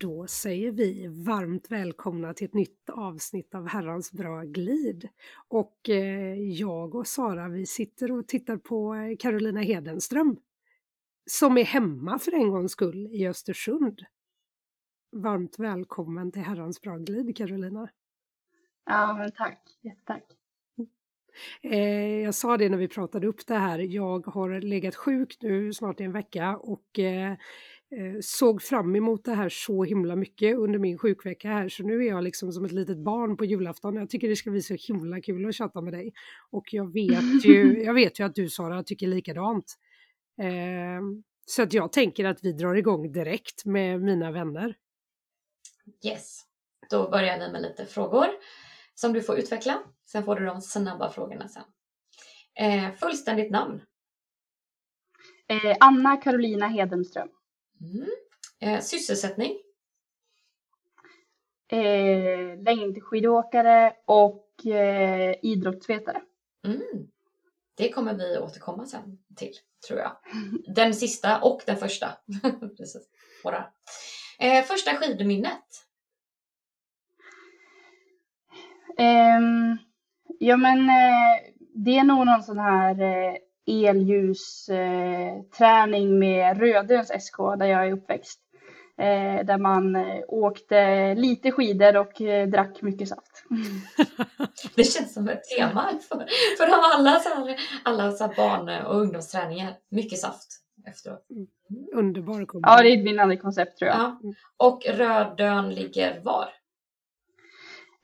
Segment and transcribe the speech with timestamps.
[0.00, 5.08] Då säger vi varmt välkomna till ett nytt avsnitt av Herrans bra glid.
[5.48, 10.36] Och eh, jag och Sara vi sitter och tittar på eh, Carolina Hedenström
[11.26, 14.00] som är hemma för en gångs skull i Östersund.
[15.12, 17.88] Varmt välkommen till Herrans bra glid Carolina.
[18.84, 19.78] Ja, men tack.
[19.80, 20.24] Jättetack.
[21.62, 25.72] Eh, jag sa det när vi pratade upp det här, jag har legat sjuk nu
[25.72, 26.98] snart i en vecka och
[28.20, 32.08] såg fram emot det här så himla mycket under min sjukvecka här så nu är
[32.08, 33.96] jag liksom som ett litet barn på julafton.
[33.96, 36.12] Jag tycker det ska bli så himla kul att chatta med dig.
[36.50, 39.64] Och jag vet ju, jag vet ju att du Sara tycker likadant.
[40.40, 41.00] Eh,
[41.46, 44.76] så att jag tänker att vi drar igång direkt med mina vänner.
[46.06, 46.42] Yes,
[46.90, 48.26] då börjar vi med lite frågor
[48.94, 49.82] som du får utveckla.
[50.06, 51.62] Sen får du de snabba frågorna sen.
[52.54, 53.80] Eh, fullständigt namn?
[55.48, 57.28] Eh, Anna Carolina Hedenström.
[57.80, 58.10] Mm.
[58.60, 59.58] Eh, sysselsättning?
[61.68, 66.22] Eh, längdskidåkare och eh, idrottsvetare.
[66.66, 67.08] Mm.
[67.74, 69.52] Det kommer vi återkomma sen till,
[69.88, 70.16] tror jag.
[70.74, 72.08] Den sista och den första.
[72.76, 73.08] Precis.
[74.38, 75.86] Eh, första skidminnet?
[78.98, 79.78] Um,
[80.38, 82.94] ja men uh, det är nog någon sån här
[83.66, 88.40] ellljusträning uh, med Rödöns SK där jag är uppväxt.
[89.44, 89.96] där man
[90.28, 92.12] åkte lite skidor och
[92.48, 93.44] drack mycket saft.
[94.74, 96.26] det känns som ett tema för,
[96.58, 99.74] för alla, så här, alla så här barn och ungdomsträningar.
[99.90, 101.26] Mycket saft efteråt.
[101.30, 101.46] Mm.
[101.94, 103.98] Underbar Ja, det är ett vinnande koncept tror jag.
[103.98, 104.20] Ja.
[104.56, 106.48] Och Rödön ligger var?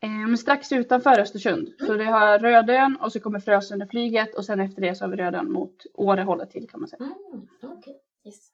[0.06, 1.68] Eh, strax utanför Östersund.
[1.68, 1.86] Mm.
[1.86, 5.16] Så det har Rödön och så kommer Frösundeflyget och sen efter det så har vi
[5.16, 7.02] Rödön mot Åre till kan man säga.
[7.04, 7.46] Mm,
[7.78, 7.94] okay.
[8.24, 8.48] yes.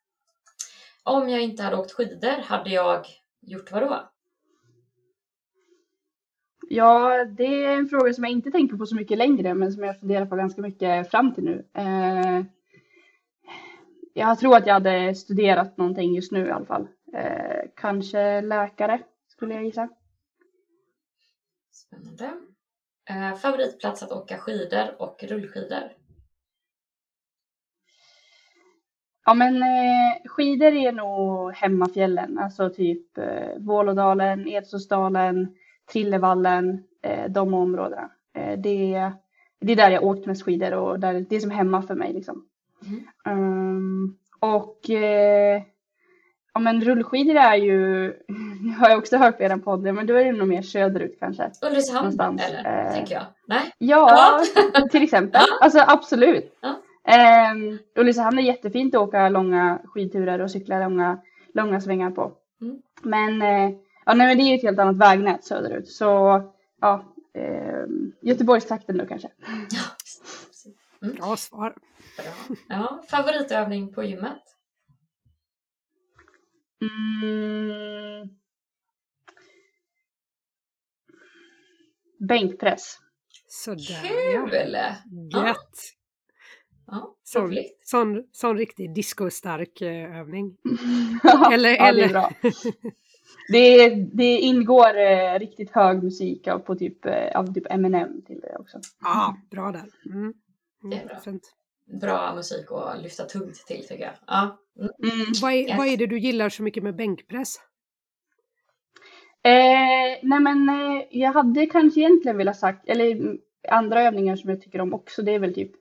[1.03, 3.07] Om jag inte hade åkt skidor, hade jag
[3.41, 4.09] gjort vad då?
[6.69, 9.85] Ja, det är en fråga som jag inte tänker på så mycket längre men som
[9.85, 11.67] jag funderar på ganska mycket fram till nu.
[11.75, 12.43] Eh,
[14.15, 16.89] jag tror att jag hade studerat någonting just nu i alla fall.
[17.15, 19.89] Eh, kanske läkare skulle jag gissa.
[21.73, 22.33] Spännande.
[23.11, 25.93] Eh, favoritplats att åka skidor och rullskidor?
[29.25, 35.57] Ja men eh, skidor är nog hemmafjällen, alltså typ eh, Vålådalen, Edsåsdalen,
[35.93, 38.11] Trillevallen, eh, de områdena.
[38.35, 39.13] Eh, det,
[39.61, 42.13] det är där jag åkt mest skidor och där, det är som hemma för mig
[42.13, 42.47] liksom.
[42.87, 43.07] Mm.
[43.25, 45.63] Um, och eh,
[46.55, 48.13] Ja men rullskidor är ju,
[48.79, 51.51] har jag också hört på eran podd, men då är det nog mer söderut kanske.
[51.63, 52.87] Ulricehamn eller?
[52.87, 53.25] Eh, tänker jag.
[53.47, 53.73] Nej?
[53.79, 54.41] Ja,
[54.91, 55.43] till exempel.
[55.61, 56.59] Alltså absolut.
[56.61, 56.69] Ja.
[57.09, 61.19] Eh, Ulricehamn är jättefint att åka långa skidturer och cykla långa,
[61.55, 62.33] långa svängar på.
[62.61, 62.77] Mm.
[63.03, 65.89] Men, eh, ja, nej, men det är ju ett helt annat vägnät söderut.
[65.89, 66.43] Så
[66.81, 67.85] ja, eh,
[68.23, 69.29] Göteborgstrakten då kanske.
[71.03, 71.17] Mm.
[71.17, 71.75] Bra svar.
[72.17, 72.57] Bra.
[72.69, 74.43] Ja, favoritövning på gymmet?
[76.83, 78.29] Mm.
[82.29, 82.99] Bänkpress.
[83.47, 84.77] Sådär Kul!
[85.31, 85.49] Ja.
[85.49, 85.79] Gött!
[86.87, 90.57] Ja, sån, sån, sån riktig discostark eh, övning.
[91.53, 92.03] eller, ja, eller...
[92.03, 92.33] det är bra.
[93.49, 98.41] Det, det ingår eh, riktigt hög musik av, på typ, eh, av typ Eminem till
[98.41, 98.81] det också.
[99.01, 99.85] Ja, bra där.
[100.07, 100.19] Mm.
[100.19, 100.35] Mm,
[100.83, 101.21] det är bra.
[101.21, 101.43] Fint
[102.01, 104.15] bra musik att lyfta tungt till tycker jag.
[104.27, 104.59] Ja.
[104.79, 104.91] Mm.
[105.03, 105.27] Mm.
[105.43, 105.79] Vad, är, yes.
[105.79, 107.57] vad är det du gillar så mycket med bänkpress?
[109.45, 113.37] Eh, nej men eh, jag hade kanske egentligen velat sagt, eller
[113.69, 115.73] andra övningar som jag tycker om också, det är väl typ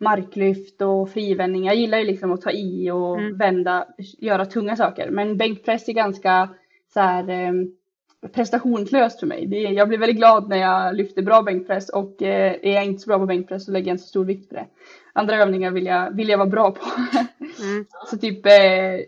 [0.00, 1.64] marklyft och frivändning.
[1.64, 3.38] Jag gillar ju liksom att ta i och mm.
[3.38, 3.86] vända,
[4.18, 5.10] göra tunga saker.
[5.10, 6.48] Men bänkpress är ganska
[6.94, 7.52] så här eh,
[8.28, 9.46] prestationslöst för mig.
[9.46, 13.02] Det, jag blir väldigt glad när jag lyfter bra bänkpress och eh, är jag inte
[13.02, 14.66] så bra på bänkpress så lägger jag inte så stor vikt på det
[15.12, 16.84] andra övningar vill jag, vill jag vara bra på.
[17.62, 17.86] Mm.
[18.10, 18.52] så typ, eh,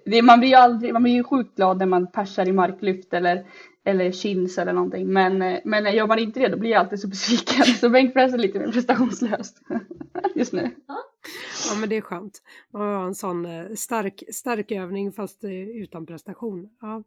[0.05, 3.15] det, man blir ju aldrig, man blir ju sjukt glad när man persar i marklyft
[3.15, 3.47] eller,
[3.85, 5.13] eller chins eller någonting.
[5.13, 7.65] Men, eh, men gör man inte det då blir jag alltid så besviken.
[7.81, 9.63] Så bänkpress är lite mer prestationslöst
[10.35, 10.71] just nu.
[11.71, 12.43] Ja men det är skönt.
[12.73, 15.45] Man har en sån eh, stark, stark övning fast
[15.75, 16.69] utan prestation.
[16.81, 17.03] Ja,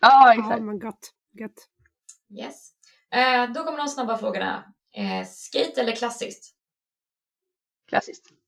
[0.00, 0.58] ja exakt.
[0.58, 1.10] Ja men gött.
[1.32, 1.68] Gött.
[2.38, 2.70] Yes.
[3.14, 4.64] Eh, då kommer de snabba frågorna.
[4.94, 6.54] Eh, skate eller klassiskt?
[7.88, 8.40] Klassiskt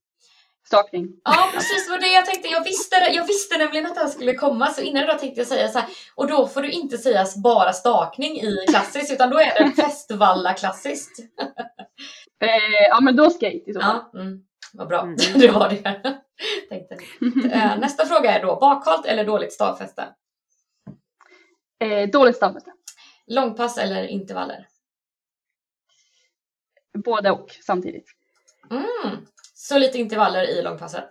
[0.72, 1.08] stakning.
[1.24, 1.90] Ja, precis.
[1.90, 2.48] var det jag tänkte.
[2.48, 5.46] Jag visste, jag visste nämligen att det här skulle komma, så innan då tänkte jag
[5.46, 5.88] säga så här.
[6.14, 10.54] Och då får du inte säga bara stakning i klassiskt, utan då är det festvalla
[10.54, 11.18] klassiskt.
[12.42, 14.00] eh, ja, men då skate i så fall.
[14.12, 14.40] Ja, mm.
[14.72, 15.16] Vad bra, mm.
[15.34, 16.02] du har det.
[16.68, 16.96] tänkte.
[17.52, 20.04] Eh, nästa fråga är då, bakhalt eller dåligt stavfäste?
[21.82, 22.72] Eh, dåligt stavelse.
[23.26, 24.68] Långpass eller intervaller?
[27.04, 28.06] Både och samtidigt.
[28.70, 29.26] Mm.
[29.54, 31.08] Så lite intervaller i långpasset?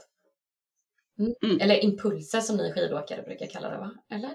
[1.20, 1.34] Mm.
[1.44, 1.60] Mm.
[1.62, 3.92] Eller impulser som ni skidåkare brukar kalla det va?
[4.10, 4.32] Eller?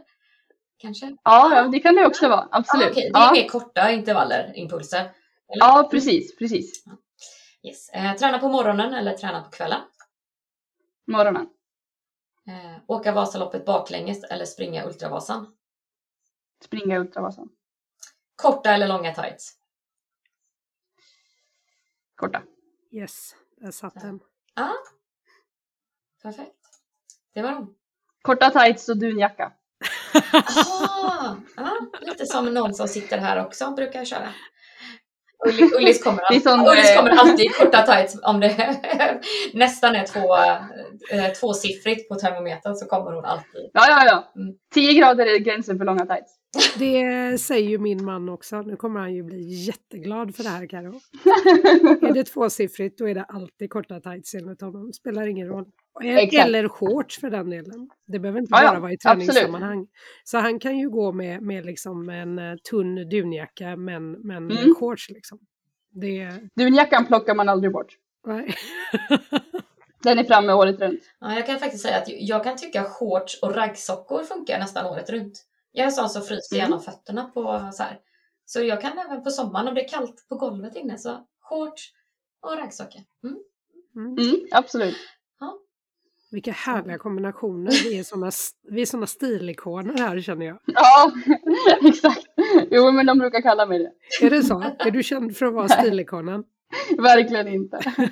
[0.79, 1.17] Kanske?
[1.23, 2.49] Ja, det kan det också vara.
[2.51, 2.87] Absolut.
[2.87, 3.11] Ah, okej.
[3.13, 3.33] Det är ja.
[3.33, 5.01] mer korta intervaller, impulser?
[5.01, 5.11] Eller?
[5.59, 6.37] ja, precis.
[6.37, 6.85] precis.
[7.63, 7.89] Yes.
[7.89, 9.81] Eh, träna på morgonen eller träna på kvällen?
[11.07, 11.47] Morgonen.
[12.49, 15.56] Eh, åka Vasaloppet baklänges eller springa Ultravasan?
[16.65, 17.49] Springa Ultravasan.
[18.37, 19.53] Korta eller långa tights?
[22.15, 22.43] Korta.
[22.91, 24.21] Yes, där satt den.
[24.55, 24.73] Ja,
[26.23, 26.57] perfekt.
[27.35, 27.75] Det var de.
[28.23, 29.53] Korta tights och dunjacka.
[30.33, 34.33] Aha, ja, lite som någon som sitter här också brukar köra.
[35.47, 38.81] Ullis, Ullis, kommer, alltid, sån, Ullis kommer alltid i korta tights om det
[39.53, 40.37] nästan är två,
[41.17, 43.71] eh, tvåsiffrigt på termometern så kommer hon alltid.
[43.73, 44.41] Ja, ja, ja.
[44.43, 44.55] Mm.
[44.75, 46.33] 10 grader är gränsen för långa tights.
[46.79, 48.63] Det säger ju min man också.
[48.63, 51.01] Nu kommer han ju bli jätteglad för det här Karo.
[52.09, 54.93] Är det tvåsiffrigt då är det alltid korta tights enligt honom.
[54.93, 55.65] Spelar ingen roll.
[56.05, 56.47] Exakt.
[56.47, 57.91] Eller shorts för den delen.
[58.07, 59.27] Det behöver inte bara vara i absolut.
[59.27, 59.87] träningssammanhang.
[60.25, 64.75] Så han kan ju gå med, med liksom en eh, tunn dunjacka men, men Mm.
[64.75, 65.39] shorts liksom.
[65.91, 67.93] Det, Dunjackan plockar man aldrig bort.
[68.27, 68.55] nej.
[70.03, 71.01] Den är framme året runt.
[71.21, 75.11] Ja, jag kan faktiskt säga att jag kan tycka shorts och raggsockor funkar nästan året
[75.11, 75.45] runt.
[75.77, 76.65] Jag är en sån som fryser Mm.
[76.67, 77.99] genom fötterna på så här.
[78.45, 81.93] Så jag kan även på sommaren om det är kallt på golvet inne så shorts
[82.43, 83.03] och raggsockor.
[83.25, 83.37] Mm.
[83.97, 84.19] Mm.
[84.19, 84.97] Mm, absolut.
[86.31, 87.71] Vilka härliga kombinationer.
[87.85, 88.31] Vi är såna,
[88.71, 90.59] vi är såna stilikoner här känner jag.
[90.67, 91.13] Ja,
[91.89, 92.27] exakt.
[92.71, 93.93] Jo, men de brukar kalla mig det.
[94.27, 94.65] Är det så?
[94.79, 96.45] Är du känd för att vara stilikonen?
[96.99, 97.79] Verkligen inte.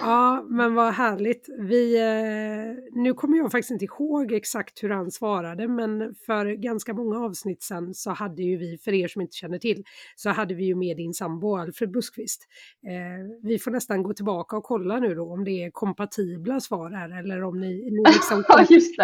[0.00, 1.48] Ja, men vad härligt.
[1.58, 6.94] Vi, eh, nu kommer jag faktiskt inte ihåg exakt hur han svarade, men för ganska
[6.94, 9.84] många avsnitt sen så hade ju vi, för er som inte känner till,
[10.16, 12.42] så hade vi ju med din sambo Alfred Buskvist.
[12.86, 16.90] Eh, vi får nästan gå tillbaka och kolla nu då om det är kompatibla svar
[16.90, 18.44] här eller om ni, ni liksom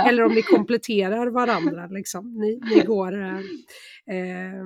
[0.06, 1.87] eller om ni kompletterar varandra.
[1.87, 2.34] Liksom.
[2.34, 3.20] Ni, ni går...
[3.20, 3.38] Eh,
[4.17, 4.64] eh,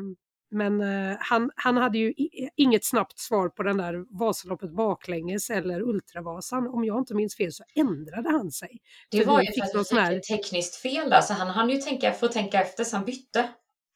[0.54, 2.14] men eh, han, han hade ju
[2.56, 6.66] inget snabbt svar på den där Vasaloppet baklänges eller Ultravasan.
[6.68, 8.80] Om jag inte minns fel så ändrade han sig.
[9.10, 11.48] Det För var ju fick för att vi här- fick tekniskt fel där så han
[11.48, 13.48] hann ju tänka, få tänka efter så han bytte.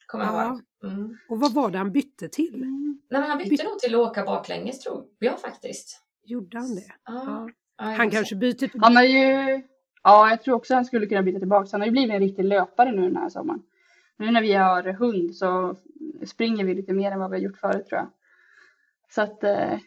[0.06, 0.46] Kommer jag Ja.
[0.48, 0.92] ihåg.
[0.92, 1.16] Mm.
[1.28, 2.60] Och vad var det han bytte till?
[3.10, 6.00] Nej, men han bytte Byt- nog till att åka baklänges tror jag faktiskt.
[6.24, 6.92] Gjorde han det?
[7.04, 7.24] Ja.
[7.26, 7.50] Ja.
[7.84, 8.70] Jag Han kanske byter till...
[8.80, 9.62] Han har ju,
[10.02, 11.68] ja jag tror också han skulle kunna byta tillbaka.
[11.72, 13.62] Han har ju blivit en riktig löpare nu den här sommaren.
[14.18, 15.76] Nu när vi har hund så
[16.26, 18.10] springer vi lite mer än vad vi har gjort förut tror jag.
[19.10, 19.78] Så att, eh,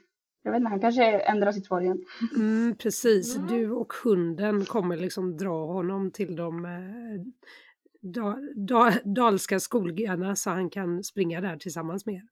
[0.44, 2.04] jag vet inte, han kanske ändrar sitt svar igen.
[2.36, 3.48] Mm, precis, Mm.
[3.48, 6.72] du och hunden kommer liksom dra honom till de eh,
[8.02, 12.24] da, da, dalska skolgarna så han kan springa där tillsammans med er.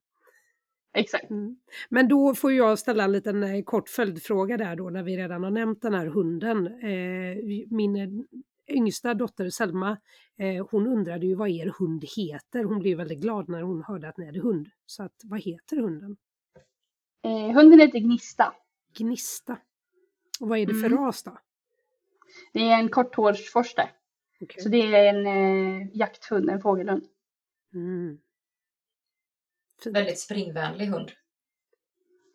[0.94, 1.30] Exakt.
[1.30, 1.58] Mm.
[1.90, 5.44] Men då får jag ställa en liten eh, kort följdfråga där då när vi redan
[5.44, 6.68] har nämnt den här hunden.
[6.68, 7.38] Eh,
[7.70, 8.26] min
[8.72, 9.98] yngsta dotter Selma,
[10.38, 12.64] eh, hon undrade ju vad er hund heter.
[12.64, 14.70] Hon blev väldigt glad när hon hörde att ni hade hund.
[14.86, 16.18] Så att, vad heter hunden?
[17.24, 18.54] Eh, hunden heter Gnista.
[18.98, 19.58] Gnista.
[20.40, 20.98] Och vad är det för Mm.
[20.98, 21.38] ras då?
[22.54, 23.90] Det är en korthårsforste.
[24.42, 24.64] Okej.
[24.64, 27.04] Så det är en eh, jakthund, en fågelhund.
[27.74, 28.20] Mm.
[29.86, 31.12] Väldigt springvänlig hund.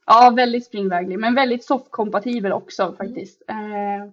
[0.06, 3.42] Ja, väldigt springväglig, men väldigt soffkompatibel också faktiskt.
[3.48, 4.10] Eh,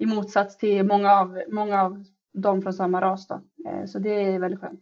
[0.00, 2.04] I motsats till många av, många av
[2.34, 3.34] dem från samma ras då.
[3.68, 4.80] Eh, så det är väldigt skönt.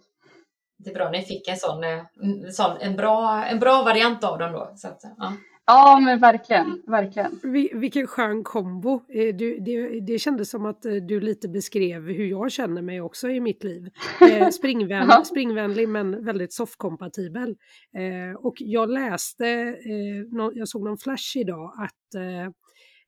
[0.84, 4.24] Det är bra ni fick en sån, eh, en, sån en, bra, en bra variant
[4.24, 4.72] av dem då.
[4.76, 5.32] Så att, ja.
[5.70, 7.40] Ja, men verkligen, verkligen.
[7.42, 8.94] Vi- Vilken skön kombo.
[9.08, 13.28] Eh, Du, det, det kändes som att du lite beskrev hur jag känner mig också
[13.28, 13.90] i mitt liv.
[14.52, 15.24] Springvän, Ja.
[15.24, 17.56] springvänlig men väldigt soffkompatibel.
[18.38, 19.44] Och jag läste,
[20.54, 22.22] jag såg någon flash idag att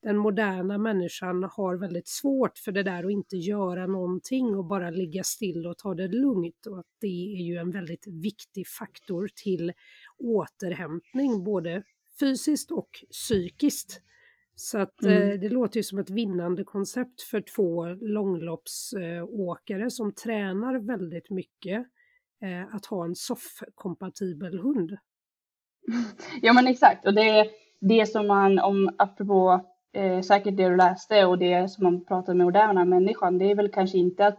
[0.02, 4.90] den moderna människan har väldigt svårt för det där att inte göra någonting och bara
[4.90, 6.66] ligga still och ta det lugnt.
[6.66, 9.72] Och att det är ju en väldigt viktig faktor till
[10.18, 11.82] återhämtning, både
[12.20, 14.02] fysiskt och psykiskt.
[14.54, 15.30] Så att Mm.
[15.30, 21.30] eh, det låter ju som ett vinnande koncept för två långloppsåkare eh, som tränar väldigt
[21.30, 21.86] mycket
[22.42, 24.96] eh, att ha en soffkompatibel hund.
[26.42, 27.06] Ja, men exakt.
[27.06, 31.84] Och det, det som man, om apropå eh, säkert det du läste och det som
[31.84, 34.38] man pratar med moderna människan, det är väl kanske inte att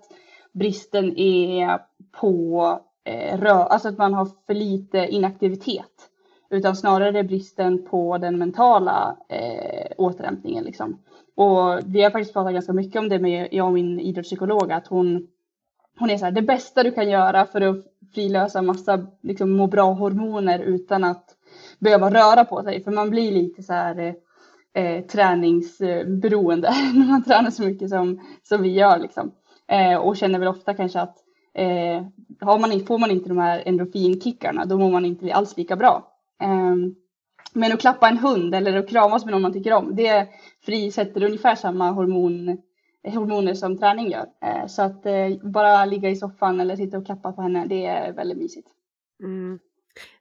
[0.52, 1.80] bristen är
[2.12, 6.10] på eh, rö, alltså att man har för lite inaktivitet,
[6.50, 10.64] utan snarare bristen på den mentala eh, återhämtningen.
[10.64, 10.98] Liksom.
[11.36, 14.88] Och vi har faktiskt pratat ganska mycket om det med jag och min idrottspsykolog, att
[14.88, 15.28] hon
[16.00, 19.68] hon är så här, det bästa du kan göra för att frilösa massa liksom, må
[19.68, 21.26] bra hormoner utan att
[21.80, 22.84] behöva röra på sig.
[22.84, 24.14] För man blir lite så här eh,
[24.74, 29.00] eh, träningsberoende när man tränar så mycket som, som vi gör.
[29.00, 29.32] Liksom.
[29.68, 31.18] Eh, och känner väl ofta kanske att
[31.54, 32.06] eh,
[32.40, 36.08] har man, får man inte de här endorfinkickarna då mår man inte alls lika bra.
[36.42, 36.76] Eh,
[37.54, 40.28] men att klappa en hund eller att kramas med någon man tycker om, det
[40.62, 42.58] frisätter ungefär samma hormon,
[43.04, 44.26] hormoner som träning gör.
[44.42, 47.86] Eh, så att eh, bara ligga i soffan eller sitta och klappa på henne, det
[47.86, 48.68] är väldigt mysigt.
[49.24, 49.60] Mm.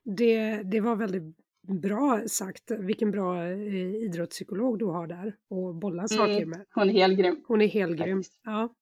[0.04, 2.71] Det, det var väldigt bra sagt.
[2.71, 6.50] Vilken bra eh, idrottspsykolog du har där och bolla saker mm.
[6.50, 6.67] med.
[6.75, 7.45] Hon är helt grym.
[7.47, 8.23] Hon är helt grym.
[8.45, 8.75] Ja.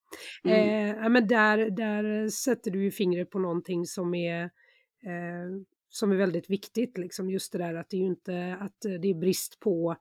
[0.45, 1.05] Mm.
[1.05, 4.43] Eh, men där, där sätter du ju fingret på någonting som är
[5.05, 9.11] eh, som är väldigt viktigt, liksom just det där att det är inte att det
[9.11, 9.97] är brist på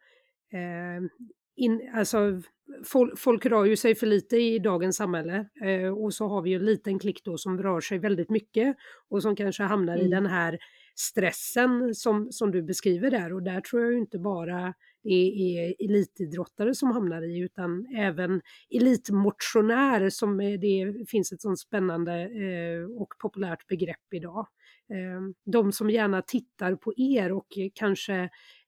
[0.54, 1.08] eh,
[1.56, 2.42] in, alltså,
[2.86, 6.50] folk, folk rör ju sig för lite i dagens samhälle eh, och så har vi
[6.50, 8.78] ju en liten klick då som rör sig väldigt mycket
[9.10, 10.08] och som kanske hamnar mm.
[10.08, 10.60] i den här
[11.00, 14.74] stressen som, som du beskriver där och där tror jag inte bara
[15.04, 22.14] det är elitidrottare som hamnar i utan även elitmotionär som det finns ett sånt spännande
[22.22, 24.48] eh, och populärt begrepp idag.
[24.90, 28.16] Eh, de som gärna tittar på er och kanske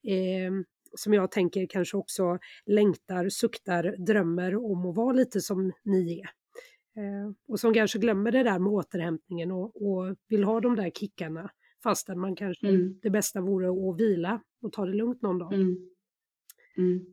[0.06, 0.52] eh,
[0.94, 6.30] som jag tänker kanske också längtar, suktar, drömmer om att vara lite som ni är.
[7.48, 11.50] Och som kanske glömmer det där med återhämtningen och, och vill ha de där kickarna
[11.82, 12.98] fastän man kanske mm.
[13.02, 15.52] det bästa vore att vila och ta det lugnt någon dag.
[15.52, 15.76] Mm.
[16.76, 17.06] Mm.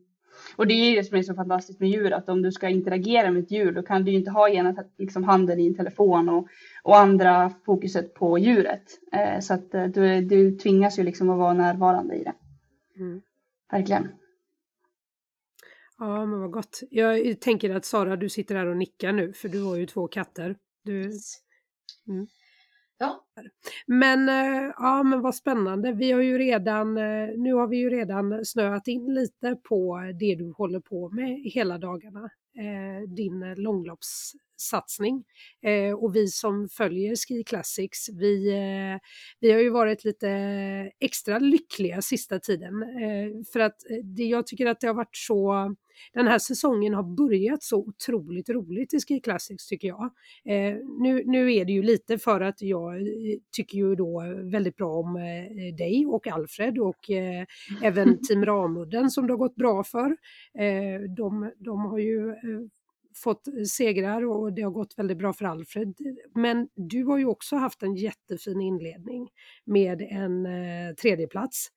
[0.56, 3.30] Och det är det som är så fantastiskt med djur, att om du ska interagera
[3.30, 6.28] med ett djur, då kan du ju inte ha ena liksom, handen i en telefon
[6.28, 6.48] och,
[6.82, 8.84] och andra fokuset på djuret.
[9.12, 12.34] Eh, så att eh, du, du tvingas ju liksom att vara närvarande i det.
[12.96, 13.20] Mm.
[13.70, 14.08] Verkligen.
[15.98, 16.82] Ja, men vad gott.
[16.90, 20.08] Jag tänker att Sara, du sitter här och nickar nu, för du har ju två
[20.08, 20.56] katter.
[20.84, 21.00] Du...
[22.08, 22.26] Mm.
[22.98, 23.24] Ja.
[23.86, 25.92] Men eh, ja, men vad spännande.
[25.92, 30.34] Vi har ju redan, eh, nu har vi ju redan snöat in lite på det
[30.34, 32.30] du håller på med hela dagarna.
[32.58, 35.24] Eh, din långlopps din långloppssatsning.
[35.98, 38.52] Och vi som följer Ski Classics, vi,
[39.40, 40.28] vi har ju varit lite
[41.00, 42.72] extra lyckliga sista tiden.
[43.52, 45.74] För att det, jag tycker att det har varit så
[46.12, 50.04] den här säsongen har börjat så otroligt roligt i Ski Classics tycker jag.
[50.44, 54.22] Eh, nu, nu är det ju lite för att jag eh, tycker ju då
[54.52, 57.46] väldigt bra om eh, dig och Alfred och eh,
[57.82, 60.16] även Team Ramudden som det har gått bra för.
[60.58, 62.34] Eh, de, de har ju eh,
[63.18, 65.94] fått segrar och det har gått väldigt bra för Alfred.
[66.34, 69.28] Men du har ju också haft en jättefin inledning
[69.64, 71.68] med en eh, tredjeplats.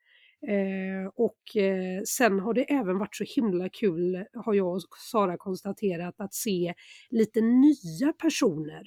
[0.48, 5.38] Eh, och eh, sen har det även varit så himla kul, har jag och Sara
[5.38, 6.74] konstaterat, att se
[7.10, 8.84] lite nya personer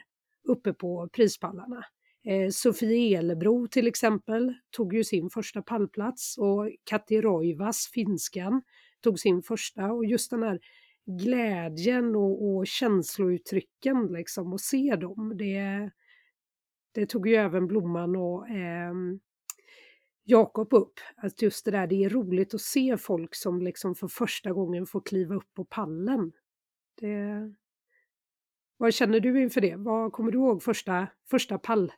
[0.49, 1.84] uppe på prispallarna.
[2.26, 8.62] Eh, Sofie Elebro till exempel tog ju sin första pallplats och Kati Roivas, finskan,
[9.00, 10.61] tog sin första och just den här
[11.06, 15.90] glädjen och, och känslouttrycken liksom och se dem, det,
[16.92, 18.94] det tog ju även Blomman och eh,
[20.25, 21.00] Jakob upp.
[21.16, 24.87] Att just det där, det är roligt att se folk som liksom för första gången
[24.87, 26.32] får kliva upp på pallen.
[27.00, 27.54] Det...
[28.76, 29.76] Vad känner du inför det?
[29.76, 31.92] Vad kommer du ihåg första, första pall?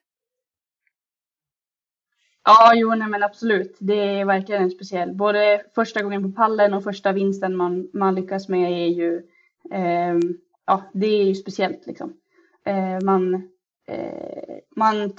[2.49, 3.77] Ja, jo, nej, men absolut.
[3.79, 5.15] Det är verkligen en speciell.
[5.15, 9.23] Både första gången på pallen och första vinsten man, man lyckas med är ju,
[9.71, 10.15] eh,
[10.67, 12.13] ja, det är ju speciellt liksom.
[12.65, 13.35] Eh, man,
[13.87, 15.13] eh, man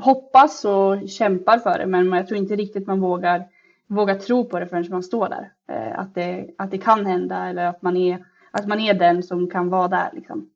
[0.00, 3.44] hoppas och kämpar för det men jag tror inte riktigt man vågar,
[3.86, 5.52] vågar tro på det förrän man står där.
[5.68, 9.22] Eh, att, det, att det kan hända eller att man är, att man är den
[9.22, 10.10] som kan vara där.
[10.12, 10.50] Liksom.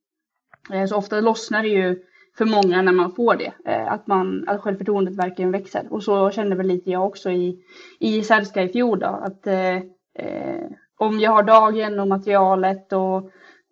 [0.72, 2.02] Eh, så ofta lossnar det ju
[2.38, 3.52] för många när man får det.
[3.64, 5.92] Eh, att, man, att självförtroendet verkligen växer.
[5.92, 7.58] Och så kände väl lite jag också i,
[7.98, 8.98] i Särska i fjol.
[8.98, 9.76] Då, att eh,
[10.18, 13.30] eh, om jag har dagen och materialet och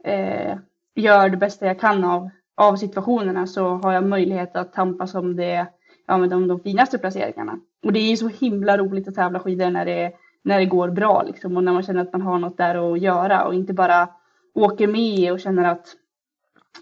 [0.09, 0.59] eh,
[0.95, 5.37] gör det bästa jag kan av, av situationerna så har jag möjlighet att tampas om
[5.37, 5.67] det,
[6.07, 7.59] ja, med de, de finaste placeringarna.
[7.85, 10.13] Och det är ju så himla roligt att tävla skidor när det,
[10.45, 13.01] när det går bra liksom, och när man känner att man har något där att
[13.01, 14.09] göra och inte bara
[14.55, 15.87] åker med och känner att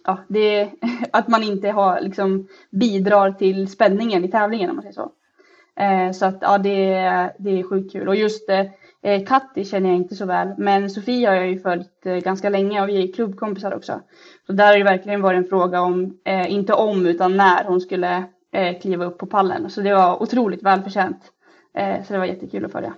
[0.04, 0.70] ja, det,
[1.12, 5.12] att man inte har, liksom, bidrar till spänningen i tävlingen om man säger så.
[5.76, 6.92] Eh, så att ja, det,
[7.38, 8.08] det är sjukt kul.
[8.08, 8.64] Och just eh,
[9.02, 12.48] Eh, Katti känner jag inte så väl, men Sofie har jag ju följt eh, ganska
[12.48, 14.00] länge och vi är klubbkompisar också.
[14.46, 17.80] Så där har det verkligen varit en fråga om, eh, inte om, utan när hon
[17.80, 19.70] skulle eh, kliva upp på pallen.
[19.70, 21.32] Så det var otroligt välförtjänt.
[21.74, 22.94] Eh, så det var jättekul att följa.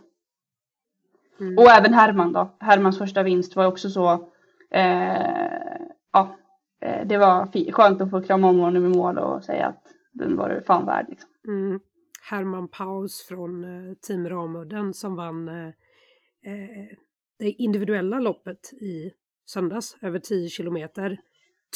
[1.40, 1.58] Mm.
[1.58, 2.56] Och även Herman då.
[2.60, 4.28] Hermans första vinst var också så,
[6.12, 6.36] ja,
[6.80, 9.82] det var skönt att få krama om honom i mål och säga att
[10.12, 11.06] den var fan värd.
[11.08, 11.30] Liksom.
[11.48, 11.80] Mm.
[12.22, 15.68] Herman Paus från eh, Team Ramudden som vann eh,
[16.52, 16.86] eh,
[17.38, 19.12] det individuella loppet i
[19.46, 21.20] söndags, över 10 kilometer.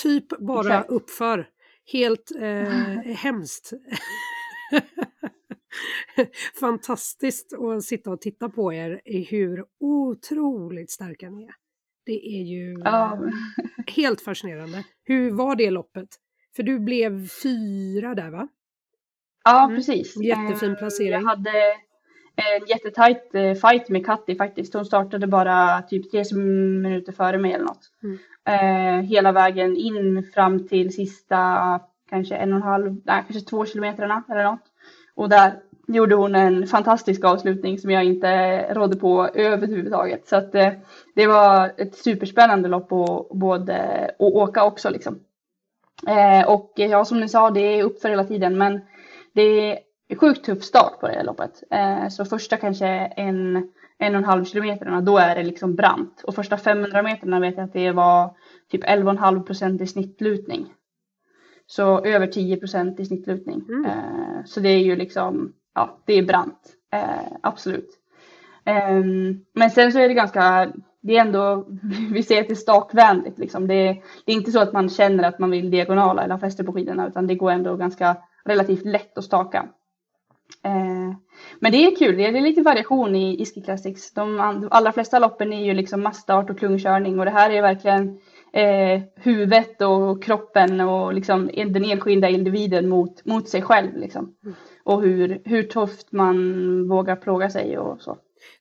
[0.02, 0.90] Typ bara Exakt.
[0.90, 1.48] uppför.
[1.92, 2.68] Helt eh,
[3.16, 3.72] hemskt.
[6.60, 11.54] Fantastiskt att sitta och titta på er i hur otroligt starka ni är.
[12.06, 13.18] Det är ju ja.
[13.86, 14.84] helt fascinerande.
[15.04, 16.08] Hur var det loppet?
[16.56, 18.48] För du blev fyra där va?
[19.44, 19.76] Ja, mm.
[19.76, 20.16] precis.
[20.16, 21.12] Jättefin eh, placering.
[21.12, 21.50] Jag hade
[22.36, 24.74] en jättetajt eh, fight med Katti faktiskt.
[24.74, 27.90] Hon startade bara typ tre minuter före mig eller något.
[28.02, 28.18] Mm.
[28.46, 31.80] Eh, hela vägen in fram till sista
[32.10, 34.64] kanske en och en halv, nej, kanske två kilometrarna eller något.
[35.14, 40.28] Och där gjorde hon en fantastisk avslutning som jag inte rådde på överhuvudtaget.
[40.28, 40.52] Så att
[41.14, 45.20] det var ett superspännande lopp att både att åka också liksom.
[46.46, 48.80] och ja, som ni sa, det är uppför hela tiden, men
[49.34, 49.42] det
[50.08, 51.62] är sjukt tuff start på det här loppet.
[51.70, 52.86] Eh, så första kanske
[53.16, 53.56] en,
[53.98, 56.22] en och en halv kilometerna, då är det liksom brant.
[56.24, 58.36] Och första 500 meterna vet jag att det var
[58.70, 60.66] typ 11,5 procent i snittlutning.
[61.66, 63.64] Så över 10 procent i snittlutning.
[63.68, 63.84] Mm.
[63.84, 66.76] Eh, så det är ju liksom, ja, det är brant.
[66.92, 67.90] Eh, absolut.
[68.64, 69.00] Eh,
[69.54, 71.66] men sen så är det ganska, det är ändå,
[72.12, 73.66] vi ser att det är stakvänligt liksom.
[73.66, 76.40] Det är, det är inte så att man känner att man vill diagonala eller ha
[76.40, 79.68] fäste på skidorna utan det går ändå ganska relativt lätt att staka.
[80.64, 81.16] Eh,
[81.60, 84.14] men det är kul, det är lite variation i, i Ski Classics.
[84.14, 84.40] De
[84.70, 88.18] allra flesta loppen är ju liksom massstart och klungkörning och det här är verkligen
[88.52, 93.96] eh, huvudet och kroppen och liksom den enskilda individen mot, mot sig själv.
[93.96, 94.34] Liksom.
[94.44, 94.54] Mm.
[94.84, 98.18] Och hur, hur tufft man vågar plåga sig och så.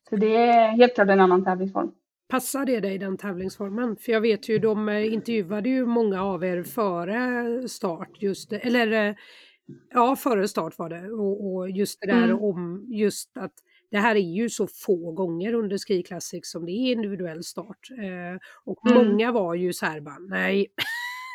[0.09, 1.91] Så det är helt klart en annan tävlingsform.
[2.29, 3.95] Passar det dig den tävlingsformen?
[3.95, 9.07] För jag vet ju, de eh, intervjuade ju många av er före start just, eller
[9.09, 9.15] eh,
[9.89, 11.11] Ja, före start var det.
[11.11, 12.39] Och, och just det där mm.
[12.39, 13.53] om just att
[13.91, 17.89] det här är ju så få gånger under Ski Classic som det är individuell start.
[17.91, 19.07] Eh, och mm.
[19.07, 20.67] många var ju så här bara, nej,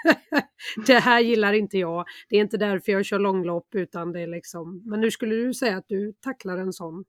[0.86, 2.04] det här gillar inte jag.
[2.28, 5.54] Det är inte därför jag kör långlopp utan det är liksom, men nu skulle du
[5.54, 7.04] säga att du tacklar en sån?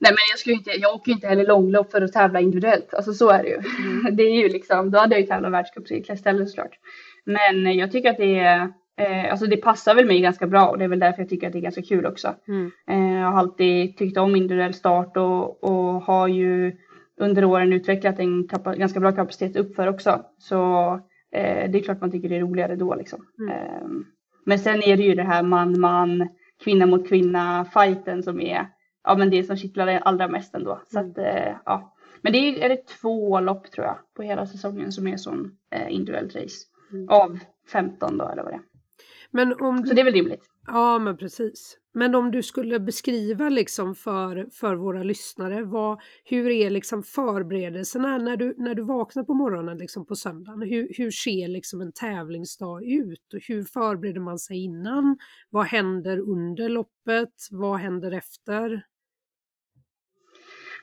[0.00, 2.94] Nej men jag skulle inte, jag åker inte heller långlopp för att tävla individuellt.
[2.94, 3.54] Alltså så är det ju.
[3.54, 4.16] Mm.
[4.16, 6.78] Det är ju liksom, då hade jag ju tävlat världscupcyklar istället såklart.
[7.24, 10.78] Men jag tycker att det är Eh, alltså det passar väl mig ganska bra och
[10.78, 12.34] det är väl därför jag tycker att det är ganska kul också.
[12.48, 12.70] Mm.
[12.88, 16.72] Eh, jag har alltid tyckt om individuell start och, och har ju
[17.16, 20.22] under åren utvecklat en ganska bra kapacitet uppför också.
[20.38, 20.56] Så
[21.34, 23.26] eh, det är klart man tycker det är roligare då liksom.
[23.38, 23.50] Mm.
[23.50, 23.88] Eh,
[24.44, 26.28] men sen är det ju det här man-man,
[26.64, 28.66] kvinna mot kvinna fighten som är
[29.04, 30.80] ja, men det som kittlar allra mest ändå.
[30.92, 31.10] Så mm.
[31.10, 31.94] att, eh, ja.
[32.20, 35.56] Men det är, är det två lopp tror jag på hela säsongen som är sån
[35.70, 36.66] eh, individuellt race.
[36.92, 37.08] Mm.
[37.08, 37.38] Av
[37.72, 38.73] 15 då eller vad det är.
[39.34, 39.88] Men om du...
[39.88, 40.44] Så det är väl rimligt.
[40.66, 41.78] Ja, men precis.
[41.94, 48.18] Men om du skulle beskriva liksom för, för våra lyssnare, vad, hur är liksom förberedelserna
[48.18, 50.62] när du, när du vaknar på morgonen liksom på söndagen?
[50.62, 53.34] Hur, hur ser liksom en tävlingsdag ut?
[53.34, 55.18] Och hur förbereder man sig innan?
[55.50, 57.34] Vad händer under loppet?
[57.50, 58.82] Vad händer efter?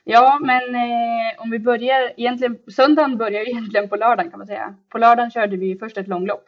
[0.04, 4.74] Ja, men eh, om vi börjar egentligen, söndagen börjar egentligen på lördagen kan man säga.
[4.88, 6.44] På lördagen körde vi först ett långlopp.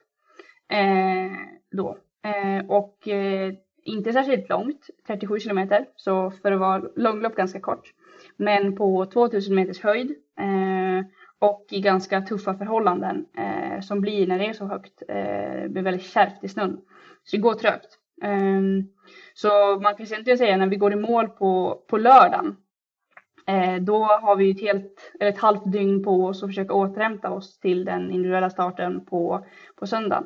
[0.70, 1.98] Eh, då.
[2.24, 7.92] Eh, och eh, inte särskilt långt, 37 kilometer, så för att vara långlopp ganska kort.
[8.36, 10.10] Men på 2000 meters höjd
[10.40, 11.06] eh,
[11.38, 15.02] och i ganska tuffa förhållanden eh, som blir när det är så högt.
[15.08, 16.80] Eh, det blir väldigt kärvt i snön.
[17.24, 17.98] Så det går trögt.
[18.22, 18.82] Ehm,
[19.34, 22.56] så man kan egentligen säga när vi går i mål på, på lördagen
[23.80, 27.84] då har vi ett, helt, ett halvt dygn på oss att försöka återhämta oss till
[27.84, 30.24] den individuella starten på, på söndagen.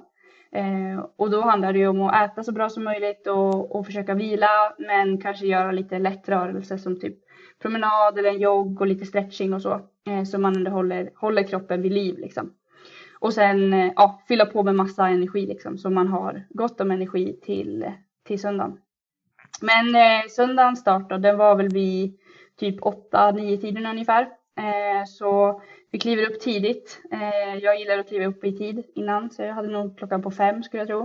[0.53, 3.87] Eh, och då handlar det ju om att äta så bra som möjligt och, och
[3.87, 7.19] försöka vila men kanske göra lite lätt rörelse som typ
[7.63, 9.81] promenad eller en jogg och lite stretching och så.
[10.07, 12.55] Eh, så man ändå håller, håller kroppen vid liv liksom.
[13.21, 16.91] Och sen eh, ja, fylla på med massa energi liksom så man har gott om
[16.91, 17.93] energi till,
[18.25, 18.79] till söndagen.
[19.61, 22.19] Men eh, söndagens start då, den var väl vid
[22.57, 24.23] typ 8-9 tiden ungefär.
[24.59, 27.01] Eh, så vi kliver upp tidigt.
[27.13, 30.31] Eh, jag gillar att kliva upp i tid innan så jag hade nog klockan på
[30.31, 31.03] fem skulle jag tro.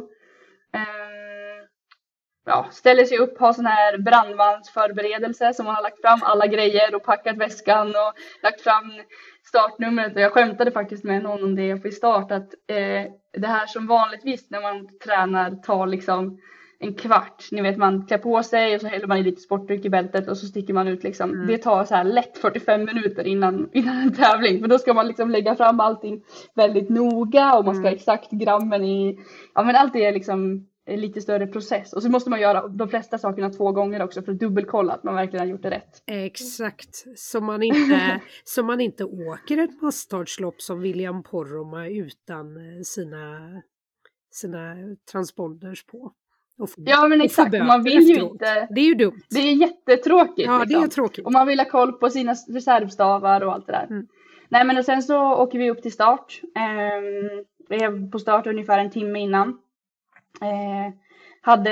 [0.74, 1.68] Eh,
[2.46, 6.96] ja, ställer sig upp, har sån här brandmansförberedelse som man har lagt fram alla grejer
[6.96, 8.92] och packat väskan och lagt fram
[9.44, 10.16] startnumret.
[10.16, 13.88] Och jag skämtade faktiskt med någon om det på start att eh, det här som
[13.88, 16.40] vanligtvis när man tränar tar liksom
[16.84, 17.48] en kvart.
[17.52, 20.28] Ni vet man klär på sig och så häller man i lite sportdryck i bältet
[20.28, 21.30] och så sticker man ut liksom.
[21.30, 21.48] Mm.
[21.48, 24.60] Det tar så här lätt 45 minuter innan, innan en tävling.
[24.62, 26.24] För då ska man liksom lägga fram allting
[26.56, 27.92] väldigt noga och man ska mm.
[27.92, 29.20] ha exakt grammen i,
[29.56, 31.94] ja men allt är liksom en lite större process.
[31.94, 35.04] Och så måste man göra de flesta sakerna två gånger också för att dubbelkolla att
[35.04, 36.04] man verkligen har gjort det rätt.
[36.06, 42.82] Exakt, så man inte, så man inte åker ett masstartslopp som William Poromaa utan eh,
[42.84, 43.62] sina,
[44.32, 44.76] sina
[45.12, 46.14] transponders på.
[46.76, 48.68] Ja men exakt, man vill ju inte.
[48.70, 49.22] Det är ju dumt.
[49.30, 50.48] Det är jättetråkigt.
[50.48, 50.70] Ja, liksom.
[50.70, 50.90] det är liksom.
[50.90, 51.26] tråkigt.
[51.26, 53.88] Och man vill ha koll på sina reservstavar och allt det där.
[53.90, 54.08] Mm.
[54.50, 56.42] Nej men och sen så åker vi upp till start.
[56.44, 59.50] Um, vi är på start ungefär en timme innan.
[60.42, 60.94] Eh,
[61.46, 61.72] hade,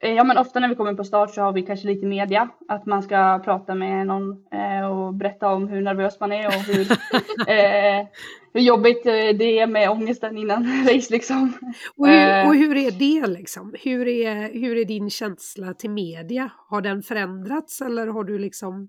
[0.00, 2.48] eh, ja men ofta när vi kommer på start så har vi kanske lite media,
[2.68, 6.52] att man ska prata med någon eh, och berätta om hur nervös man är och
[6.52, 6.80] hur,
[7.48, 8.06] eh,
[8.52, 11.52] hur jobbigt eh, det är med ångesten innan race liksom.
[11.96, 13.74] Och hur, och hur är det liksom?
[13.82, 16.50] Hur är, hur är din känsla till media?
[16.68, 18.88] Har den förändrats eller har du liksom?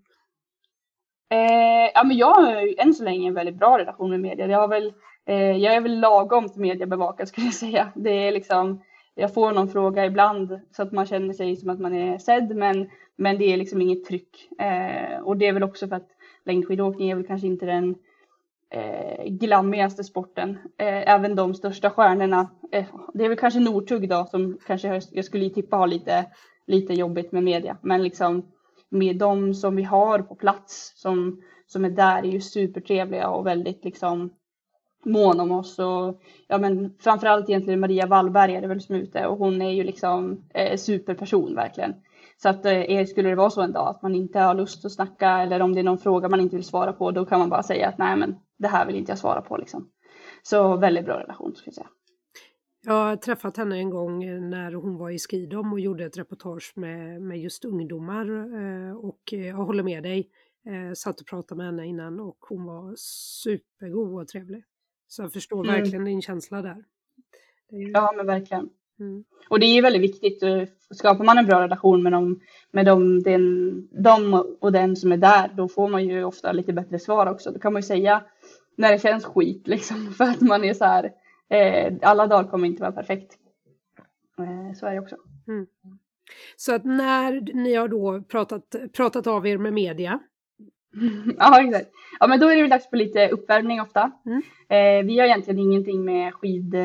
[1.31, 4.47] Eh, ja men jag har än så länge en väldigt bra relation med media.
[4.47, 4.93] Jag har väl
[5.27, 7.91] Eh, jag är väl lagom till mediebevakad skulle jag säga.
[7.95, 8.81] Det är liksom,
[9.21, 12.55] jag får någon fråga ibland så att man känner sig som att man är sedd
[12.55, 14.49] men, men det är liksom inget tryck.
[14.59, 16.09] Eh, och det är väl också för att
[16.45, 17.95] längdskidåkning är väl kanske inte den
[18.69, 20.49] eh, glammigaste sporten.
[20.77, 25.25] Eh, även de största stjärnorna, eh, det är väl kanske Northug då som kanske jag
[25.25, 26.25] skulle tippa har lite,
[26.67, 27.77] lite jobbigt med media.
[27.81, 28.51] Men liksom
[28.89, 33.47] med de som vi har på plats som, som är där är ju supertrevliga och
[33.47, 34.29] väldigt liksom
[35.05, 38.99] mån om oss och ja men framförallt egentligen Maria Wallberg är det väl som är
[38.99, 41.93] ute och hon är ju liksom eh, superperson verkligen.
[42.37, 44.91] Så att eh, skulle det vara så en dag att man inte har lust att
[44.91, 47.49] snacka eller om det är någon fråga man inte vill svara på då kan man
[47.49, 49.89] bara säga att nej men det här vill inte jag svara på liksom.
[50.43, 51.87] Så väldigt bra relation skulle jag säga.
[52.83, 56.17] Jag har träffat henne en gång eh, när hon var i Skidom och gjorde ett
[56.17, 60.29] reportage med, med just ungdomar eh, och eh, jag håller med dig.
[60.63, 64.63] Jag satt och pratade med henne innan och hon var supergod och trevlig.
[65.11, 65.75] Så jag förstår mm.
[65.75, 66.83] verkligen din känsla där.
[67.71, 67.91] Ju...
[67.91, 68.69] Ja, men verkligen.
[68.99, 69.23] Mm.
[69.49, 70.43] Och det är väldigt viktigt.
[70.43, 72.39] Eh, skapar man en bra relation med, dem,
[72.71, 76.73] med dem, den, dem och den som är där, då får man ju ofta lite
[76.73, 77.51] bättre svar också.
[77.51, 78.23] Då kan man ju säga
[78.75, 81.11] när det känns skit, liksom, för att man är så här,
[81.49, 83.37] eh, alla dagar kommer inte vara perfekt.
[84.39, 85.15] Eh, så är det också.
[85.47, 85.67] Mm.
[86.55, 90.19] Så att när ni har då pratat, pratat av er med media,
[91.37, 91.91] ja, exakt.
[92.19, 94.11] Ja, men då är det dags på lite uppvärmning ofta.
[94.25, 94.41] Mm.
[94.69, 96.75] Eh, vi har egentligen ingenting med skid,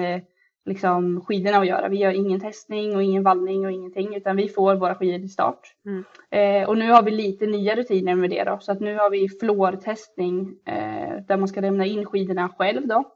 [0.67, 1.89] liksom, skidorna att göra.
[1.89, 5.33] Vi gör ingen testning och ingen vallning och ingenting, utan vi får våra skidor till
[5.33, 5.61] start.
[5.87, 6.05] Mm.
[6.31, 9.11] Eh, och nu har vi lite nya rutiner med det då, så att nu har
[9.11, 13.13] vi flårtestning eh, där man ska lämna in skidorna själv då.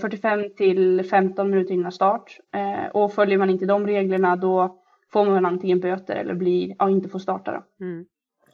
[0.00, 2.38] 45 eh, till 15 minuter innan start.
[2.54, 4.78] Eh, och följer man inte de reglerna då
[5.12, 7.84] får man antingen böter eller blir, ja, inte får starta då.
[7.84, 8.04] Mm.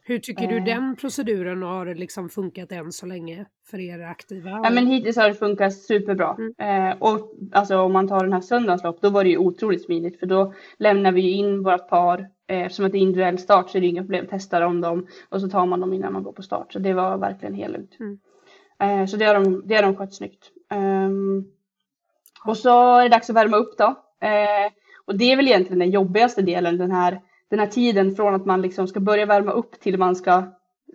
[0.05, 0.65] Hur tycker du eh.
[0.65, 4.51] den proceduren har liksom funkat än så länge för er aktiva?
[4.51, 6.37] Ja, men hittills har det funkat superbra.
[6.39, 6.91] Mm.
[6.91, 10.21] Eh, och alltså, om man tar den här söndagslopp, då var det ju otroligt smidigt
[10.21, 12.19] för då lämnar vi in vårt par.
[12.49, 14.27] Eh, eftersom att det är individuell start så är det inga problem.
[14.31, 16.73] Testar om dem och så tar man dem innan man går på start.
[16.73, 17.97] Så det var verkligen helt lugnt.
[18.01, 18.19] Mm.
[19.09, 20.51] Så det har de, det har de skött snyggt.
[20.75, 21.45] Um,
[22.45, 23.95] och så är det dags att värma upp då.
[25.05, 27.21] Och det är väl egentligen den jobbigaste delen, den här
[27.53, 30.43] den här tiden från att man liksom ska börja värma upp till man ska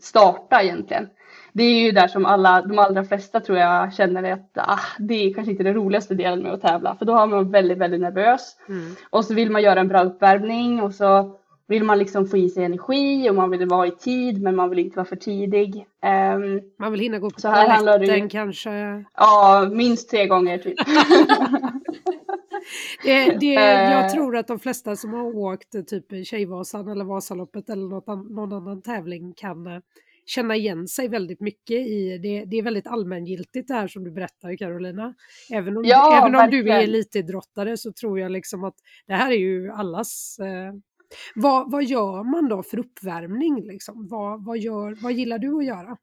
[0.02, 1.10] starta egentligen.
[1.54, 5.13] Det är ju där som alla, de allra flesta tror jag känner att ah, det
[5.13, 8.02] är kanske inte den roligaste delen med att tävla för då har man väldigt, väldigt
[8.02, 8.56] nervös.
[8.70, 8.96] Mm.
[9.10, 12.50] Och så vill man göra en bra uppvärmning och så vill man liksom få i
[12.50, 15.86] sig energi och man vill vara i tid men man vill inte vara för tidig.
[16.36, 19.04] Um, man vill hinna gå på toaletten kanske?
[19.17, 20.78] Ja, minst tre gånger typ.
[23.04, 24.12] det, det, jag eh.
[24.12, 28.82] tror att de flesta som har åkt typ Tjejvasan eller Vasaloppet eller något, någon annan
[28.82, 29.80] tävling kan eh,
[30.26, 32.46] känna igen sig väldigt mycket i det.
[32.46, 35.14] Det är väldigt allmängiltigt det här som du berättar Carolina.
[35.52, 38.76] Även om, ja, även om du är elitidrottare så tror jag liksom att
[39.08, 40.74] det här är ju allas eh,
[41.36, 43.68] vad, vad gör man då för uppvärmning?
[43.68, 44.08] Liksom?
[44.08, 45.98] Vad, vad, gör, vad gillar du att göra?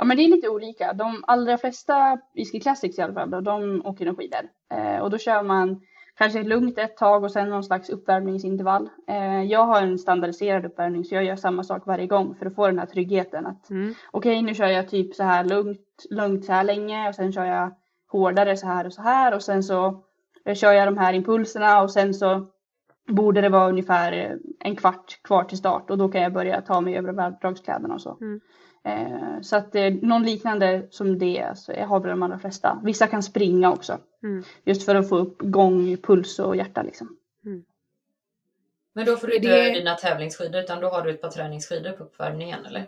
[0.00, 0.92] Ja men det är lite olika.
[0.92, 4.48] De allra flesta i Ski Classics i alla fall, då, de åker nog skidor.
[4.72, 5.80] Eh, och då kör man
[6.16, 8.88] kanske lugnt ett tag och sen någon slags uppvärmningsintervall.
[9.08, 12.54] Eh, jag har en standardiserad uppvärmning så jag gör samma sak varje gång för att
[12.54, 13.46] få den här tryggheten.
[13.46, 13.94] att mm.
[14.10, 17.32] Okej okay, nu kör jag typ så här lugnt, lugnt så här länge och sen
[17.32, 17.74] kör jag
[18.12, 20.04] hårdare så här och så här och sen så
[20.54, 22.46] kör jag de här impulserna och sen så
[23.08, 26.80] borde det vara ungefär en kvart kvar till start och då kan jag börja ta
[26.80, 28.18] mig över värmdragskläderna och så.
[28.20, 28.40] Mm.
[28.84, 32.80] Eh, så att eh, någon liknande som det så jag har väl de allra flesta.
[32.84, 33.98] Vissa kan springa också.
[34.22, 34.44] Mm.
[34.64, 37.16] Just för att få upp igång puls och hjärta liksom.
[37.44, 37.64] Mm.
[38.92, 41.92] Men då får du inte det- dina tävlingsskidor utan då har du ett par träningsskidor
[41.92, 42.86] på uppvärmningen eller?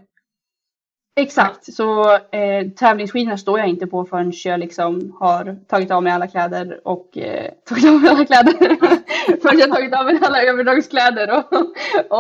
[1.16, 6.12] Exakt, så eh, tävlingsskidorna står jag inte på förrän jag liksom har tagit av mig
[6.12, 8.76] alla kläder och eh, tagit av mig alla kläder.
[9.42, 11.52] förrän jag har tagit av mig alla överdragskläder och,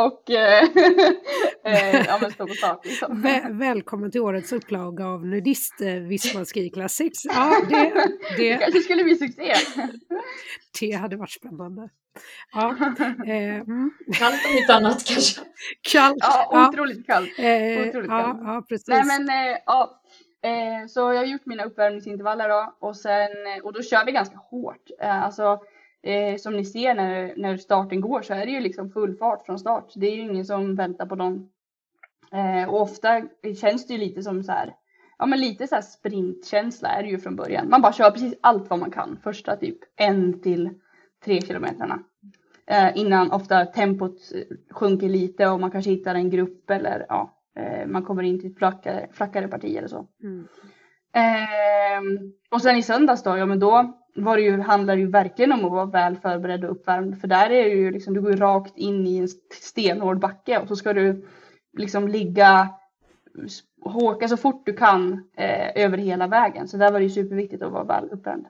[0.04, 0.64] och eh,
[1.64, 2.84] eh, ja, men stå på tak.
[2.86, 3.24] Liksom.
[3.24, 7.24] Vä- välkommen till årets upplaga av Nudist eh, Visma Ski Classics.
[7.24, 7.76] Ja, det,
[8.36, 9.52] Det det, kanske skulle bli succé.
[10.80, 11.88] det hade varit spännande.
[12.52, 12.70] Ja,
[13.26, 13.90] eh, mm.
[14.18, 15.40] Kallt om inte annat kanske.
[15.92, 16.16] Kallt.
[16.20, 17.38] Ja, Ja, otroligt kallt.
[17.38, 18.40] eh, otroligt ja, kallt.
[18.44, 18.88] ja, precis.
[18.88, 20.00] Nej men eh, ja,
[20.42, 24.12] eh, så jag har gjort mina uppvärmningsintervaller då och sen eh, och då kör vi
[24.12, 24.90] ganska hårt.
[25.00, 25.58] Eh, alltså
[26.02, 29.46] eh, som ni ser när, när starten går så är det ju liksom full fart
[29.46, 29.92] från start.
[29.94, 31.48] Det är ju ingen som väntar på någon.
[32.32, 33.22] Eh, och ofta
[33.60, 34.74] känns det ju lite som så här,
[35.18, 37.68] ja men lite så här sprintkänsla är det ju från början.
[37.68, 40.70] Man bara kör precis allt vad man kan första typ en till
[41.24, 42.02] tre kilometrarna.
[42.66, 47.36] Eh, innan ofta tempot eh, sjunker lite och man kanske hittar en grupp eller ja,
[47.56, 50.06] eh, man kommer in till flackare, flackare parti eller så.
[50.22, 50.46] Mm.
[51.14, 55.10] Ehm, och sen i söndags då, ja men då var det ju, handlar det ju
[55.10, 57.20] verkligen om att vara väl förberedd och uppvärmd.
[57.20, 60.68] För där är det ju liksom, du går rakt in i en stenhård backe och
[60.68, 61.26] så ska du
[61.78, 62.68] liksom ligga,
[63.84, 66.68] håka så fort du kan eh, över hela vägen.
[66.68, 68.46] Så där var det ju superviktigt att vara väl uppvärmd.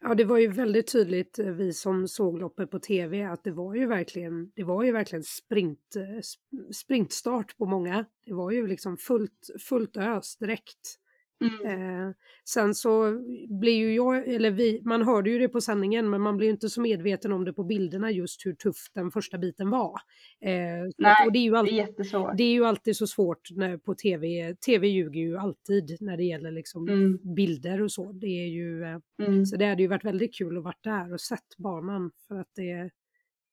[0.00, 3.50] Ja, det var ju väldigt tydligt, eh, vi som såg loppet på tv, att det
[3.50, 8.04] var ju verkligen, det var ju verkligen sprint, eh, sp- sprintstart på många.
[8.26, 10.96] Det var ju liksom fullt, fullt ös direkt.
[11.40, 12.06] Mm.
[12.08, 13.12] Eh, sen så
[13.48, 16.68] blir ju jag, eller vi, man hörde ju det på sändningen, men man blir inte
[16.68, 19.92] så medveten om det på bilderna just hur tuff den första biten var.
[20.40, 20.50] Eh,
[20.98, 22.36] Nej, och det är ju Det är alltid jättesvårt.
[22.36, 24.54] det är ju alltid så svårt när, på tv.
[24.54, 27.34] Tv ljuger ju alltid när det gäller liksom Mm.
[27.34, 28.12] bilder och så.
[28.12, 29.46] Det är ju, eh, Mm.
[29.46, 32.50] så det hade ju varit väldigt kul att varit där och sett banan för att
[32.54, 32.90] det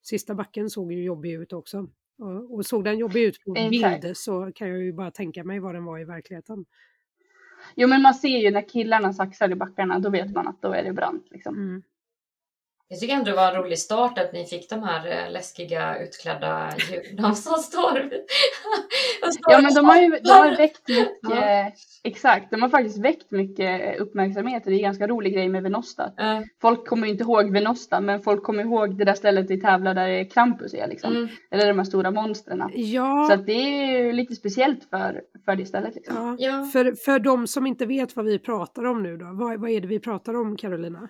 [0.04, 1.88] sista backen såg ju jobbig ut också.
[2.18, 5.60] Och, och såg den jobbig ut på bild så kan jag ju bara tänka mig
[5.60, 6.66] vad den var i verkligheten.
[7.76, 10.74] Jo men man ser ju när killarna saxar i backarna, då vet man att då
[10.74, 11.56] är det brant liksom.
[11.56, 11.84] Mm.
[12.88, 15.98] Jag tycker ändå det var en rolig start att ni fick de här eh, läskiga
[16.00, 18.10] utklädda djuren som står
[19.50, 21.72] Ja men de har ju de har väckt mycket, Ja.
[22.04, 25.64] exakt, de har faktiskt väckt mycket uppmärksamhet och det är en ganska rolig grej med
[25.64, 26.04] Venosta.
[26.04, 29.62] Eh, Folk kommer ju inte ihåg Venosta men folk kommer ihåg det där stället vi
[29.62, 31.16] tävlar där Krampus är liksom.
[31.16, 32.64] mm, Eller de här stora monstren.
[32.74, 36.16] Ja, Så att det är ju lite speciellt för, för det stället liksom.
[36.16, 36.36] ja.
[36.40, 36.66] ja.
[36.66, 39.82] För, för de som inte vet vad vi pratar om nu då, vad, vad är
[39.82, 41.10] det vi pratar om Carolina?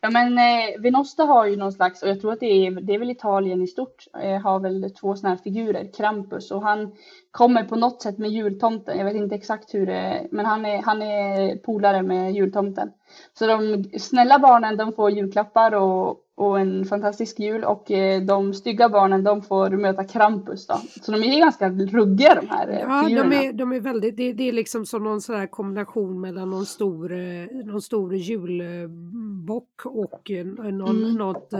[0.00, 2.94] Ja men eh, Venosta har ju någon slags, och jag tror att det är, det
[2.94, 6.92] är väl Italien i stort, eh, har väl två sådana här figurer, Krampus och han
[7.36, 8.98] kommer på något sätt med jultomten.
[8.98, 12.90] Jag vet inte exakt hur det men han är, han är polare med jultomten.
[13.34, 18.54] Så de snälla barnen de får julklappar och, och en fantastisk jul och eh, de
[18.54, 20.74] stygga barnen de får möta Krampus då.
[21.02, 24.32] Så de är ganska ruggiga de här eh, Ja, de är, de är väldigt, det,
[24.32, 29.80] det är liksom som någon sån här kombination mellan någon stor, eh, någon stor julbock
[29.84, 31.14] och någon, Mm.
[31.14, 31.52] något,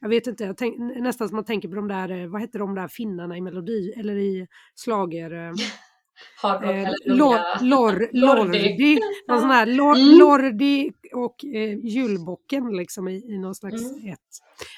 [0.00, 2.74] jag vet inte, jag tänk, nästan som man tänker på de där, vad heter de
[2.74, 5.54] där finnarna i melodi, eller i slager, frågor.
[6.42, 7.58] Hardrock eh, eller lor, unga.
[7.60, 8.58] lor, Lordi.
[8.58, 10.18] Lordi, någon sån här lor, Mm.
[10.18, 14.12] Lordi och eh, julbocken liksom i, i någon slags Mm.
[14.12, 14.18] ett.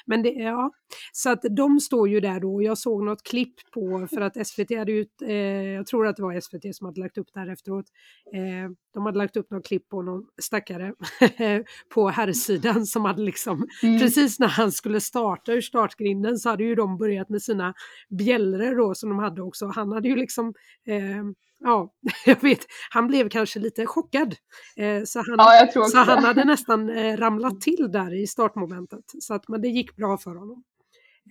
[0.05, 0.71] Men det, ja,
[1.11, 4.47] så att de står ju där då och jag såg något klipp på, för att
[4.47, 5.33] SVT hade ut, eh,
[5.73, 7.85] jag tror att det var SVT som hade lagt upp det här efteråt,
[8.33, 10.93] eh, de hade lagt upp något klipp på någon stackare
[11.93, 13.99] på herrsidan som hade liksom, Mm.
[13.99, 17.73] precis när han skulle starta ur startgrinden så hade ju de börjat med sina
[18.09, 19.65] bjällror då som de hade också.
[19.75, 20.53] Han hade ju liksom,
[20.87, 21.23] eh,
[21.59, 21.93] ja,
[22.25, 24.35] jag vet, han blev kanske lite chockad.
[24.75, 29.05] Eh, så han, Ja så han hade nästan eh, ramlat till där i startmomentet.
[29.19, 30.63] Så att, men det gick bra för honom.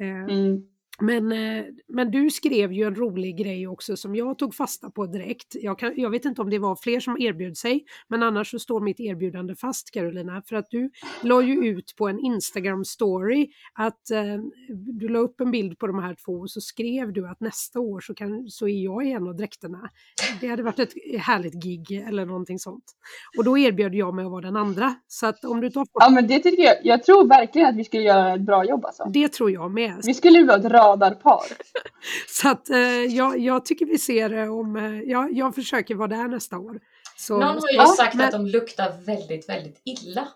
[0.00, 0.62] Eh, Mm.
[1.00, 5.06] Men, eh, men du skrev ju en rolig grej också som jag tog fasta på
[5.06, 5.54] direkt.
[5.54, 8.58] Jag, kan, jag vet inte om det var fler som erbjöd sig, men annars så
[8.58, 10.42] står mitt erbjudande fast Carolina.
[10.46, 10.90] För att du
[11.22, 15.86] la ju ut på en Instagram story att eh, du la upp en bild på
[15.86, 19.06] de här två och så skrev du att nästa år så, kan, så är jag
[19.06, 19.90] i en av dräkterna.
[20.40, 22.84] Det hade varit ett härligt gig eller någonting sånt.
[23.38, 24.94] Och då erbjöd jag mig att vara den andra.
[25.08, 27.84] Så att om du tar Ja men det tycker jag, jag tror verkligen att vi
[27.84, 29.04] skulle göra ett bra jobb alltså.
[29.12, 30.00] det tror jag med.
[30.04, 31.42] Vi skulle vara ett radarpar.
[32.28, 36.08] Så att eh, jag, jag tycker vi ser eh, om, eh, jag, jag försöker vara
[36.08, 36.80] där nästa år.
[37.16, 40.28] Så, Någon har ju Ja, sagt men- att de luktar väldigt, väldigt illa.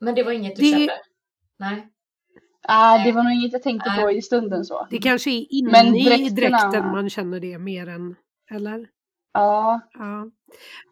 [0.00, 0.92] Men det var inget du Det- kände?
[1.58, 1.88] Nej.
[2.68, 4.02] Ah, det var nog inget jag tänkte Nej.
[4.02, 4.86] på i stunden så.
[4.90, 6.34] det kanske är inne i dräkterna-
[6.70, 8.16] dräkten man känner det mer än,
[8.50, 8.86] eller?
[9.32, 10.30] Ja, Ja.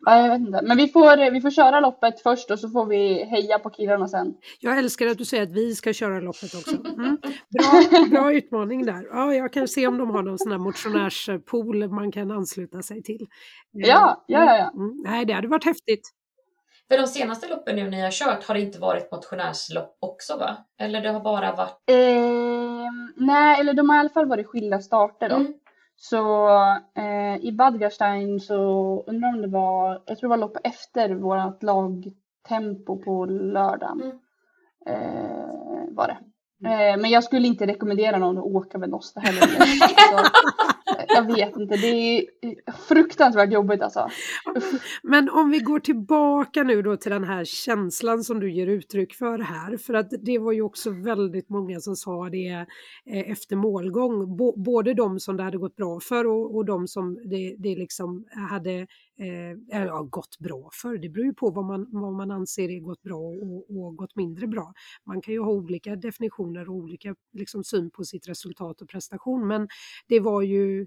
[0.01, 0.61] Ja, jag vet inte.
[0.63, 4.09] Men vi får, vi får köra loppet först och så får vi heja på killarna
[4.09, 4.35] sen.
[4.61, 6.77] Jag älskar att du säger att vi ska köra loppet också.
[7.03, 7.19] Mm.
[7.51, 9.07] Bra, bra utmaning där.
[9.11, 13.03] Ja, jag kan se om de har någon sån här motionärspool man kan ansluta sig
[13.03, 13.27] till.
[13.73, 14.57] Ja, ja, ja.
[14.57, 14.71] ja.
[14.75, 15.03] Mm.
[15.05, 16.13] Nej, det hade varit häftigt.
[16.93, 20.57] För de senaste loppen nu ni har kört har det inte varit motionärslopp också va?
[20.81, 21.91] Eller det har bara varit?
[21.91, 25.37] Eh, nej, eller de har i alla fall varit skilda starter då.
[25.37, 25.53] Mm.
[26.03, 26.49] Så
[26.95, 28.57] eh, i Badgerstein så
[29.07, 34.03] undrar om det var, jag tror det var lopp efter vårt lagtempo på lördagen.
[34.03, 34.19] Mm.
[34.87, 36.19] Eh, var det.
[36.65, 39.43] Eh, men jag skulle inte rekommendera någon att åka med Nosta heller.
[41.09, 42.25] jag vet inte, det är
[42.89, 44.09] fruktansvärt jobbigt alltså.
[45.03, 49.15] Men om vi går tillbaka nu då till den här känslan som du ger uttryck
[49.15, 52.67] för här, för att det var ju också väldigt många som sa det
[53.07, 57.15] eh, efter målgång, både de som det hade gått bra för och, och de som
[57.15, 58.87] det, det liksom hade
[59.19, 60.99] eh, ja, gått bra för.
[60.99, 64.17] Det beror ju på vad man, vad man anser är gått bra och, och gått
[64.17, 64.73] mindre bra.
[65.07, 69.47] Man kan ju ha olika definitioner och olika liksom, syn på sitt resultat och prestation
[69.47, 69.69] men
[70.09, 70.81] det var ju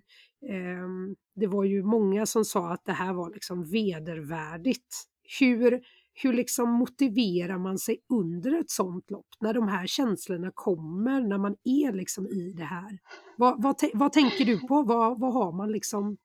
[0.49, 0.87] eh,
[1.35, 5.05] det var ju många som sa att det här var liksom vedervärdigt.
[5.39, 5.81] Hur,
[6.13, 11.37] hur liksom motiverar man sig under ett sånt lopp när de här känslorna kommer, när
[11.37, 12.99] man är liksom i det här?
[13.37, 14.83] Vad, vad, vad tänker du på?
[14.83, 16.17] Vad, vad har man liksom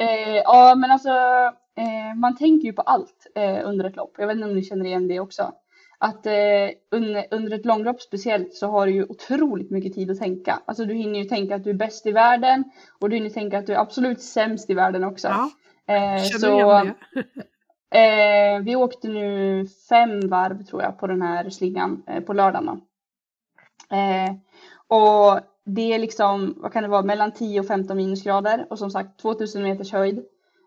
[0.00, 1.10] Eh, ja, men alltså
[1.76, 4.14] eh, man tänker ju på allt eh, under ett lopp.
[4.18, 5.52] Jag vet inte om ni känner igen det också.
[5.98, 10.18] Att eh, under, under ett långlopp speciellt så har du ju otroligt mycket tid att
[10.18, 10.60] tänka.
[10.64, 12.64] Alltså du hinner ju tänka att du är bäst i världen
[13.00, 15.28] och du hinner tänka att du är absolut sämst i världen också.
[15.28, 15.50] Ja,
[15.94, 16.70] eh, så,
[17.98, 22.80] eh, vi åkte nu fem varv tror jag på den här slingan på lördagen.
[24.88, 25.40] Och
[25.74, 29.20] det är liksom, vad kan det vara, mellan 10 och 15 minusgrader och som sagt
[29.20, 30.24] 2000 meters höjd.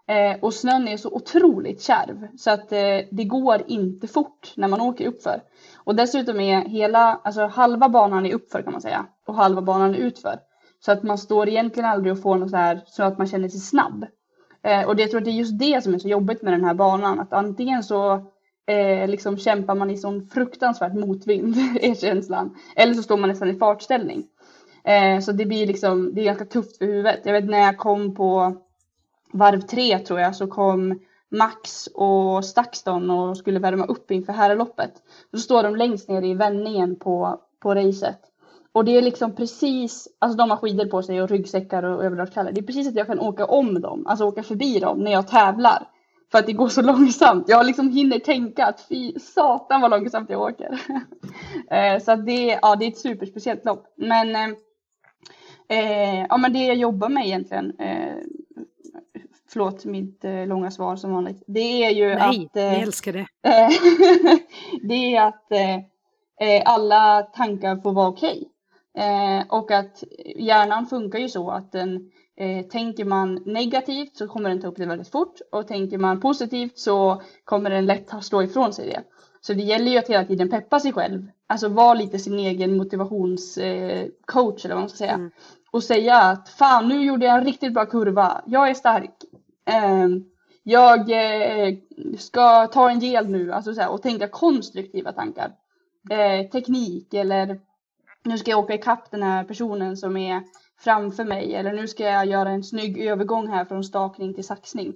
[0.08, 4.68] Eh, och snön är så otroligt kärv så att eh, det går inte fort när
[4.68, 5.42] man åker uppför.
[5.78, 9.96] Och dessutom är hela, alltså halva banan är uppför kan man säga och halva banan
[9.96, 10.40] är utför.
[10.80, 13.50] Så att man står egentligen aldrig och får något så här så att man känner
[13.50, 14.06] sig snabb.
[14.64, 16.54] Eh, och det, jag tror att det är just det som är så jobbigt med
[16.54, 18.14] den här banan att antingen så
[18.68, 22.56] eh, liksom kämpar man i sån fruktansvärt motvind är känslan.
[22.76, 24.24] Eller så står man nästan i fartställning.
[24.84, 27.22] Eh, så det blir liksom, det är ganska tufft för huvudet.
[27.24, 28.58] Jag vet när jag kom på
[29.34, 34.94] varv tre tror jag så kom Max och Stakston och skulle värma upp inför herrloppet.
[35.32, 38.20] Då står de längst ner i vändningen på, på racet.
[38.72, 42.52] Och det är liksom precis, alltså de har skidor på sig och ryggsäckar och överdragskallar.
[42.52, 45.28] Det är precis att jag kan åka om dem, alltså åka förbi dem när jag
[45.28, 45.88] tävlar.
[46.32, 47.50] För att det går så långsamt.
[47.50, 50.82] Jag liksom hinner tänka att fy satan vad långsamt jag åker.
[51.70, 53.86] Eh, så att det, ja, det är ett superspeciellt lopp.
[53.96, 54.58] Men eh,
[55.74, 58.16] eh, Eh, ja, men det jag jobbar med egentligen, eh,
[59.50, 62.56] förlåt mitt eh, långa svar som vanligt, det är ju Nej, att...
[62.56, 63.28] Nej, eh, älskar det.
[64.88, 65.76] det är att eh,
[66.50, 68.44] eh, alla tankar får vara okej.
[68.94, 69.44] Okay.
[69.50, 70.04] och att
[70.36, 72.10] hjärnan funkar ju så att den
[72.72, 76.80] tänker man negativt så kommer den ta upp det väldigt fort och tänker man positivt
[76.80, 79.04] så kommer den lätt slå ifrån sig det.
[79.42, 81.28] Så det gäller ju att hela tiden peppa sig själv.
[81.48, 85.14] Alltså vara lite sin egen motivationscoach eller vad man ska säga.
[85.14, 85.32] Mm.
[85.74, 88.42] Och säga att fan nu gjorde jag en riktigt bra kurva.
[88.46, 89.24] Jag är stark.
[89.66, 90.24] Ehm,
[90.64, 91.76] jag eh,
[92.18, 93.54] ska ta en gel nu.
[93.54, 95.52] Alltså så här, och tänka konstruktiva tankar.
[96.10, 97.60] Eh, teknik eller
[98.24, 100.44] nu ska jag åka ikapp den här personen som är
[100.80, 101.56] framför mig.
[101.56, 104.94] Eller nu ska jag göra en snygg övergång här från stakning till saxning.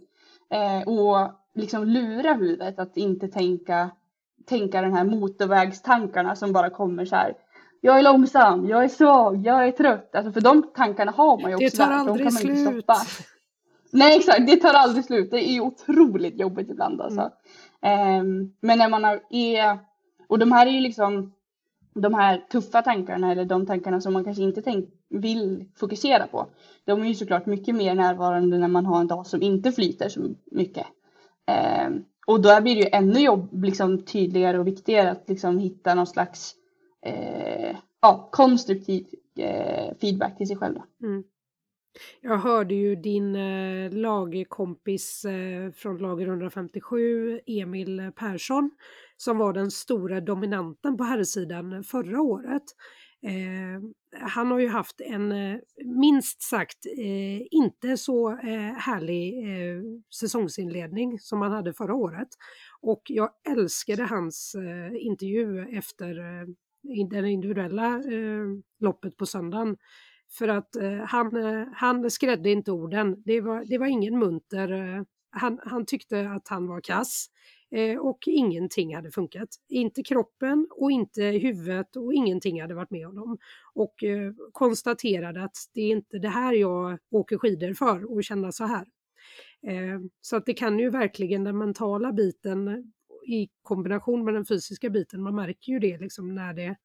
[0.49, 3.89] Eh, och liksom lura huvudet att inte tänka
[4.45, 7.33] tänka den här motorvägstankarna som bara kommer så här.
[7.81, 10.15] Jag är långsam, jag är svag, jag är trött.
[10.15, 11.65] Alltså för de tankarna har man ju också.
[11.65, 11.97] Det tar där.
[11.97, 12.85] aldrig de kan man slut.
[13.91, 15.31] Nej exakt, det tar aldrig slut.
[15.31, 17.31] Det är otroligt jobbigt ibland alltså.
[17.81, 18.19] Mm.
[18.19, 19.79] Um, men när man är,
[20.27, 21.33] och de här är ju liksom
[21.93, 26.47] de här tuffa tankarna eller de tankarna som man kanske inte tänk, vill fokusera på.
[26.85, 30.09] De är ju såklart mycket mer närvarande när man har en dag som inte flyter
[30.09, 30.19] så
[30.51, 30.87] mycket.
[31.87, 35.95] Um, och då blir det ju ännu jobb, liksom, tydligare och viktigare att liksom, hitta
[35.95, 36.55] någon slags
[37.07, 39.05] eh, ja, konstruktiv
[39.39, 40.79] eh, feedback till sig själv.
[41.03, 41.23] Mm.
[42.21, 48.71] Jag hörde ju din eh, lagkompis eh, från lager 157, Emil Persson,
[49.17, 52.63] som var den stora dominanten på herrsidan förra året.
[53.21, 53.81] Eh,
[54.19, 59.81] han har ju haft en eh, minst sagt eh, inte så eh, härlig eh,
[60.19, 62.27] säsongsinledning som han hade förra året.
[62.81, 66.47] Och jag älskade hans eh, intervju efter eh,
[67.09, 68.45] det individuella eh,
[68.79, 69.77] loppet på söndagen.
[70.37, 73.23] För att eh, han, eh, han skrädde inte orden.
[73.25, 75.05] Det var, det var ingen munter
[75.37, 77.27] han, han tyckte att han var kass
[77.71, 79.49] eh, och ingenting hade funkat.
[79.69, 83.37] Inte kroppen och inte huvudet och ingenting hade varit med honom.
[83.73, 88.51] Och eh, konstaterade att det är inte det här jag åker skidor för och känna
[88.51, 88.87] så här.
[89.67, 92.91] Eh, så att det kan ju verkligen den mentala biten
[93.27, 96.75] i kombination med den fysiska biten, man märker ju det liksom när det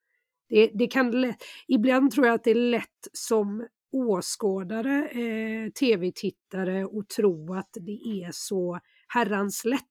[0.49, 1.35] det, det kan,
[1.69, 8.23] ibland tror jag att det är lätt som åskådare, eh, tv-tittare och tro att det
[8.23, 9.83] är så herrans lätt.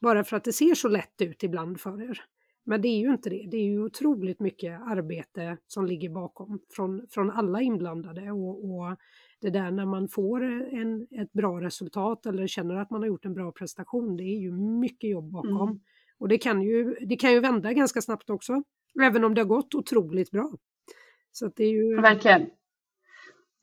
[0.00, 2.20] Bara för att det ser så lätt ut ibland för er.
[2.64, 3.48] Men det är ju inte det.
[3.50, 8.96] Det är ju otroligt mycket arbete som ligger bakom från, från alla inblandade och, och
[9.42, 13.24] det där när man får en, ett bra resultat eller känner att man har gjort
[13.24, 15.68] en bra prestation, det är ju mycket jobb bakom.
[15.68, 15.80] Mm.
[16.18, 18.62] Och det kan, ju, det kan ju vända ganska snabbt också,
[19.02, 20.52] även om det har gått otroligt bra.
[21.32, 22.00] Så det är ju...
[22.00, 22.46] Verkligen.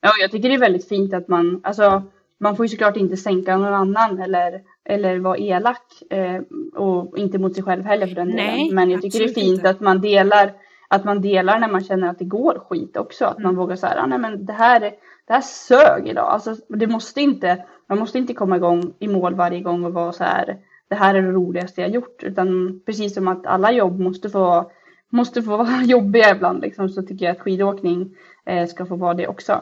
[0.00, 2.02] Ja, jag tycker det är väldigt fint att man, alltså
[2.40, 6.42] man får ju såklart inte sänka någon annan eller, eller vara elak eh,
[6.74, 8.74] och inte mot sig själv heller för den Nej, delen.
[8.74, 9.70] Men jag tycker det är fint inte.
[9.70, 10.52] att man delar
[10.90, 13.24] att man delar när man känner att det går skit också.
[13.24, 13.42] Att mm.
[13.46, 14.80] man vågar säga, nej men det här,
[15.26, 16.28] det här sög idag.
[16.28, 20.12] Alltså, det måste inte, man måste inte komma igång i mål varje gång och vara
[20.12, 22.22] så här, det här är det roligaste jag gjort.
[22.22, 24.70] Utan precis som att alla jobb måste få,
[25.10, 28.16] måste få vara jobbiga ibland liksom, så tycker jag att skidåkning
[28.46, 29.52] eh, ska få vara det också.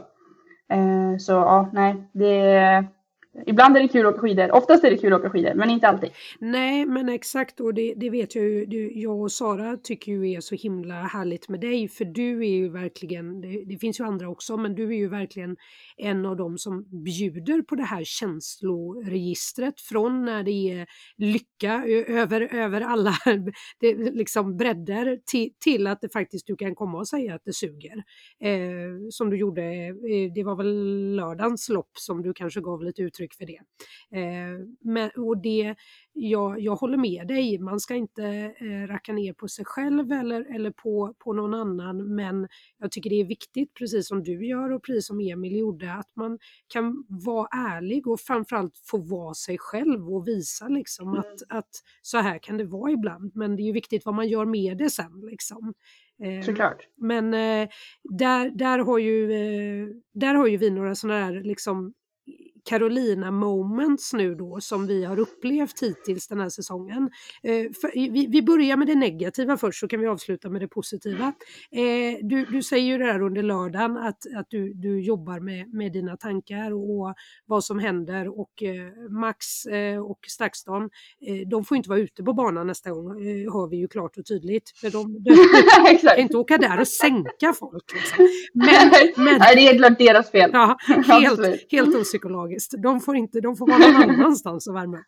[0.69, 2.85] Eh, så ja, nej, det,
[3.47, 5.71] Ibland är det kul att åka skidor, oftast är det kul att åka skidor, men
[5.71, 6.11] inte alltid.
[6.39, 10.33] Nej, men exakt och det, det vet jag ju, du, jag och Sara tycker ju
[10.33, 14.05] är så himla härligt med dig, för du är ju verkligen, det, det, finns ju
[14.05, 15.57] andra också, men du är ju verkligen
[15.97, 22.55] en av dem som bjuder på det här känsloregistret från när det är lycka över,
[22.55, 23.15] över alla
[23.81, 27.53] det, liksom bredder till, till att det faktiskt du kan komma och säga att det
[27.53, 28.03] suger.
[28.41, 33.03] Eh, som du gjorde, eh, det var väl lördagens lopp som du kanske gav lite
[33.03, 33.61] ut uttryck för det.
[34.19, 35.75] Eh, men, och det
[36.13, 38.25] jag, jag håller med dig, man ska inte
[38.61, 42.49] eh, racka ner på sig själv eller, eller på, på någon annan, men
[42.79, 46.17] jag tycker det är viktigt, precis som du gör och precis som Emil gjorde, att
[46.17, 46.39] man
[46.69, 51.21] kan vara ärlig och framförallt få vara sig själv och visa liksom mm.
[51.21, 51.71] att, att
[52.03, 54.79] så här kan det vara ibland, men det är ju viktigt vad man gör med
[54.79, 55.21] det sen.
[55.31, 55.75] Liksom.
[56.23, 56.89] Eh, Såklart.
[56.97, 57.69] Men eh,
[58.03, 61.95] där, där, har ju, eh, där har ju vi några sådana här liksom
[62.65, 67.11] Carolina moments nu då som vi har upplevt hittills den här säsongen.
[67.43, 67.65] Eh,
[68.29, 71.33] vi, börjar med det negativa först så kan vi avsluta med det positiva.
[71.71, 75.75] Eh, du, du säger ju det här under lördagen att, att du, du jobbar med,
[75.75, 77.15] med dina tankar och
[77.47, 79.47] vad som händer och eh, Max
[80.05, 80.91] och Stakston
[81.47, 83.09] de får inte vara ute på banan nästa gång
[83.53, 84.73] hör vi ju klart och tydligt.
[84.81, 85.31] För de, de,
[85.93, 87.95] de kan inte åka där och sänka folk.
[87.95, 88.29] Liksom.
[88.53, 88.91] Men,
[89.25, 90.51] men, Nej, det är helt deras fel.
[90.53, 92.75] Ja, helt, helt opsykologiskt faktiskt.
[92.83, 95.05] De får, inte, de får vara någon annanstans och värma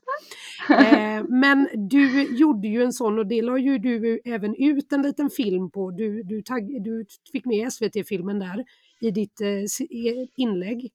[0.70, 5.02] eh, Men du gjorde ju en sån och det la ju du även ut en
[5.02, 5.90] liten film på.
[5.90, 8.64] Du, du, tagg, du fick med SVT-filmen där
[9.00, 10.90] i ditt eh, inlägg.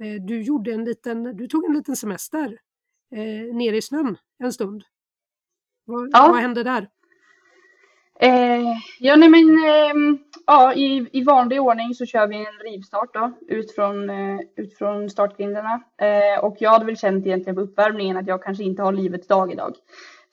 [0.00, 2.58] Eh, du, gjorde en liten, du tog en liten semester
[3.12, 4.82] eh, ner i snön en stund.
[5.84, 6.28] Vad, ja.
[6.32, 6.88] vad hände där?
[8.20, 13.14] Eh, ja, nej men eh, ja, i, i vanlig ordning så kör vi en rivstart
[13.14, 15.82] då ut från, eh, ut från startgrindarna.
[16.00, 19.26] Eh, och jag hade väl känt egentligen på uppvärmningen att jag kanske inte har livets
[19.26, 19.74] dag idag.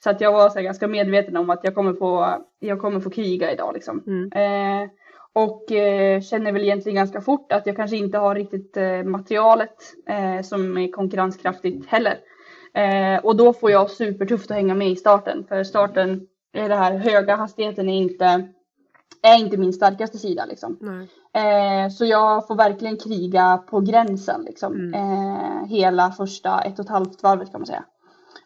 [0.04, 3.10] Så att jag var så ganska medveten om att jag kommer få, jag kommer få
[3.10, 4.02] kriga idag liksom.
[4.06, 4.32] Mm.
[4.32, 4.90] Eh,
[5.34, 9.76] och eh, känner väl egentligen ganska fort att jag kanske inte har riktigt materialet
[10.44, 12.18] som är konkurrenskraftigt heller.
[13.22, 17.36] och då får jag supertufft att hänga med i starten för starten den här höga
[17.36, 18.48] hastigheten är inte,
[19.22, 20.44] är inte min starkaste sida.
[20.44, 20.78] Liksom.
[21.34, 24.74] Eh, så jag får verkligen kriga på gränsen liksom.
[24.74, 24.94] Mm.
[24.94, 27.84] Eh, hela första ett och ett halvt varvet kan man säga.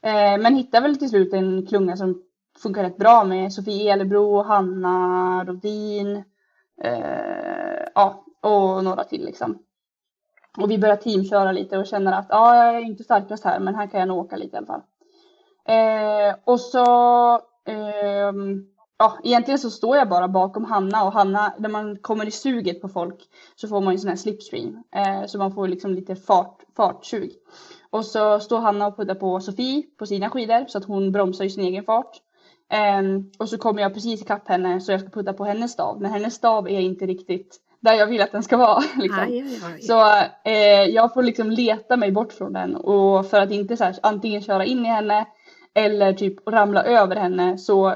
[0.02, 2.22] Eh, men hittar väl till slut en klunga som
[2.62, 6.16] funkar rätt bra med Sofie Elebro, Hanna Rodin
[6.82, 9.58] eh, ja, och några till liksom.
[10.58, 13.74] Och vi börjar teamköra lite och känner att ja, jag är inte starkast här men
[13.74, 14.82] här kan jag nog åka lite i alla fall.
[15.68, 16.86] Eh, och så
[18.98, 22.80] ja, egentligen så står jag bara bakom Hanna och Hanna, när man kommer i suget
[22.80, 23.20] på folk
[23.56, 24.82] så får man ju sån här slipstream.
[24.96, 27.32] Eh, så man får liksom lite fart, fartsug.
[27.90, 31.44] Och så står Hanna och puttar på Sofie på sina skidor så att hon bromsar
[31.44, 32.16] i sin egen fart.
[32.72, 33.02] Eh,
[33.38, 36.00] och så kommer jag precis ikapp henne så jag ska putta på hennes stav.
[36.00, 38.82] Men hennes stav är inte riktigt där jag vill att den ska vara.
[38.96, 39.22] Liksom.
[39.22, 39.82] Aj, aj, aj.
[39.82, 40.00] Så
[40.44, 43.96] eh, jag får liksom leta mig bort från den och för att inte så här,
[44.02, 45.26] antingen köra in i henne
[45.76, 47.88] eller typ ramla över henne så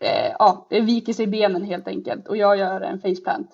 [0.00, 3.50] eh, ja, det viker sig benen helt enkelt och jag gör en faceplant.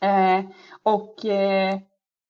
[0.00, 0.44] Eh,
[0.82, 1.78] och eh,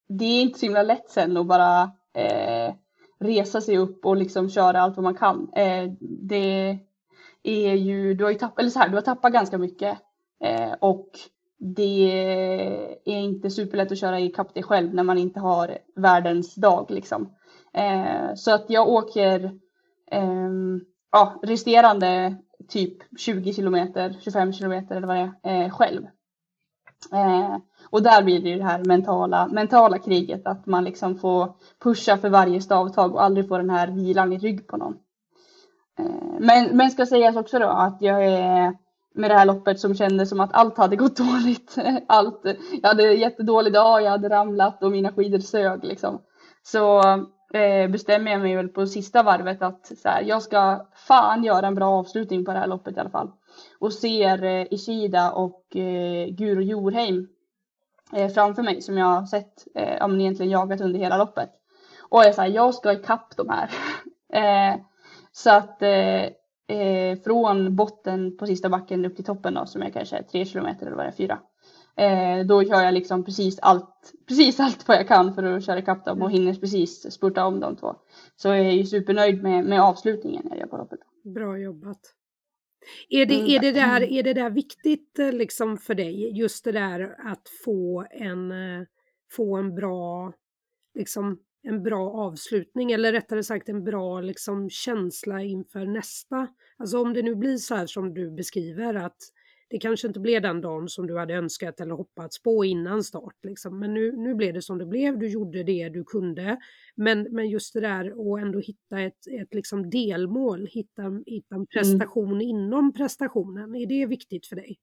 [0.09, 1.83] det är inte så himla lätt sen att bara
[2.15, 2.75] eh,
[3.21, 5.53] resa sig upp och liksom köra allt vad man kan.
[5.57, 6.79] Eh, det
[7.43, 9.99] är ju, du har ju tappat, eller så här, du har tappat ganska mycket
[10.45, 11.11] eh, och
[11.59, 12.13] det
[13.05, 17.35] är inte superlätt att köra i kapp själv när man inte har världens dag liksom.
[17.75, 19.59] Eh, så att jag åker
[20.11, 20.81] Ehm,
[21.13, 22.37] ja, resterande
[22.69, 26.07] typ 20 kilometer, 25 kilometer eller vad det är, eh, själv.
[27.13, 27.57] Eh,
[27.91, 32.17] och där blir det ju det här mentala, mentala kriget, att man liksom får pusha
[32.17, 34.95] för varje stavtag och aldrig få den här vilan i rygg på någon.
[35.99, 38.75] Eh, men, men ska sägas också då att jag är
[39.15, 41.77] med det här loppet som kändes som att allt hade gått dåligt.
[42.07, 42.41] Allt,
[42.83, 46.23] jag hade en jättedålig dag, jag hade ramlat och mina skidor sög liksom.
[46.63, 47.03] Så
[47.55, 51.67] Eh, bestämmer jag mig väl på sista varvet att så här, jag ska fan göra
[51.67, 53.31] en bra avslutning på det här loppet i alla fall.
[53.79, 57.29] Och ser eh, Ishida och eh, Guro Jorheim
[58.13, 61.51] eh, framför mig som jag har sett, eh, ja men egentligen jagat under hela loppet.
[62.11, 63.71] Och jag säger jag ska ikapp de här.
[64.73, 64.81] eh,
[65.33, 66.25] så att eh,
[66.79, 70.87] eh, från botten på sista backen upp till toppen då som är kanske tre kilometer
[70.87, 71.39] eller vad det är, fyra.
[72.01, 75.79] Eh, då kör jag liksom precis allt, precis allt vad jag kan för att köra
[75.79, 76.41] ikapp dem och mm.
[76.41, 77.97] hinner precis spurta om de två.
[78.37, 81.01] Så jag är ju supernöjd med, med avslutningen jag gör på loppet.
[81.25, 82.01] Bra jobbat.
[83.09, 83.51] Är det, mm.
[83.51, 87.49] är, det där, är det där viktigt eh, liksom för dig, just det där att
[87.65, 88.87] få en, eh,
[89.31, 90.33] få en bra
[90.95, 96.49] liksom, en bra avslutning eller rättare sagt en bra liksom, känsla inför nästa.
[96.79, 99.19] Alltså om det nu blir så här som du beskriver att
[99.71, 103.37] det kanske inte blev den dagen som du hade önskat eller hoppats på innan start.
[103.43, 103.79] Liksom.
[103.79, 106.57] Men nu, nu blev det som det blev, du gjorde det du kunde.
[106.95, 111.57] Men, men just det där att ändå hitta ett, ett liksom delmål, hitta, hitta en
[111.57, 111.67] mm.
[111.67, 112.41] prestation mm.
[112.41, 114.79] inom prestationen, är det viktigt för dig?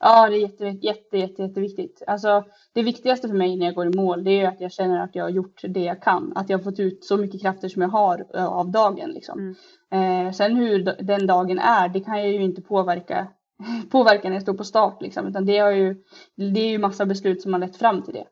[0.00, 2.02] Ja, det är jätte, jätte, jätte, jätteviktigt.
[2.06, 5.00] Alltså, det viktigaste för mig när jag går i mål, det är att jag känner
[5.00, 6.32] att jag har gjort det jag kan.
[6.36, 9.10] Att jag har fått ut så mycket krafter som jag har eh, av dagen.
[9.10, 9.54] Liksom.
[9.90, 10.26] Mm.
[10.26, 13.28] Eh, sen hur den dagen är, det kan jag ju inte påverka,
[13.90, 15.02] påverkan när jag stod på start.
[15.02, 15.26] Liksom.
[15.26, 16.02] Utan det, har ju,
[16.34, 18.26] det är ju massa beslut som har lett fram till det.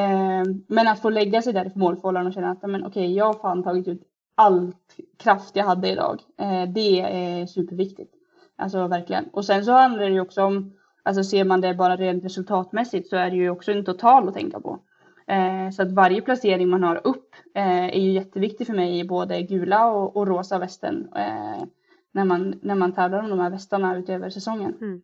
[0.00, 3.24] Eh, men att få lägga sig där i målfållan och känna att men, okej, jag
[3.24, 4.02] har fan tagit ut
[4.34, 4.72] all
[5.18, 6.20] kraft jag hade idag.
[6.38, 8.14] Eh, det är superviktigt.
[8.56, 9.24] Alltså verkligen.
[9.24, 13.08] Och sen så handlar det ju också om Alltså ser man det bara rent resultatmässigt
[13.08, 14.78] så är det ju också en total att tänka på.
[15.26, 19.04] Eh, så att varje placering man har upp eh, är ju jätteviktig för mig i
[19.04, 21.62] både gula och, och rosa västen eh,
[22.12, 24.74] när, man, när man tävlar om de här västarna utöver säsongen.
[24.80, 25.02] Mm.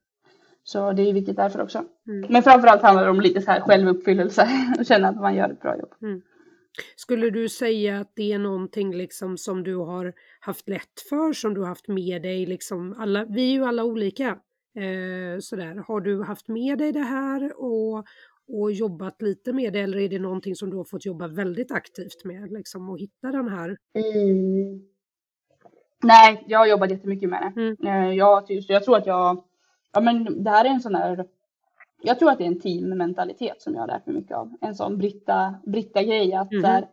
[0.63, 1.85] Så det är viktigt därför också.
[2.09, 2.33] Mm.
[2.33, 4.49] Men framförallt handlar det om lite så här självuppfyllelse
[4.79, 5.95] och känna att man gör ett bra jobb.
[6.03, 6.23] Mm.
[6.97, 11.55] Skulle du säga att det är någonting liksom som du har haft lätt för, som
[11.55, 14.39] du har haft med dig liksom alla, vi är ju alla olika.
[14.77, 15.85] Eh, sådär.
[15.89, 18.05] Har du haft med dig det här och,
[18.49, 21.73] och jobbat lite med det eller är det någonting som du har fått jobba väldigt
[21.73, 23.77] aktivt med, liksom att hitta den här?
[23.95, 24.81] Mm.
[26.03, 27.61] Nej, jag har jobbat jättemycket med det.
[27.61, 27.77] Mm.
[27.87, 29.45] Eh, jag, jag tror att jag,
[29.93, 31.27] ja men det här är en sån här,
[32.03, 34.55] jag tror att det är en teammentalitet som jag har lärt mig mycket av.
[34.61, 36.63] En sån Britta, Britta-grej att mm.
[36.63, 36.89] där,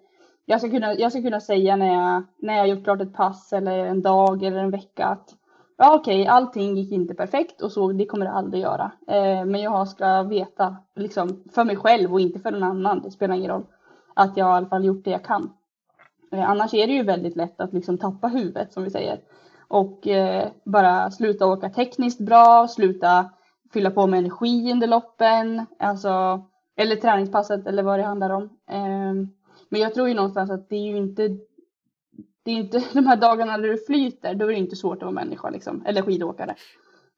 [0.45, 3.53] jag, ska kunna, jag ska kunna säga när jag, när jag gjort klart ett pass
[3.53, 5.29] eller en dag eller en vecka att
[5.77, 8.91] ja okej, okay, allting gick inte perfekt och så, det kommer det aldrig göra.
[9.07, 13.11] Eh, men jag ska veta, liksom för mig själv och inte för någon annan, det
[13.11, 13.65] spelar ingen roll,
[14.13, 15.53] att jag i alla fall gjort det jag kan.
[16.31, 19.19] Eh, annars är det ju väldigt lätt att liksom tappa huvudet som vi säger.
[19.67, 23.29] Och eh, bara sluta åka tekniskt bra, sluta
[23.73, 26.43] fylla på med energi under loppen, alltså,
[26.75, 28.43] eller träningspasset eller vad det handlar om.
[28.69, 29.13] Eh,
[29.69, 31.37] men jag tror ju någonstans att det är ju inte
[32.43, 35.01] det är inte de här dagarna när du flyter, då är det inte svårt att
[35.01, 36.55] vara människa liksom, eller skidåkare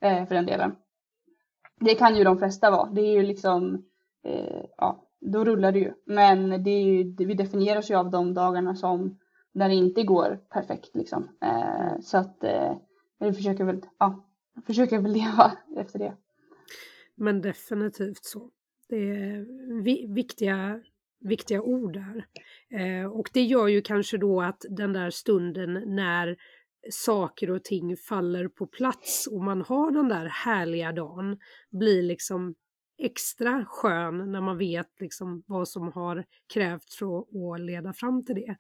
[0.02, 0.76] eh, för den delen.
[1.80, 2.90] Det kan ju de flesta vara.
[2.92, 3.86] Det är ju liksom,
[4.24, 5.94] eh, ja, då rullar det ju.
[6.06, 9.20] Men det är ju, vi definieras ju av de dagarna som
[9.52, 11.30] när det inte går perfekt liksom.
[11.42, 12.78] Eh, så att eh,
[13.18, 14.26] jag försöker väl, ja,
[14.68, 16.14] försöker väl leva efter det.
[17.16, 18.50] Men definitivt så.
[18.90, 20.82] Det är viktiga
[21.20, 22.26] viktiga ord där.
[22.80, 26.38] Eh, och det gör ju kanske då att den där stunden när
[26.90, 31.38] saker och ting faller på plats och man har den där härliga dagen
[31.72, 32.56] blir liksom
[32.98, 36.24] extra skön när man vet liksom vad som har
[36.54, 38.56] krävts för att leda fram till det.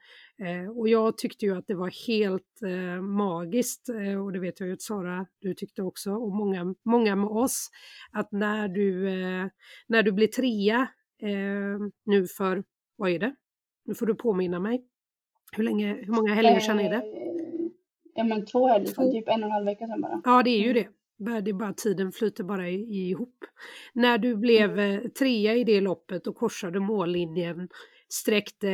[0.46, 4.60] Eh, och jag tyckte ju att det var helt eh, magiskt eh, och det vet
[4.60, 7.70] jag ju att Sara, du tyckte också och många, många med oss
[8.12, 9.48] att när du, eh,
[9.88, 10.88] när du blir trea
[11.22, 12.64] eh, nu för,
[12.96, 13.36] vad är det?
[13.86, 14.84] Nu får du påminna mig.
[15.52, 16.96] Hur, länge, hur många helger sedan är det?
[16.96, 17.70] Eh,
[18.14, 20.22] ja men två helger sedan, typ en och en halv vecka sedan bara.
[20.26, 20.84] Ja det är ju mm.
[20.84, 20.90] det.
[21.18, 23.46] Det är bara tiden flyter bara ihop.
[23.94, 25.02] När du blev mm.
[25.04, 27.70] Eh, trea i det loppet och korsade mållinjen,
[28.10, 28.68] sträckte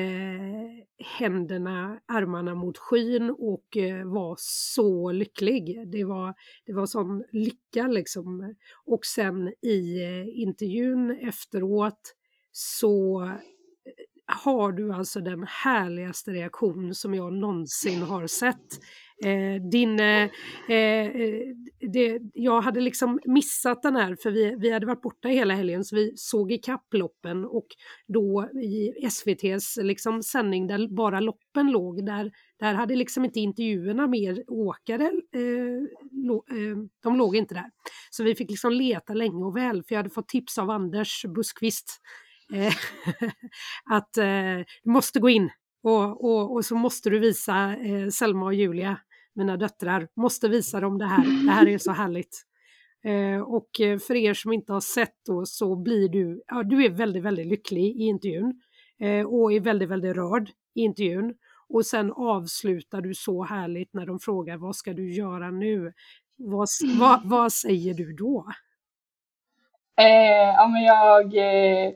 [1.18, 5.92] händerna, armarna mot skyn och eh, var så lycklig.
[5.92, 6.34] Det var,
[6.66, 8.56] det var sån lycka liksom.
[8.86, 12.16] Och sen i eh, intervjun efteråt
[12.52, 13.30] så
[14.26, 18.80] har du alltså den härligaste reaktion som jag någonsin har sett.
[19.26, 20.24] Eh, din, eh,
[20.70, 21.12] eh,
[21.94, 25.84] det, jag hade liksom missat den här för vi, vi hade varit borta hela helgen
[25.84, 26.62] så vi såg i
[26.92, 27.68] loppen och
[28.08, 34.08] då i SVTs liksom sändning där bara loppen låg där, där hade liksom inte intervjuerna
[34.08, 37.70] med åkare, eh, lo, eh, de låg inte där.
[38.10, 41.26] Så vi fick liksom leta länge och väl för jag hade fått tips av Anders
[41.36, 42.02] Buskvist
[42.54, 42.74] eh,
[43.90, 45.50] att eh, du måste gå in
[45.84, 48.98] och, och, och, så måste du visa eh, Selma och Julia
[49.36, 51.46] mina döttrar måste visa dem det här.
[51.46, 52.44] Det här är så härligt.
[53.06, 56.86] Eh, och eh, för er som inte har sett då så blir du, ja, du
[56.86, 58.62] är väldigt, väldigt lycklig i intervjun
[59.00, 61.34] eh, och är väldigt, väldigt rörd i intervjun.
[61.70, 65.94] Och sen avslutar du så härligt när de frågar vad ska du göra nu?
[66.38, 66.68] Vad,
[67.00, 68.46] vad, vad säger du då?
[70.00, 71.92] Eh, ja, men jag, eh,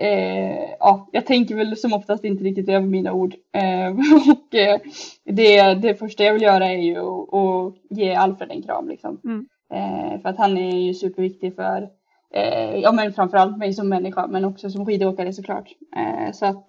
[0.00, 3.34] eh, ja, jag tänker väl som oftast inte riktigt över mina ord.
[3.52, 3.90] Eh,
[4.32, 4.80] och eh,
[5.24, 8.88] det, det första jag vill göra är ju att ge Alfred en kram.
[8.88, 9.20] Liksom.
[9.24, 9.46] Mm.
[9.74, 11.88] Eh, för att han är ju superviktig för
[12.34, 15.68] eh, ja, men framförallt mig som människa men också som skidåkare såklart.
[15.96, 16.68] Eh, så att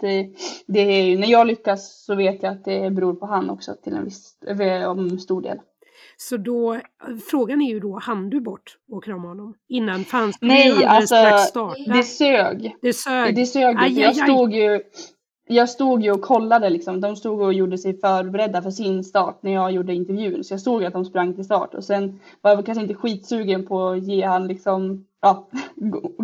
[0.67, 3.93] det är när jag lyckas så vet jag att det beror på han också till
[3.93, 4.37] en viss,
[4.87, 5.59] om stor del.
[6.21, 6.79] Så då,
[7.29, 9.53] frågan är ju då, hann du bort och krama honom?
[9.69, 12.75] Innan fanns Nej, alltså det sög.
[12.81, 13.35] Det sög.
[13.35, 13.75] Det sög.
[13.79, 14.81] Aj, jag, stod ju,
[15.47, 17.01] jag stod ju och kollade liksom.
[17.01, 20.43] De stod och gjorde sig förberedda för sin start när jag gjorde intervjun.
[20.43, 23.65] Så jag såg att de sprang till start och sen var jag kanske inte skitsugen
[23.65, 25.49] på att ge han liksom ja,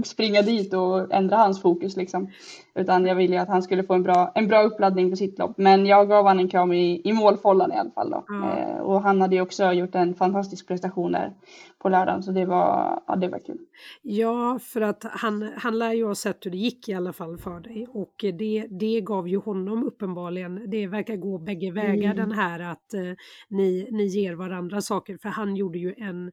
[0.03, 2.31] springa dit och ändra hans fokus liksom.
[2.75, 5.57] Utan jag ville att han skulle få en bra, en bra uppladdning för sitt lopp.
[5.57, 8.25] Men jag gav han en kram i, i målfållan i alla fall då.
[8.29, 8.49] Mm.
[8.49, 11.33] Eh, och han hade ju också gjort en fantastisk prestation där
[11.77, 13.59] på lördagen så det var, ja, det var kul.
[14.01, 17.37] Ja, för att han, han lär ju ha sett hur det gick i alla fall
[17.37, 22.15] för dig och det, det gav ju honom uppenbarligen, det verkar gå bägge vägar mm.
[22.15, 23.01] den här att eh,
[23.49, 26.31] ni, ni ger varandra saker för han gjorde ju en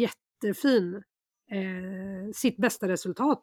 [0.00, 1.02] jättefin
[1.50, 3.40] eh, sitt bästa resultat.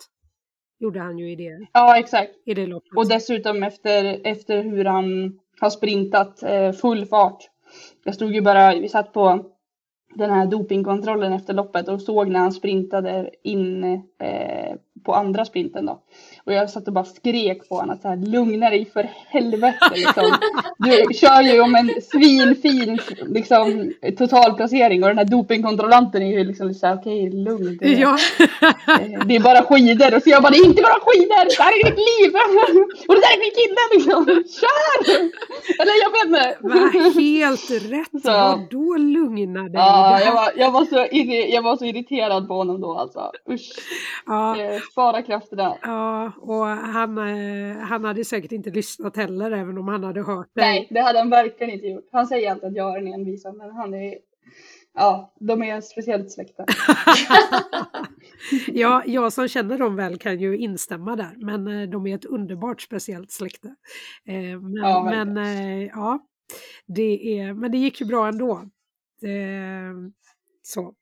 [0.80, 1.68] Gjorde han ju i det.
[1.74, 2.32] Ja, exakt.
[2.45, 2.97] I det loppet.
[2.97, 7.49] Och dessutom efter, efter hur han har sprintat eh, full fart.
[8.04, 9.45] Jag stod ju bara, vi satt på
[10.16, 13.84] den här dopingkontrollen efter loppet och såg när han sprintade in
[14.20, 14.76] eh,
[15.06, 16.00] på andra sprinten då.
[16.46, 19.89] Och jag satt och bara skrek på honom att så här, lugna dig för helvete
[19.94, 20.36] liksom.
[20.78, 26.74] Du kör ju om en svinfin liksom, totalplacering och den här dopingkontrollanten är ju liksom
[26.74, 27.78] såhär okej okay, lugn.
[27.82, 28.18] Det, ja.
[28.88, 31.64] Eh, det är bara skidor och så jag bara det är inte bara skidor, det
[31.64, 32.34] här är mitt liv!
[33.08, 34.26] Och det där är min kille liksom,
[34.60, 35.00] kör!
[35.82, 36.58] Eller jag vet inte.
[36.62, 36.76] Va,
[37.20, 38.32] helt rätt, så.
[38.32, 39.72] vadå lugna dig?
[39.74, 41.08] Ja, jag var, jag, var så,
[41.54, 43.32] jag var så irriterad på honom då alltså.
[43.50, 43.72] Usch.
[44.26, 44.56] Ja.
[44.92, 45.78] Spara krafterna.
[45.82, 50.50] Ja, och han, eh, han hade säkert inte lyssnat heller även om han hade hört
[50.54, 50.62] det.
[50.62, 52.10] Nej, det hade han verkligen inte gjort.
[52.12, 54.18] Han säger alltid att jag är en envisad men han är
[54.96, 56.66] Ja, de är speciellt släkta.
[58.68, 62.26] ja, jag som känner dem väl kan ju instämma där, men eh, de är ett
[62.26, 63.68] underbart speciellt släkte.
[64.26, 65.38] Eh, men ja, men,
[65.88, 66.28] ja,
[66.88, 68.62] det är, men det gick ju bra ändå.
[70.62, 70.94] Så.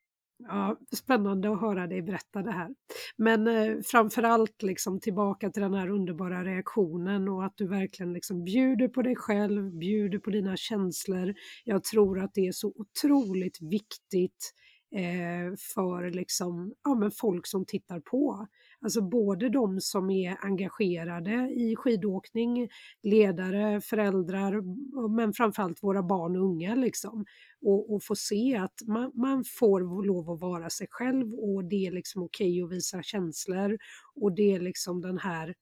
[0.48, 2.70] Ja, spännande att höra dig berätta det här.
[3.18, 8.44] Men eh, framförallt liksom tillbaka till den här underbara reaktionen och att du verkligen liksom
[8.44, 11.34] bjuder på dig själv, bjuder på dina känslor.
[11.64, 14.54] Jag tror att det är så otroligt viktigt
[14.96, 18.48] eh, för liksom, ja, men folk som tittar på.
[18.84, 22.70] Alltså både de som är engagerade i skidåkning,
[23.04, 24.62] ledare, föräldrar,
[25.10, 27.26] men framförallt våra barn och unga liksom.
[27.62, 31.88] Och, och få se att man, man, får lov att vara sig själv och det
[31.88, 33.78] är liksom okej okay att visa känslor
[34.16, 35.56] och det är liksom den här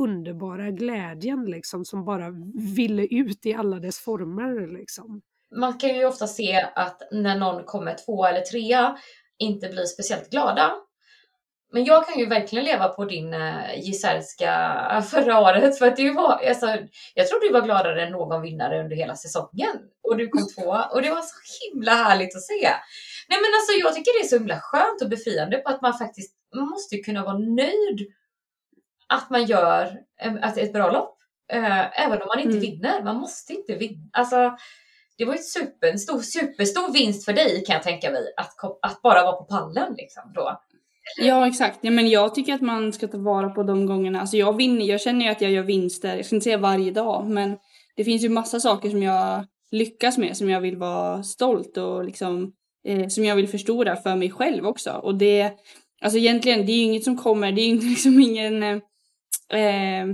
[0.00, 2.30] underbara glädjen liksom som bara
[2.76, 5.22] ville ut i alla dess former liksom.
[5.56, 8.96] Man kan ju ofta se att när någon kommer två eller trea
[9.38, 10.72] inte blir speciellt glada
[11.72, 16.12] men jag kan ju verkligen leva på din äh, Gisärska förra året för att du
[16.12, 16.66] var, alltså,
[17.14, 20.84] jag tror du var gladare än någon vinnare under hela säsongen och du kom tvåa
[20.84, 22.68] och det var så himla härligt att se.
[23.28, 25.98] Nej men alltså jag tycker det är så himla skönt och befriande på att man
[25.98, 28.12] faktiskt, man måste kunna vara nöjd
[29.08, 29.98] att man gör
[30.40, 31.18] att ett bra lopp.
[31.52, 32.60] Äh, även om man inte mm.
[32.60, 34.08] vinner, man måste inte vinna.
[34.12, 34.56] Alltså,
[35.18, 38.54] det var ju super, en stor, superstor vinst för dig kan jag tänka mig att,
[38.82, 40.60] att bara vara på pallen liksom då.
[41.16, 44.20] Ja exakt, ja, men jag tycker att man ska ta vara på de gångerna.
[44.20, 46.90] Alltså jag vinner, jag känner ju att jag gör vinster, jag ska inte säga varje
[46.90, 47.56] dag men
[47.96, 52.04] det finns ju massa saker som jag lyckas med som jag vill vara stolt och
[52.04, 52.52] liksom
[52.86, 54.90] eh, som jag vill förstora för mig själv också.
[54.90, 55.52] Och det,
[56.02, 58.80] alltså egentligen, det är ju inget som kommer, det är ju liksom ingen eh,
[59.60, 60.06] eh,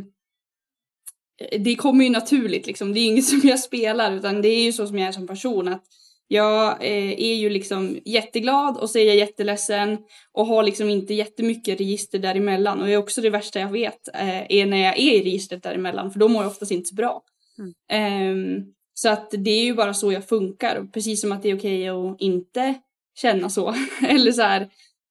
[1.59, 2.92] det kommer ju naturligt liksom.
[2.92, 5.26] Det är inget som jag spelar utan det är ju så som jag är som
[5.26, 5.68] person.
[5.68, 5.84] Att
[6.29, 9.99] jag eh, är ju liksom jätteglad och så är jag jätteledsen
[10.33, 12.81] och har liksom inte jättemycket register däremellan.
[12.81, 15.62] Och det är också det värsta jag vet eh, är när jag är i registret
[15.62, 17.22] däremellan för då mår jag oftast inte så bra.
[17.59, 18.59] Mm.
[18.59, 18.64] Eh,
[18.95, 20.89] så att det är ju bara så jag funkar.
[20.93, 22.74] Precis som att det är okej okay att inte
[23.20, 23.74] känna så.
[24.09, 24.68] Eller så här,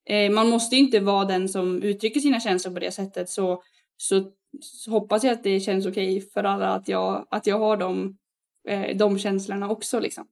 [0.09, 3.29] eh, man måste ju inte vara den som uttrycker sina känslor på det sättet.
[3.29, 3.63] Så,
[3.97, 7.59] så, så hoppas jag att det känns okej okay för alla att jag, att jag
[7.59, 8.17] har de,
[8.67, 9.99] eh, de känslorna också.
[9.99, 10.27] Liksom.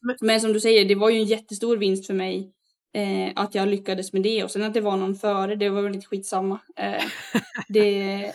[0.00, 2.52] Men, Men, som du säger, det var ju en jättestor vinst för mig
[2.94, 4.44] eh, att jag lyckades med det.
[4.44, 6.60] Och sen att det var någon före, det var väl lite skitsamma.
[6.76, 7.04] Eh,
[7.68, 8.32] det,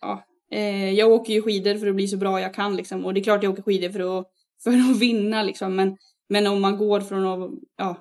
[0.00, 3.04] ja, Eh, jag åker ju skidor för att bli så bra jag kan liksom.
[3.04, 4.26] Och det är klart jag åker skidor för att,
[4.64, 5.76] för att vinna liksom.
[5.76, 5.96] Men,
[6.28, 7.96] men om man går från att ja,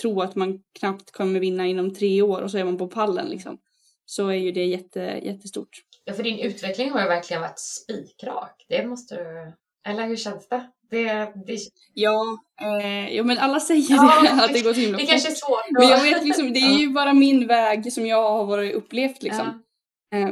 [0.00, 3.26] tro att man knappt kommer vinna inom tre år och så är man på pallen
[3.26, 3.58] liksom.
[4.06, 5.82] Så är ju det jätte, jättestort.
[6.04, 8.66] Ja, för din utveckling har ju verkligen varit spikrak.
[8.68, 9.52] Det måste du...
[9.86, 10.70] Eller hur känns det?
[10.90, 11.58] Det, det...
[11.94, 15.10] Ja, eh, ja, men alla säger ja, det, att det går så himla Det fort.
[15.10, 15.64] kanske är svårt.
[15.70, 15.80] Då.
[15.80, 19.22] Men jag vet liksom, det är ju bara min väg som jag har varit upplevt
[19.22, 19.62] liksom.
[20.10, 20.18] Ja.
[20.18, 20.28] Eh,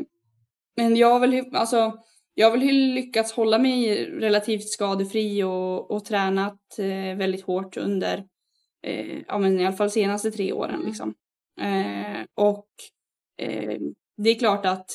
[0.77, 1.93] men jag har väl, alltså,
[2.35, 8.25] jag har väl lyckats hålla mig relativt skadefri och, och tränat eh, väldigt hårt under,
[8.83, 10.87] eh, ja men i alla fall senaste tre åren mm.
[10.87, 11.15] liksom.
[11.61, 12.69] Eh, och
[13.39, 13.79] eh,
[14.17, 14.91] det är klart att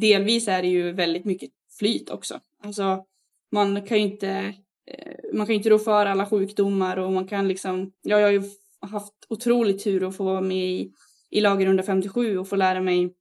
[0.00, 2.40] delvis är det ju väldigt mycket flyt också.
[2.64, 3.04] Alltså
[3.52, 4.54] man kan ju inte,
[4.86, 8.32] eh, man kan inte rå för alla sjukdomar och man kan liksom, ja, jag har
[8.32, 8.42] ju
[8.80, 10.92] haft otroligt tur att få vara med i,
[11.30, 13.14] i lager 157 och få lära mig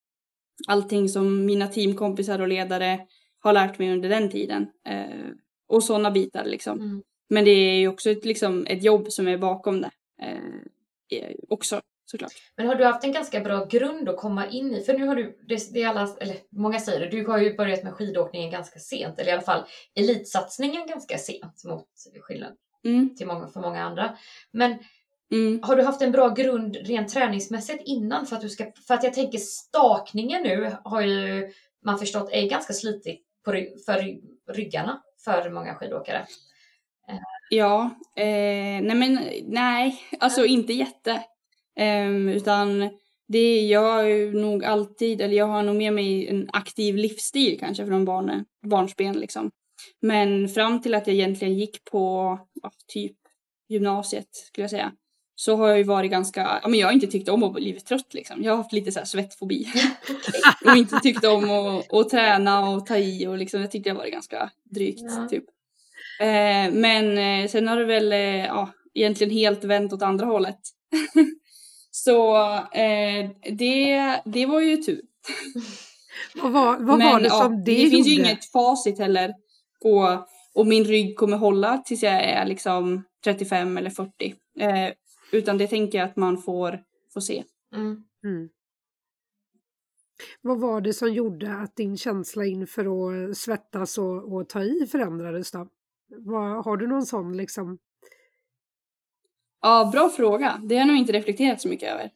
[0.67, 2.99] allting som mina teamkompisar och ledare
[3.39, 4.67] har lärt mig under den tiden.
[4.87, 5.29] Eh,
[5.67, 6.79] och sådana bitar liksom.
[6.79, 7.01] Mm.
[7.29, 9.91] Men det är ju också ett, liksom, ett jobb som är bakom det
[11.11, 12.31] eh, också såklart.
[12.57, 14.83] Men har du haft en ganska bra grund att komma in i?
[14.83, 17.83] För nu har du, det, det alla, eller många säger det, du har ju börjat
[17.83, 19.63] med skidåkningen ganska sent, eller i alla fall
[19.95, 21.87] elitsatsningen ganska sent mot
[22.21, 22.53] skillnad
[22.85, 23.15] mm.
[23.15, 24.17] till många, för många andra.
[24.51, 24.77] Men
[25.31, 25.59] Mm.
[25.63, 28.25] Har du haft en bra grund rent träningsmässigt innan?
[28.25, 31.51] För att, du ska, för att jag tänker stakningen nu har ju
[31.85, 33.51] man förstått är ganska slitigt på,
[33.85, 34.19] för
[34.53, 36.25] ryggarna för många skidåkare.
[37.49, 41.23] Ja, eh, nej men nej, alltså inte jätte.
[41.79, 42.89] Eh, utan
[43.27, 47.85] det, jag har nog alltid, eller jag har nog med mig en aktiv livsstil kanske
[47.85, 49.51] från barn, barnsben liksom.
[50.01, 53.17] Men fram till att jag egentligen gick på ja, typ
[53.69, 54.91] gymnasiet skulle jag säga
[55.41, 57.73] så har jag ju varit ganska, ja men jag har inte tyckt om att bli
[57.73, 58.43] trött liksom.
[58.43, 59.67] Jag har haft lite så här svettfobi.
[60.65, 63.95] och inte tyckt om att, att träna och ta i och liksom, jag tyckte jag
[63.95, 65.27] varit ganska drygt ja.
[65.29, 65.43] typ.
[66.19, 70.59] Eh, men sen har det väl, eh, ja, egentligen helt vänt åt andra hållet.
[71.91, 75.01] så eh, det, det var ju tur.
[76.41, 79.33] vad var, vad men, var det som ja, det Det finns ju inget facit heller
[79.81, 84.35] på och min rygg kommer hålla tills jag är liksom 35 eller 40.
[84.59, 84.93] Eh,
[85.31, 86.83] utan det tänker jag att man får,
[87.13, 87.43] får se.
[87.75, 88.03] Mm.
[88.23, 88.49] Mm.
[90.41, 92.85] Vad var det som gjorde att din känsla inför
[93.29, 95.67] att svettas och, och ta i förändrades då?
[96.17, 97.77] Vad, har du någon sån liksom?
[99.61, 100.61] Ja, bra fråga.
[100.63, 102.09] Det har jag nog inte reflekterat så mycket över.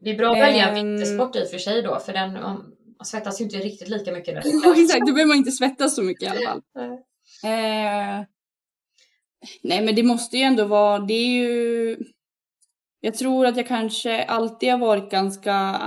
[0.00, 0.96] Det är bra att välja en ehm.
[0.96, 2.74] vintersport i och för sig då, för den um,
[3.04, 4.34] svettas ju inte riktigt lika mycket.
[4.34, 6.62] När ja, exakt, då behöver man inte svettas så mycket i alla fall.
[7.44, 8.26] eh,
[9.62, 11.96] nej, men det måste ju ändå vara, det är ju
[13.04, 15.80] jag tror att jag kanske alltid har varit ganska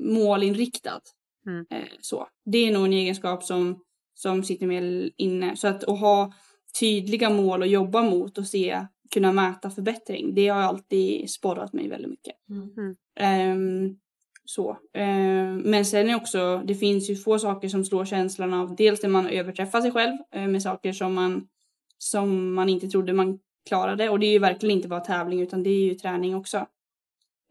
[0.00, 1.00] målinriktad.
[1.46, 1.66] Mm.
[1.70, 2.28] Eh, så.
[2.44, 3.82] Det är nog en egenskap som,
[4.14, 5.56] som sitter med inne.
[5.56, 6.32] Så att, att ha
[6.80, 11.88] tydliga mål att jobba mot och se, kunna mäta förbättring, det har alltid sporrat mig
[11.88, 12.34] väldigt mycket.
[12.50, 12.96] Mm.
[13.52, 13.98] Um,
[14.44, 14.70] så.
[14.70, 19.02] Um, men sen är också, det finns ju få saker som slår känslan av dels
[19.02, 21.48] när man överträffar sig själv uh, med saker som man,
[21.98, 23.38] som man inte trodde man
[23.68, 24.08] klarade.
[24.08, 26.66] Och det är ju verkligen inte bara tävling utan det är ju träning också.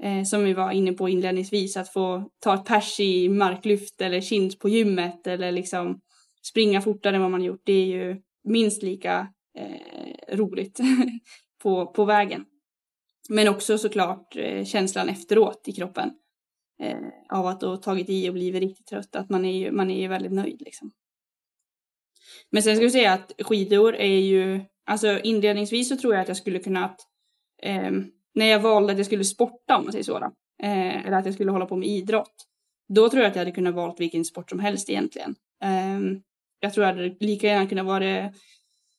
[0.04, 4.22] Eh, som vi var inne på inledningsvis, att få ta ett pers i marklyft eller
[4.22, 6.02] kind på gymmet eller liksom
[6.44, 7.62] springa fortare än vad man gjort.
[7.64, 9.28] Det är ju minst lika
[9.58, 10.80] eh, roligt
[11.64, 12.46] på, på vägen.
[13.30, 16.12] Men också såklart eh, känslan efteråt i kroppen.
[16.84, 19.16] Eh, av att ha tagit i och blivit riktigt trött.
[19.16, 20.92] Att man är ju, man är ju väldigt nöjd liksom.
[22.52, 26.28] Men sen ska vi säga att skidor är ju Alltså inledningsvis så tror jag att
[26.28, 27.00] jag skulle kunna att
[27.64, 27.92] eh,
[28.36, 30.26] när jag valde att jag skulle sporta om man säger så då,
[30.64, 32.36] eh, eller att jag skulle hålla på med idrott,
[32.94, 35.36] då tror jag att jag hade kunnat valt vilken sport som helst egentligen.
[35.64, 36.00] Eh,
[36.60, 38.34] jag tror jag hade lika gärna kunnat vara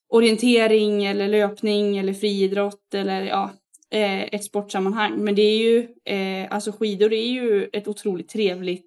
[0.09, 3.51] orientering eller löpning eller friidrott eller ja,
[3.91, 5.25] eh, ett sportsammanhang.
[5.25, 8.87] Men det är ju, eh, alltså skidor är ju ett otroligt trevligt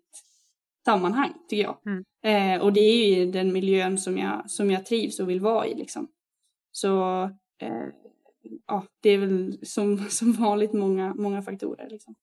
[0.85, 1.77] sammanhang tycker jag.
[1.85, 2.03] Mm.
[2.23, 5.67] Eh, och det är ju den miljön som jag, som jag trivs och vill vara
[5.67, 6.07] i liksom.
[6.71, 6.87] Så
[8.67, 12.15] ja, det är väl som, som vanligt många, många faktorer liksom.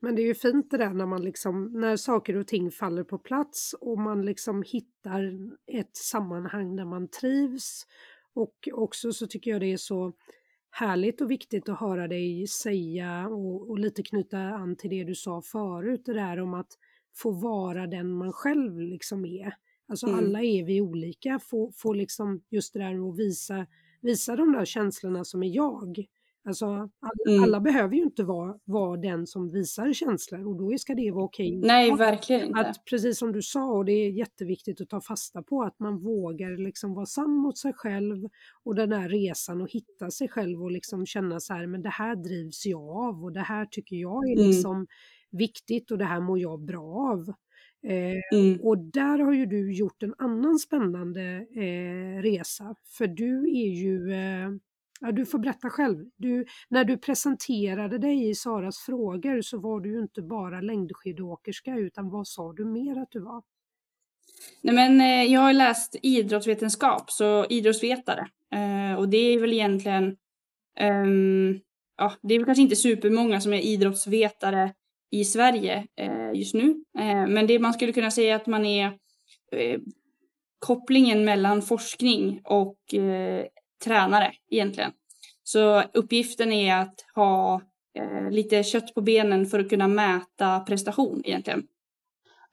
[0.00, 3.04] Men det är ju fint det där när man liksom, när saker och ting faller
[3.04, 7.86] på plats och man liksom hittar ett sammanhang där man trivs.
[8.34, 10.12] Och också så tycker jag det är så
[10.70, 15.14] härligt och viktigt att höra dig säga och, och lite knyta an till det du
[15.14, 16.72] sa förut, det där om att
[17.14, 19.54] få vara den man själv liksom är.
[19.88, 20.18] Alltså mm.
[20.18, 23.66] alla är vi olika, få, få liksom just det där att visa,
[24.00, 26.06] visa de där känslorna som är jag.
[26.46, 26.90] Alltså alla,
[27.28, 27.42] mm.
[27.42, 31.24] alla behöver ju inte vara, vara den som visar känslor och då ska det vara
[31.24, 31.58] okej.
[31.58, 31.68] Okay.
[31.68, 32.60] Nej, verkligen inte.
[32.60, 35.98] Att, precis som du sa, och det är jätteviktigt att ta fasta på, att man
[35.98, 38.28] vågar liksom vara sann mot sig själv
[38.64, 41.88] och den där resan och hitta sig själv och liksom känna så här, men det
[41.88, 44.46] här drivs jag av och det här tycker jag är mm.
[44.46, 44.86] liksom
[45.30, 47.32] viktigt och det här mår jag bra av.
[47.86, 48.60] Eh, mm.
[48.62, 54.12] Och där har ju du gjort en annan spännande eh, resa, för du är ju
[54.12, 54.50] eh,
[55.00, 56.04] Ja, du får berätta själv.
[56.16, 61.74] Du, när du presenterade dig i Saras frågor så var du ju inte bara längdskidåkerska
[61.74, 63.42] utan vad sa du mer att du var?
[64.62, 68.28] Nej men eh, jag har läst idrottsvetenskap, så idrottsvetare.
[68.54, 70.16] Eh, och det är väl egentligen,
[70.80, 71.60] um,
[71.96, 74.74] ja det är väl kanske inte supermånga som är idrottsvetare
[75.10, 76.84] i Sverige eh, just nu.
[76.98, 78.86] Eh, men det man skulle kunna säga att man är
[79.52, 79.80] eh,
[80.58, 82.78] kopplingen mellan forskning och
[83.86, 84.92] tränare egentligen.
[85.42, 87.60] Så uppgiften är att ha
[87.98, 91.66] eh, lite kött på benen för att kunna mäta prestation egentligen.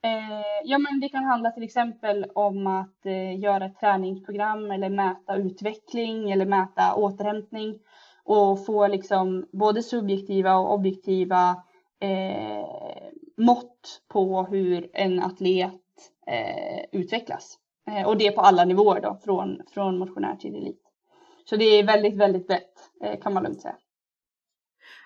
[0.03, 4.89] Eh, ja, men det kan handla till exempel om att eh, göra ett träningsprogram eller
[4.89, 7.79] mäta utveckling eller mäta återhämtning
[8.23, 11.49] och få liksom både subjektiva och objektiva
[11.99, 12.65] eh,
[13.37, 15.73] mått på hur en atlet
[16.27, 17.57] eh, utvecklas.
[17.87, 20.82] Eh, och det på alla nivåer då, från, från motionär till elit.
[21.45, 22.73] Så det är väldigt, väldigt brett
[23.03, 23.77] eh, kan man lugnt säga.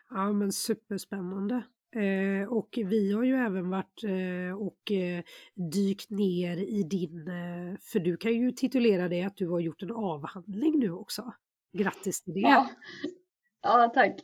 [0.10, 1.64] Ja men superspännande.
[1.96, 5.24] Eh, och vi har ju även varit eh, och eh,
[5.72, 9.84] dykt ner i din, eh, för du kan ju titulera det att du har gjort
[9.84, 11.34] en avhandling nu också.
[11.74, 12.40] Grattis till det!
[12.40, 12.70] Ja,
[13.62, 14.20] ja tack!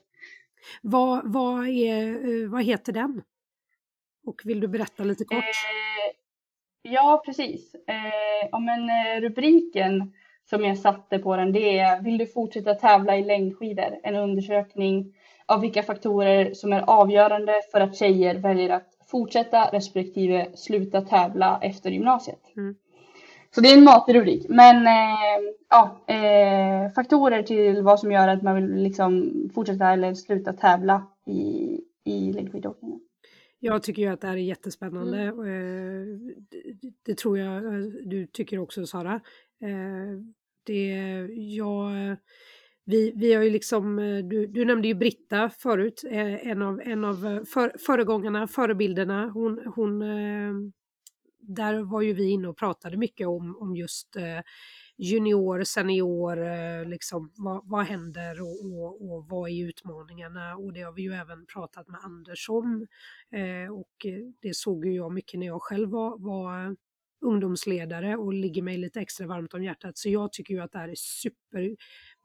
[0.81, 3.21] Vad, vad, är, eh, vad heter den?
[4.25, 5.43] Och vill du berätta lite kort?
[6.81, 7.75] ja, precis.
[7.75, 8.89] Eh, men
[9.21, 10.13] rubriken
[10.49, 13.99] som jag satte på den, det är Vill du fortsätta tävla i längdskidor?
[14.03, 15.13] En undersökning
[15.45, 21.59] av vilka faktorer som är avgörande för att tjejer väljer att fortsätta respektive sluta tävla
[21.61, 22.39] efter gymnasiet.
[22.57, 22.75] Mm.
[23.55, 24.45] Så det är en matig rubrik.
[24.49, 30.13] Men eh, ja, eh, faktorer till vad som gör att man vill liksom fortsätta eller
[30.13, 32.99] sluta tävla i, i längdskidåkningen.
[33.59, 35.21] Jag tycker ju att det här är jättespännande.
[35.21, 35.39] Mm.
[35.39, 39.19] Eh, det, det, tror jag eh, du tycker också Sara.
[39.63, 40.19] Eh,
[40.63, 40.87] det,
[41.35, 42.17] jag,
[42.85, 46.81] vi, vi har ju liksom, eh, du, du nämnde ju Britta förut, eh, en av,
[46.81, 49.29] en av för, föregångarna, förebilderna.
[49.29, 49.99] Hon, hon,
[51.39, 54.15] där var ju vi inne och pratade mycket om, om just
[54.97, 60.55] junior, senior, liksom, vad, vad händer och, och, och, vad är utmaningarna?
[60.55, 62.87] Och det har vi ju även pratat med Anders om.
[63.31, 64.05] Eh, och
[64.41, 66.75] det såg ju jag mycket när jag själv var, var
[67.23, 69.97] ungdomsledare och ligger mig lite extra varmt om hjärtat.
[69.97, 71.75] Så jag tycker ju att det här är super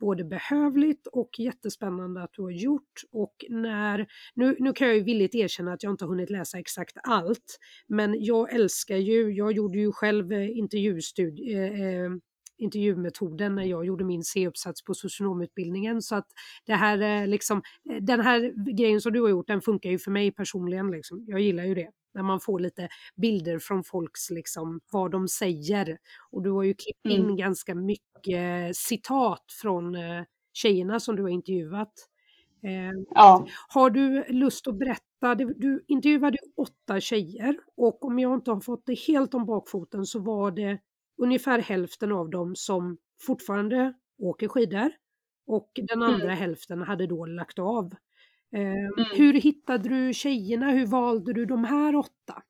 [0.00, 3.02] både behövligt och jättespännande att du har gjort.
[3.12, 6.58] Och när, nu, nu kan jag ju villigt erkänna att jag inte har hunnit läsa
[6.58, 12.10] exakt allt, men jag älskar ju, jag gjorde ju själv eh, intervjustudie, eh, eh,
[12.58, 16.02] intervjumetoden när jag gjorde min C-uppsats på socionomutbildningen.
[16.02, 16.26] Så att
[16.66, 17.62] det här, eh, liksom,
[18.00, 20.90] den här grejen som du har gjort, den funkar ju för mig personligen.
[20.90, 21.24] Liksom.
[21.26, 25.98] Jag gillar ju det när man får lite bilder från folks, liksom, vad de säger.
[26.30, 27.36] Och du har ju klippt in mm.
[27.36, 31.92] ganska mycket citat från eh, tjejerna som du har intervjuat.
[32.62, 33.46] Eh, ja.
[33.68, 38.86] Har du lust att berätta, du intervjuade åtta tjejer och om jag inte har fått
[38.86, 40.78] det helt om bakfoten så var det
[41.18, 44.90] ungefär hälften av dem som fortfarande åker skidor
[45.46, 46.36] och den andra mm.
[46.36, 47.94] hälften hade då lagt av.
[48.52, 49.06] Eh, mm.
[49.16, 50.70] Hur hittade du tjejerna?
[50.70, 52.42] Hur valde du de här åtta?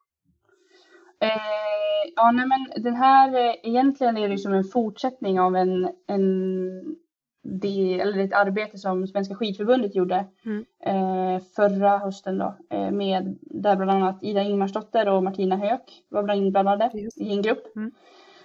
[1.21, 5.89] Eh, ja, nej, men den här, eh, egentligen är det som en fortsättning av en,
[6.07, 6.99] en
[7.43, 10.65] det, eller ett arbete som Svenska skidförbundet gjorde mm.
[10.85, 16.35] eh, förra hösten då, eh, med där bland annat Ida Ingmarsdotter och Martina Höök var
[16.35, 17.77] inblandade i en grupp.
[17.77, 17.93] Mm.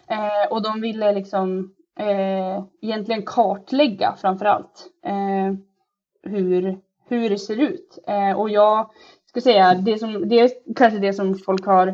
[0.08, 1.76] Eh, och de ville liksom
[2.82, 4.90] egentligen kartlägga framför allt
[6.24, 6.78] hur,
[7.16, 8.00] hur det ser ut.
[8.08, 8.90] Eh, och jag
[9.30, 11.88] ska säga, det, som, det är kanske det som folk har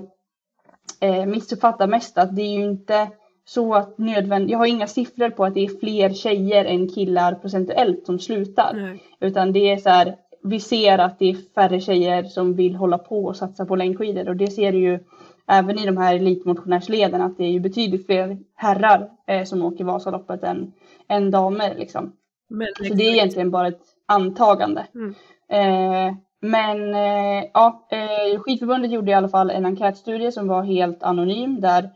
[0.99, 3.07] eh, missuppfattat mest, att det är ju inte
[3.45, 7.35] så att nödvändigt, jag har inga siffror på att det är fler tjejer än killar
[7.35, 8.73] procentuellt som slutar.
[8.73, 9.03] Nej.
[9.19, 12.97] Utan det är så här, vi ser att det är färre tjejer som vill hålla
[12.97, 14.99] på och satsa på längdskidor och det ser du ju
[15.47, 19.83] även i de här elitmotionärsleden att det är ju betydligt fler herrar eh, som åker
[19.83, 20.73] Vasaloppet än,
[21.07, 22.11] än damer liksom.
[22.49, 24.87] Men, så det är egentligen bara ett antagande.
[24.95, 25.15] Mm.
[25.49, 31.03] Eh, men eh, ja, eh, skidförbundet gjorde i alla fall en enkätstudie som var helt
[31.03, 31.89] anonym där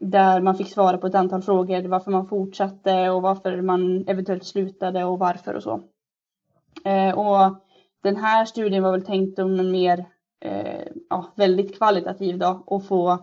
[0.00, 4.44] där man fick svara på ett antal frågor varför man fortsatte och varför man eventuellt
[4.44, 5.80] slutade och varför och så.
[6.84, 7.56] Eh, och
[8.02, 10.04] den här studien var väl tänkt om en mer
[10.40, 13.18] eh, ja, väldigt kvalitativ då och få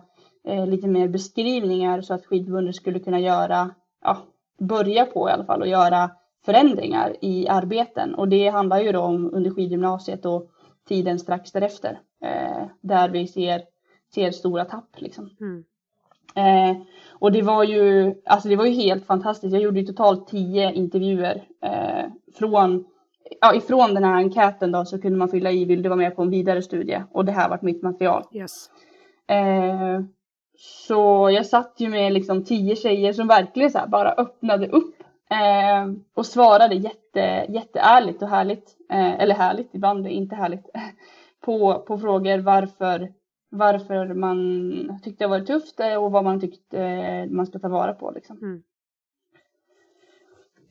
[0.48, 3.70] eh, lite mer beskrivningar så att skidförbundet skulle kunna göra,
[4.04, 4.18] ja,
[4.58, 6.10] börja på i alla fall och göra
[6.46, 10.50] förändringar i arbeten och det handlar ju då om under skidgymnasiet och
[10.88, 13.62] tiden strax därefter eh, där vi ser,
[14.14, 15.30] ser stora tapp liksom.
[15.40, 15.64] Mm.
[16.36, 16.76] Eh,
[17.12, 19.52] och det var ju, alltså det var ju helt fantastiskt.
[19.52, 22.84] Jag gjorde ju totalt tio intervjuer eh, från,
[23.40, 26.16] ja, ifrån den här enkäten då så kunde man fylla i, vill du vara med
[26.16, 27.02] på en vidare studie?
[27.12, 28.24] Och det här var mitt material.
[28.32, 28.70] Yes.
[29.28, 30.00] Eh,
[30.58, 34.96] så jag satt ju med liksom tio tjejer som verkligen så bara öppnade upp
[35.30, 40.66] eh, och svarade jätte, jätteärligt och härligt, eh, eller härligt, ibland inte härligt,
[41.40, 43.12] på, på frågor varför
[43.48, 47.68] varför man tyckte det var tufft eh, och vad man tyckte eh, man skulle ta
[47.68, 48.10] vara på.
[48.10, 48.38] Liksom.
[48.38, 48.62] Mm.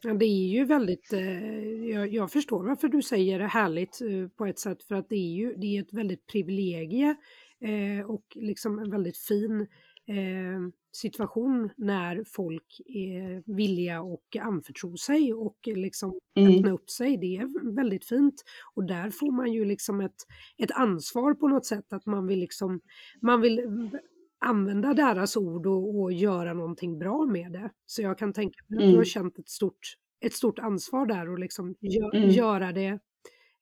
[0.02, 1.44] Ja, det är ju väldigt, eh,
[1.90, 5.16] jag, jag, förstår varför du säger det härligt eh, på ett sätt för att det
[5.16, 7.16] är ju det är ett väldigt privilegie
[8.08, 9.68] och liksom en väldigt fin
[10.96, 16.56] situation när folk är villiga och anförtro sig och liksom mm.
[16.56, 17.18] öppna upp sig.
[17.18, 18.44] Det är väldigt fint.
[18.76, 20.16] Och där får man ju liksom ett,
[20.58, 22.82] ett ansvar på något sätt att man vill liksom,
[23.22, 23.90] man vill
[24.46, 27.72] använda deras ord och, och göra någonting bra med det.
[27.86, 28.92] Så jag kan tänka mig att mm.
[28.92, 29.06] du har mm.
[29.06, 29.96] känt ett stort,
[30.26, 32.30] ett stort ansvar där och liksom gö mm.
[32.30, 33.00] göra det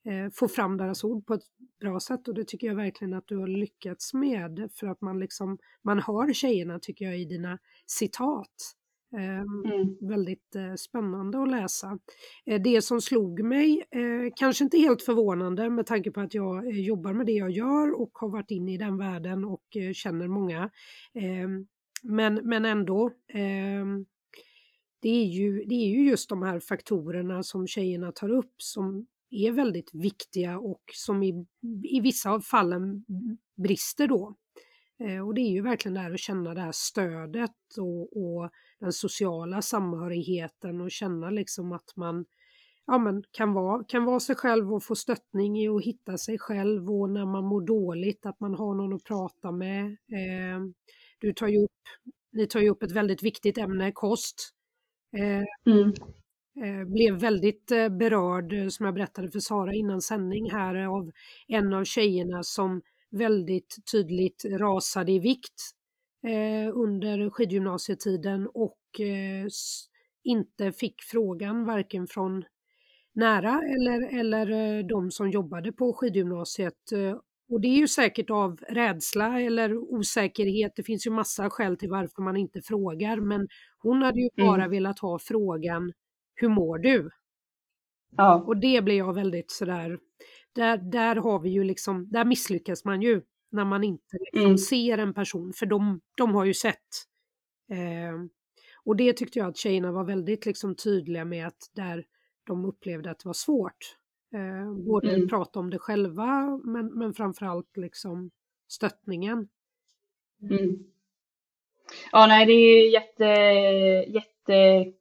[0.06, 1.44] eh, få fram deras ord på ett
[1.80, 5.20] bra sätt och det tycker jag verkligen att du har lyckats med för att man
[5.20, 8.76] liksom, man hör tjejerna tycker jag i dina citat.
[9.14, 9.98] Eh, mm.
[10.02, 12.00] Väldigt eh, spännande att läsa.
[12.46, 16.72] Eh, det som slog mig, eh, kanske inte helt förvånande med tanke på att jag
[16.72, 20.70] jobbar med det jag gör och har varit inne i den världen och känner många.
[22.04, 23.12] men, men ändå,
[25.02, 29.06] det är, ju, det är ju just de här faktorerna som tjejerna tar upp som
[29.34, 31.46] är väldigt viktiga och som i,
[31.84, 33.06] i vissa av fallen
[33.56, 34.36] brister då.
[35.00, 38.50] Eh, och det är ju verkligen det här att känna det här stödet och, och
[38.80, 42.26] den sociala samhörigheten och känna liksom att man
[42.86, 46.40] ja, men kan, vara, kan vara sig själv och få stöttning i att hitta sig
[46.40, 49.86] själv och när man mår dåligt att man har någon att prata med.
[49.86, 50.60] Eh,
[51.20, 51.72] du tar ju upp,
[52.32, 54.54] ni tar ju upp ett väldigt viktigt ämne, kost.
[55.18, 55.94] Eh, mm.
[56.62, 61.12] Eh, blev väldigt eh, berörd, eh, som jag berättade för Sara innan sändning här, av
[61.48, 62.82] en av tjejerna som
[63.12, 65.62] väldigt tydligt rasade i vikt
[66.74, 68.80] under skidgymnasietiden och
[70.24, 72.44] inte fick frågan varken från
[73.14, 76.92] nära eller, eller de som jobbade på skidgymnasiet.
[77.50, 80.74] Och det är ju säkert av rädsla eller osäkerhet.
[80.76, 83.48] Det finns ju massa skäl till varför man inte frågar, men
[83.78, 84.72] hon hade ju bara mm.
[84.72, 85.92] velat ha frågan
[86.36, 87.10] hur mår du?
[88.18, 88.44] Ja.
[88.48, 90.00] Och det blir jag väldigt sådär,
[90.54, 93.22] där, där har vi ju liksom, där misslyckas man ju
[93.52, 94.58] när man inte liksom mm.
[94.58, 96.78] ser en person, för de, de har ju sett.
[97.72, 98.26] Eh,
[98.84, 102.06] och det tyckte jag att tjejerna var väldigt liksom tydliga med att där
[102.44, 103.98] de upplevde att det var svårt.
[104.34, 105.28] Eh, både mm.
[105.28, 108.32] prata om det själva men, men framförallt liksom
[108.68, 109.48] stöttningen.
[110.42, 110.84] Mm.
[112.12, 113.26] Ja, nej, det är jätte,
[114.12, 114.94] jätte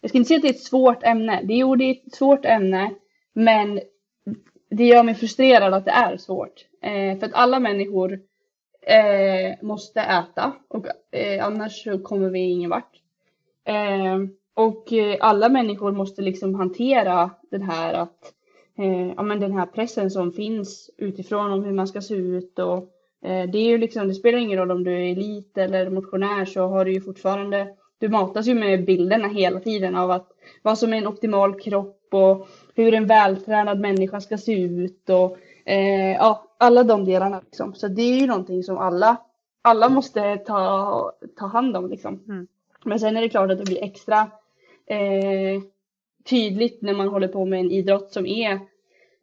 [0.00, 1.40] jag ska inte säga att det är ett svårt ämne.
[1.44, 2.94] Det, jo, det är ett svårt ämne,
[3.32, 3.80] men
[4.70, 6.66] det gör mig frustrerad att det är svårt.
[6.82, 8.20] Eh, för att alla människor
[8.82, 12.92] eh, måste äta och eh, annars så kommer vi ingen vart.
[13.64, 14.18] Eh,
[14.54, 18.32] och eh, alla människor måste liksom hantera den här att
[18.78, 22.58] eh, ja, men den här pressen som finns utifrån om hur man ska se ut
[22.58, 22.78] och
[23.24, 26.44] eh, det är ju liksom, det spelar ingen roll om du är elit eller motionär
[26.44, 27.68] så har du ju fortfarande
[27.98, 30.28] du matas ju med bilderna hela tiden av att
[30.62, 35.38] vad som är en optimal kropp och hur en vältränad människa ska se ut och
[35.64, 37.40] eh, ja, alla de delarna.
[37.40, 37.74] Liksom.
[37.74, 39.16] Så det är ju någonting som alla,
[39.62, 41.90] alla måste ta, ta hand om.
[41.90, 42.24] Liksom.
[42.28, 42.46] Mm.
[42.84, 44.30] Men sen är det klart att det blir extra
[44.86, 45.62] eh,
[46.24, 48.60] tydligt när man håller på med en idrott som är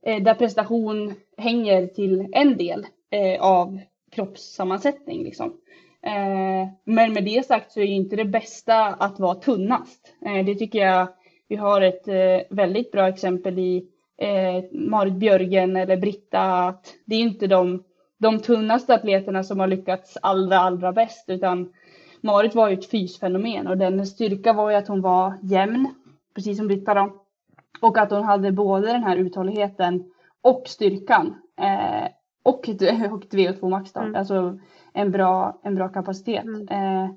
[0.05, 3.79] eh, där prestation hänger till en del eh, av
[4.11, 5.23] kroppssammansättning.
[5.23, 5.57] Liksom.
[6.05, 10.13] Eh, men med det sagt så är inte det bästa att vara tunnast.
[10.25, 11.07] Eh, det tycker jag
[11.47, 13.91] vi har ett eh, väldigt bra exempel i
[14.71, 16.41] Marit Björgen eller Britta.
[16.41, 17.83] Att det är inte de,
[18.17, 21.73] de tunnaste atleterna som har lyckats allra, allra bäst utan
[22.21, 25.87] Marit var ju ett fysfenomen och den styrka var ju att hon var jämn,
[26.35, 27.13] precis som Britta då.
[27.81, 30.03] Och att hon hade både den här uthålligheten
[30.41, 31.35] och styrkan.
[31.61, 32.07] Eh,
[32.43, 32.69] och
[33.11, 33.99] och ett VO2 max då.
[33.99, 34.15] Mm.
[34.15, 34.59] Alltså
[34.95, 36.43] en bra, en bra kapacitet.
[36.43, 36.67] Mm.
[36.67, 37.09] Eh,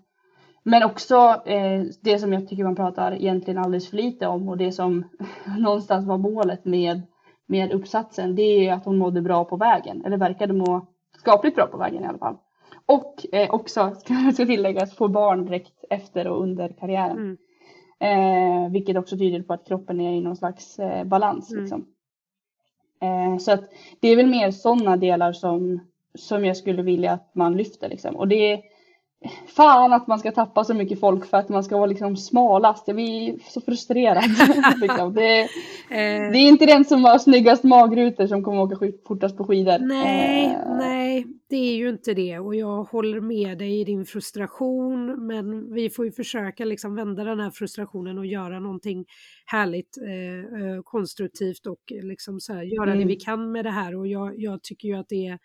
[0.62, 4.56] men också eh, det som jag tycker man pratar egentligen alldeles för lite om och
[4.56, 5.04] det som
[5.58, 7.02] någonstans var målet med,
[7.46, 8.34] med uppsatsen.
[8.34, 10.04] Det är att hon mådde bra på vägen.
[10.04, 10.86] Eller verkade må
[11.18, 12.36] skapligt bra på vägen i alla fall.
[12.86, 17.16] Och eh, också, ska, ska tilläggas, få barn direkt efter och under karriären.
[17.16, 17.36] Mm.
[18.00, 21.50] Eh, vilket också tyder på att kroppen är i någon slags eh, balans.
[21.50, 21.62] Mm.
[21.62, 21.86] Liksom.
[23.00, 23.64] Eh, så att
[24.00, 25.80] det är väl mer sådana delar som,
[26.18, 27.88] som jag skulle vilja att man lyfter.
[27.88, 28.16] Liksom.
[28.16, 28.60] Och det är
[29.46, 32.84] fan att man ska tappa så mycket folk för att man ska vara liksom smalast.
[32.86, 34.24] Jag blir så frustrerad.
[34.80, 35.14] liksom.
[35.14, 36.32] det, eh.
[36.32, 39.78] det, är inte den som har snyggast magrutor som kommer åka fortast på skidor.
[39.78, 40.76] Nej, eh.
[40.76, 45.74] nej, det är ju inte det och jag håller med dig i din frustration men
[45.74, 49.04] vi får ju försöka liksom vända den här frustrationen och göra någonting
[49.46, 52.98] härligt, eh, eh konstruktivt och liksom så här, göra mm.
[52.98, 55.38] det vi kan med det här och jag, jag tycker ju att det är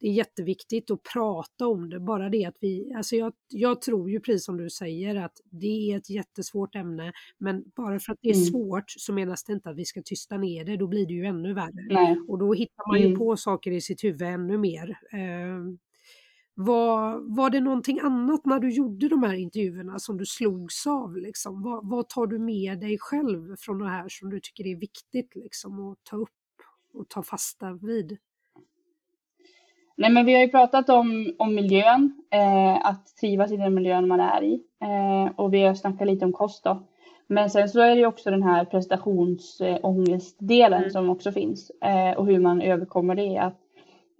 [0.00, 2.00] det är jätteviktigt att prata om det.
[2.00, 5.92] Bara det att vi, alltså jag, jag tror ju precis som du säger att det
[5.92, 8.46] är ett jättesvårt ämne, men bara för att det är mm.
[8.46, 11.24] svårt så menas det inte att vi ska tysta ner det, då blir det ju
[11.24, 11.86] ännu värre.
[11.90, 12.20] Nej.
[12.28, 13.18] Och då hittar man ju mm.
[13.18, 14.98] på saker i sitt huvud ännu mer.
[15.12, 15.76] Eh,
[16.58, 21.16] var, var det någonting annat när du gjorde de här intervjuerna som du slogs av?
[21.16, 21.62] Liksom?
[21.62, 25.34] Vad, vad tar du med dig själv från det här som du tycker är viktigt
[25.34, 26.28] liksom, att ta upp
[26.94, 28.18] och ta fasta vid?
[29.98, 34.08] Nej, men vi har ju pratat om, om miljön, eh, att trivas i den miljön
[34.08, 34.60] man är i.
[34.82, 36.82] Eh, och vi har snackat lite om kost då.
[37.26, 40.90] Men sen så är det ju också den här prestationsångestdelen mm.
[40.90, 41.70] som också finns.
[41.70, 43.38] Eh, och hur man överkommer det.
[43.38, 43.58] Att,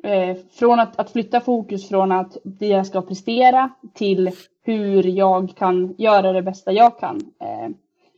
[0.03, 4.31] eh, från att, att flytta fokus från att det jag ska prestera till
[4.63, 7.21] hur jag kan göra det bästa jag kan.
[7.41, 7.69] Eh,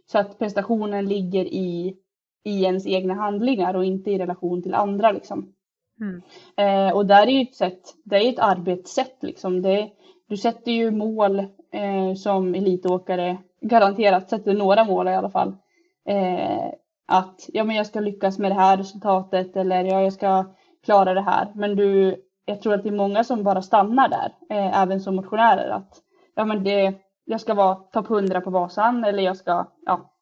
[0.06, 1.96] så att prestationen ligger i,
[2.44, 5.12] i ens egna handlingar och inte i relation till andra.
[5.12, 5.52] Liksom.
[6.00, 6.22] Mm.
[6.56, 9.62] Eh, och där är ju ett sätt, det är ett arbetssätt liksom.
[9.62, 9.90] Det,
[10.28, 11.38] du sätter ju mål
[11.72, 15.56] eh, som elitåkare, garanterat sätter några mål i alla fall.
[16.08, 16.68] Eh,
[17.08, 20.44] att ja, men jag ska lyckas med det här resultatet eller ja, jag ska
[20.84, 21.52] klara det här.
[21.54, 25.16] Men du, jag tror att det är många som bara stannar där, eh, även som
[25.16, 25.70] motionärer.
[25.70, 26.02] Att
[26.34, 26.94] ja, men det,
[27.24, 30.12] jag ska vara topp 100 på Vasan eller jag ska, ja,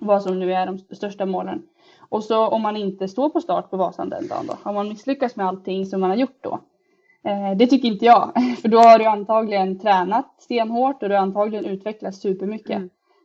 [0.00, 1.62] vad som nu är de största målen.
[2.10, 4.88] Och så om man inte står på start på Vasan den dagen då, har man
[4.88, 6.60] misslyckats med allting som man har gjort då?
[7.24, 8.32] Eh, det tycker inte jag,
[8.62, 12.82] för då har du antagligen tränat stenhårt och du har antagligen utvecklats supermycket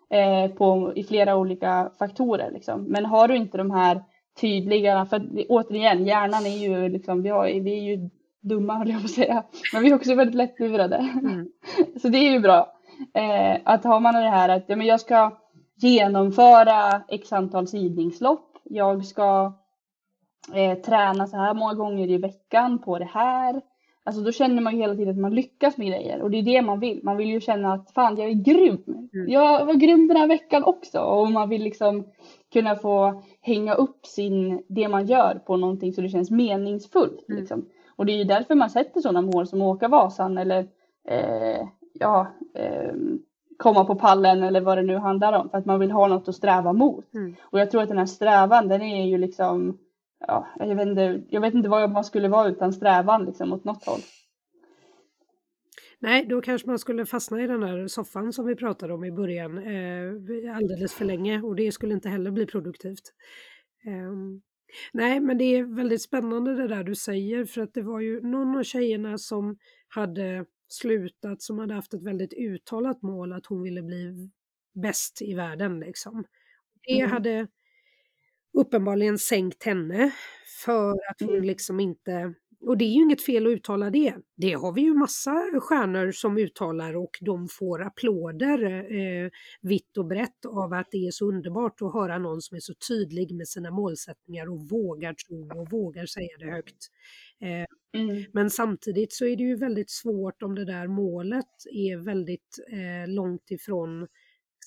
[0.10, 0.44] mm.
[0.44, 2.52] eh, på, i flera olika faktorer.
[2.52, 2.84] Liksom.
[2.84, 4.04] Men har du inte de här
[4.42, 8.10] tydliga, för återigen, hjärnan är ju liksom, vi, har, vi är ju
[8.42, 10.96] dumma höll jag på att säga, men vi är också väldigt lättlurade.
[10.96, 11.48] Mm.
[12.02, 12.72] så det är ju bra.
[13.14, 15.38] Eh, att har man det här att ja, men jag ska
[15.76, 19.54] genomföra x antal sidningslopp jag ska
[20.54, 23.62] eh, träna så här många gånger i veckan på det här.
[24.04, 26.44] Alltså då känner man ju hela tiden att man lyckas med grejer och det är
[26.44, 27.00] det man vill.
[27.04, 28.84] Man vill ju känna att fan jag är grym.
[28.88, 29.30] Mm.
[29.30, 32.08] Jag var grym den här veckan också och man vill liksom
[32.54, 37.30] kunna få hänga upp sin, det man gör på någonting så det känns meningsfullt.
[37.30, 37.40] Mm.
[37.40, 37.66] Liksom.
[37.96, 40.68] Och det är ju därför man sätter sådana mål som åka Vasan eller
[41.08, 42.94] eh, ja, eh,
[43.58, 46.28] komma på pallen eller vad det nu handlar om för att man vill ha något
[46.28, 47.14] att sträva mot.
[47.14, 47.36] Mm.
[47.42, 49.78] Och jag tror att den här strävan den är ju liksom,
[50.28, 53.64] ja, jag vet inte, jag vet inte vad man skulle vara utan strävan liksom åt
[53.64, 54.00] något håll.
[56.00, 59.12] Nej, då kanske man skulle fastna i den där soffan som vi pratade om i
[59.12, 63.14] början eh, alldeles för länge och det skulle inte heller bli produktivt.
[63.86, 64.12] Eh,
[64.94, 68.22] nej, men det är väldigt spännande det där du säger för att det var ju
[68.22, 69.58] någon av tjejerna som
[69.88, 74.30] hade slutat som hade haft ett väldigt uttalat mål att hon ville bli
[74.74, 75.80] bäst i världen.
[75.80, 76.26] Liksom.
[76.88, 77.12] Det mm.
[77.12, 77.48] hade
[78.58, 80.12] uppenbarligen sänkt henne
[80.66, 81.44] för att hon mm.
[81.44, 82.34] liksom inte
[82.66, 84.16] och det är ju inget fel att uttala det.
[84.38, 88.64] Det har vi ju massa stjärnor som uttalar och de får applåder
[88.94, 89.30] eh,
[89.62, 92.74] vitt och brett av att det är så underbart att höra någon som är så
[92.88, 96.88] tydlig med sina målsättningar och vågar tro och vågar säga det högt.
[97.42, 98.24] Eh, mm.
[98.34, 103.14] Men samtidigt så är det ju väldigt svårt om det där målet är väldigt eh,
[103.14, 104.08] långt ifrån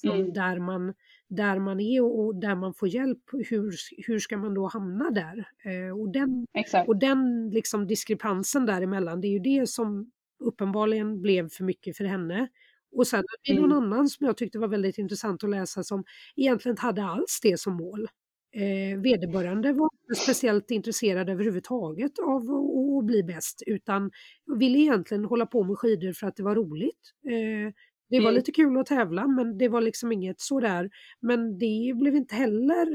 [0.05, 0.33] mm.
[0.33, 0.95] där, man,
[1.29, 3.75] där man är och, där man får hjälp, hur,
[4.07, 5.49] hur ska man då hamna där?
[5.65, 6.47] Eh, och den,
[6.87, 12.05] och den liksom diskrepansen däremellan, det är ju det som uppenbarligen blev för mycket för
[12.05, 12.49] henne.
[12.93, 13.93] Och sen hade vi någon mm.
[13.93, 16.05] annan som jag tyckte var väldigt intressant att läsa som
[16.37, 18.09] egentligen inte hade alls det som mål.
[18.53, 24.11] Eh, vederbörande var inte speciellt intresserad överhuvudtaget av att bli bäst utan
[24.59, 27.15] ville egentligen hålla på med skidor för att det var roligt.
[27.27, 27.73] Eh,
[28.11, 28.35] det var mm.
[28.35, 30.91] lite kul att tävla men det var liksom inget sådär.
[31.21, 32.87] Men det blev inte heller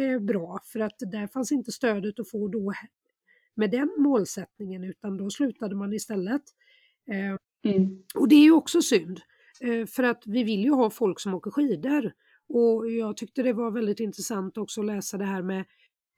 [0.00, 2.72] eh, bra för att där fanns inte stödet att få då
[3.54, 6.42] med den målsättningen utan då slutade man istället.
[7.10, 8.02] Eh, mm.
[8.14, 9.20] Och det är ju också synd.
[9.60, 12.12] Eh, för att vi vill ju ha folk som åker skidor.
[12.48, 15.64] Och jag tyckte det var väldigt intressant också att läsa det här med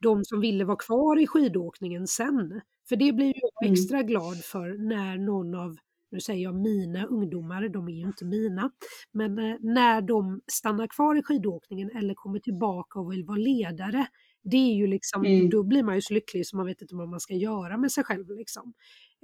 [0.02, 2.60] de som ville vara kvar i skidåkningen sen.
[2.88, 3.72] För det blir jag mm.
[3.72, 5.76] extra glad för när någon av
[6.10, 8.70] nu säger jag mina ungdomar, de är ju inte mina,
[9.12, 14.06] men eh, när de stannar kvar i skidåkningen eller kommer tillbaka och vill vara ledare,
[14.42, 15.50] det är ju liksom, mm.
[15.50, 17.92] då blir man ju så lycklig så man vet inte vad man ska göra med
[17.92, 18.72] sig själv liksom.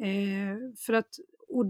[0.03, 1.09] Eh, för att,
[1.49, 1.65] och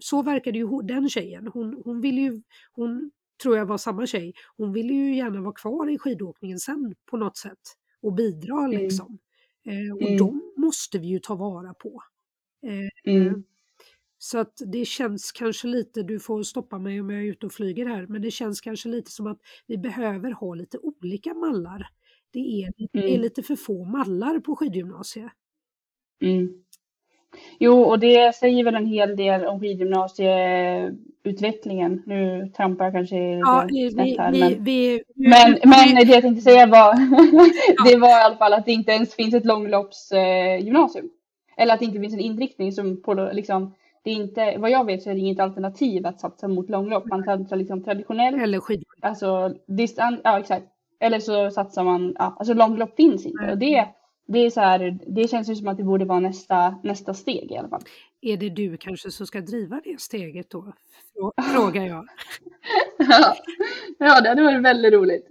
[0.00, 3.10] så verkade ju den tjejen, hon, hon ville ju, hon
[3.42, 7.16] tror jag var samma tjej, hon ville ju gärna vara kvar i skidåkningen sen på
[7.16, 7.58] något sätt
[8.02, 8.70] och bidra mm.
[8.70, 9.18] liksom.
[9.64, 10.16] Eh, och mm.
[10.16, 12.02] de måste vi ju ta vara på.
[12.66, 13.44] Eh, mm.
[14.18, 17.52] Så att det känns kanske lite, du får stoppa mig om jag är ute och
[17.52, 21.88] flyger här, men det känns kanske lite som att vi behöver ha lite olika mallar.
[22.30, 23.20] Det är, det är mm.
[23.20, 25.32] lite för få mallar på skidgymnasiet.
[26.22, 26.64] Mm.
[27.58, 32.02] Jo, och det säger väl en hel del om skidgymnasieutvecklingen.
[32.06, 34.32] Nu trampar jag kanske ja, snett här.
[34.32, 36.94] Vi, men, vi, men, men det jag tänkte säga var,
[37.90, 41.10] det var i alla fall att det inte ens finns ett långloppsgymnasium.
[41.56, 44.84] Eller att det inte finns en inriktning som på liksom det är inte, vad jag
[44.84, 47.06] vet så är det inget alternativ att satsa mot långlopp.
[47.06, 48.42] Man satsar liksom traditionellt.
[48.42, 48.84] Eller skidor.
[49.00, 50.66] Alltså distans, ja exakt.
[51.00, 53.50] Eller så satsar man, ja, alltså långlopp finns inte.
[53.50, 53.88] Och det,
[54.28, 57.52] det är så här, det känns ju som att det borde vara nästa, nästa steg
[57.52, 57.82] i alla fall.
[58.20, 60.72] Är det du kanske som ska driva det steget då?
[61.54, 62.08] Frågar jag.
[63.98, 65.26] ja, det hade varit väldigt roligt.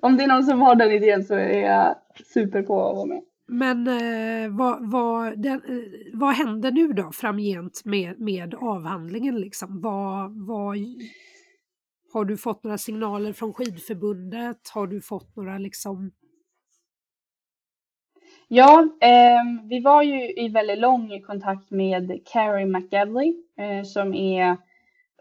[0.00, 1.96] Om det är någon som har den idén så är jag
[2.34, 3.22] super på att vara med.
[3.50, 9.40] Men eh, vad, vad, den, eh, vad händer nu då framgent med, med avhandlingen?
[9.40, 9.80] Liksom?
[9.80, 10.76] Vad, vad,
[12.12, 14.68] har du fått några signaler från skidförbundet?
[14.74, 16.10] Har du fått några liksom...
[18.50, 24.56] Ja, eh, vi var ju i väldigt lång kontakt med Carrie McGavely eh, som är,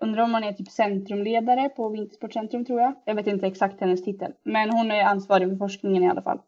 [0.02, 2.94] undrar om hon är typ centrumledare på Vintersportcentrum tror jag.
[3.06, 6.40] Jag vet inte exakt hennes titel, men hon är ansvarig för forskningen i alla fall.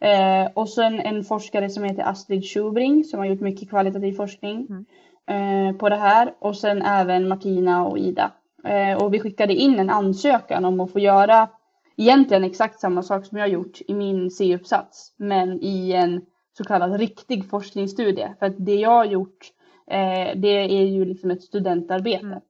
[0.00, 4.66] Eh, och sen en forskare som heter Astrid Schubring som har gjort mycket kvalitativ forskning
[4.70, 5.68] mm.
[5.68, 6.34] eh, på det här.
[6.38, 8.30] Och sen även Martina och Ida.
[8.64, 11.48] Eh, och vi skickade in en ansökan om att få göra
[11.96, 15.14] egentligen exakt samma sak som jag har gjort i min C-uppsats.
[15.16, 16.26] Men i en
[16.58, 18.34] så kallad riktig forskningsstudie.
[18.38, 19.52] För att det jag har gjort
[19.90, 22.40] eh, det är ju liksom ett studentarbete.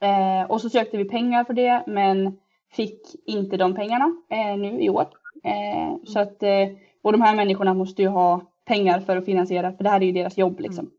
[0.00, 0.40] Mm.
[0.40, 2.38] Eh, och så sökte vi pengar för det men
[2.72, 5.06] fick inte de pengarna eh, nu i år.
[5.44, 6.68] Eh, så att, eh,
[7.02, 10.04] och de här människorna måste ju ha pengar för att finansiera, för det här är
[10.04, 10.90] ju deras jobb liksom.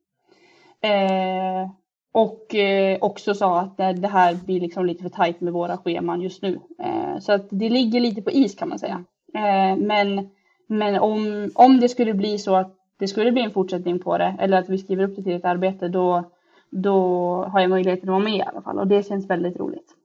[0.82, 1.70] Eh,
[2.14, 6.22] och eh, också sa att det här blir liksom lite för tajt med våra scheman
[6.22, 6.60] just nu.
[6.80, 9.04] Eh, så att det ligger lite på is kan man säga.
[9.34, 10.30] Eh, men
[10.68, 14.36] men om, om det skulle bli så att det skulle bli en fortsättning på det
[14.40, 16.32] eller att vi skriver upp det till ett arbete då,
[16.70, 16.98] då
[17.44, 19.96] har jag möjligheten att vara med i alla fall och det känns väldigt roligt.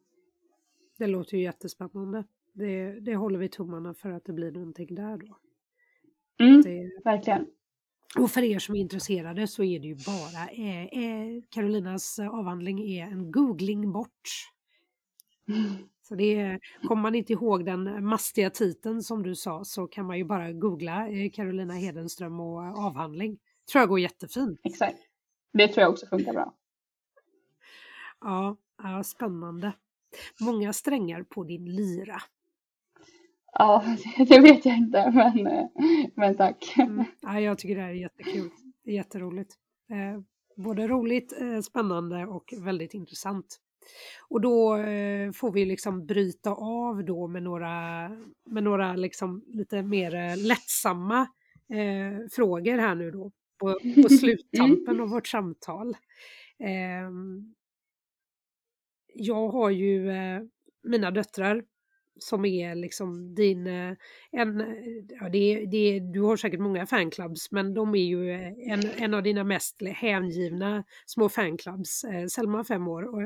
[0.98, 5.16] Det låter ju jättespännande det, det håller vi tummarna för att det blir någonting där
[5.16, 5.36] då.
[6.44, 7.46] Mm, det, verkligen.
[8.16, 12.80] Och för er som är intresserade så är det ju bara, eh, eh, Carolinas avhandling
[12.80, 14.50] är en googling bort.
[16.08, 20.18] Så det kommer man inte ihåg den mastiga titeln som du sa så kan man
[20.18, 23.38] ju bara googla eh, Carolina Hedenström och avhandling.
[23.72, 24.60] Tror jag går jättefint.
[24.64, 24.98] Exakt.
[25.52, 26.54] Det tror jag också funkar bra.
[28.20, 29.72] Ja, ja spännande.
[30.40, 32.22] Många strängar på din lyra.
[33.52, 33.84] Ja,
[34.28, 35.68] det vet jag inte, men,
[36.14, 36.74] men tack.
[36.78, 37.04] Mm.
[37.20, 38.50] Ja, jag tycker det här är jättekul.
[38.84, 39.54] Det är jätteroligt.
[39.90, 40.20] Eh,
[40.56, 43.58] både roligt, eh, spännande och väldigt intressant.
[44.28, 48.08] Och då eh, får vi liksom bryta av då med några,
[48.46, 51.26] med några liksom lite mer lättsamma
[52.32, 53.32] frågor här nu då.
[53.58, 55.00] på, på sluttampen mm.
[55.00, 55.96] av vårt samtal.
[56.58, 57.10] Eh,
[59.14, 60.10] jag har ju
[60.82, 61.64] mina döttrar
[62.18, 63.92] som är liksom din, eh,
[64.32, 64.66] en, eh,
[65.20, 69.14] ja det, det, du har säkert många fanclubs men de är ju eh, en, en
[69.14, 72.04] av dina mest hängivna små fanclubs.
[72.30, 73.22] Selma 5 år och,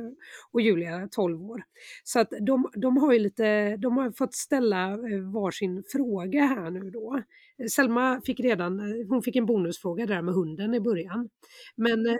[0.52, 1.62] och Julia 12 år.
[2.05, 4.98] Så att de, de har ju lite, de har fått ställa
[5.32, 7.23] varsin fråga här nu då.
[7.70, 11.29] Selma fick redan, hon fick en bonusfråga där med hunden i början.
[11.77, 12.19] Men, mm.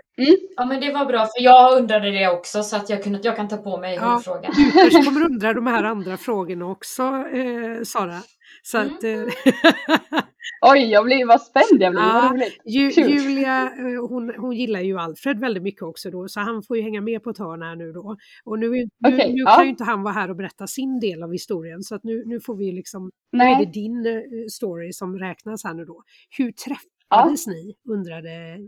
[0.55, 3.35] Ja men det var bra för jag undrade det också så att jag, kunde, jag
[3.35, 4.51] kan ta på mig ja, hundfrågan.
[4.73, 7.03] Du kommer undra de här andra frågorna också
[7.33, 8.19] eh, Sara.
[8.63, 8.93] Så mm.
[8.93, 10.21] att, eh,
[10.61, 14.99] Oj, jag blir, vad spänd jag blir, ja, Ju, Julia, eh, hon, hon gillar ju
[14.99, 17.75] Alfred väldigt mycket också då, så han får ju hänga med på ett hörn här
[17.75, 18.17] nu då.
[18.43, 19.55] Och nu, nu, okay, nu ja.
[19.55, 22.23] kan ju inte han vara här och berätta sin del av historien, så att nu,
[22.25, 23.55] nu får vi liksom, Nej.
[23.55, 26.03] nu är det din uh, story som räknas här nu då.
[26.37, 27.53] Hur träffades ja.
[27.53, 28.59] ni, undrade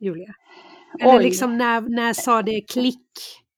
[0.00, 0.34] Julia?
[1.00, 1.22] Eller Oj.
[1.22, 3.08] liksom när, när sa det klick?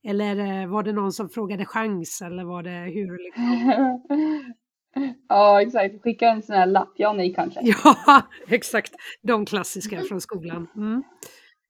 [0.08, 3.18] Eller uh, var det någon som frågade chans eller var det hur?
[3.18, 4.54] Liksom?
[5.28, 6.02] Ja, exakt.
[6.02, 7.60] Skicka en sån här lapp, ja nej kanske.
[7.62, 8.92] Ja, exakt.
[9.22, 10.68] De klassiska från skolan.
[10.76, 11.02] Mm.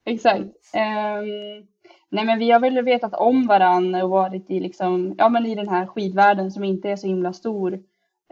[0.05, 0.45] Exakt.
[0.75, 1.67] Um,
[2.09, 5.55] nej men vi har väl vetat om varandra och varit i, liksom, ja, men i
[5.55, 7.73] den här skidvärlden som inte är så himla stor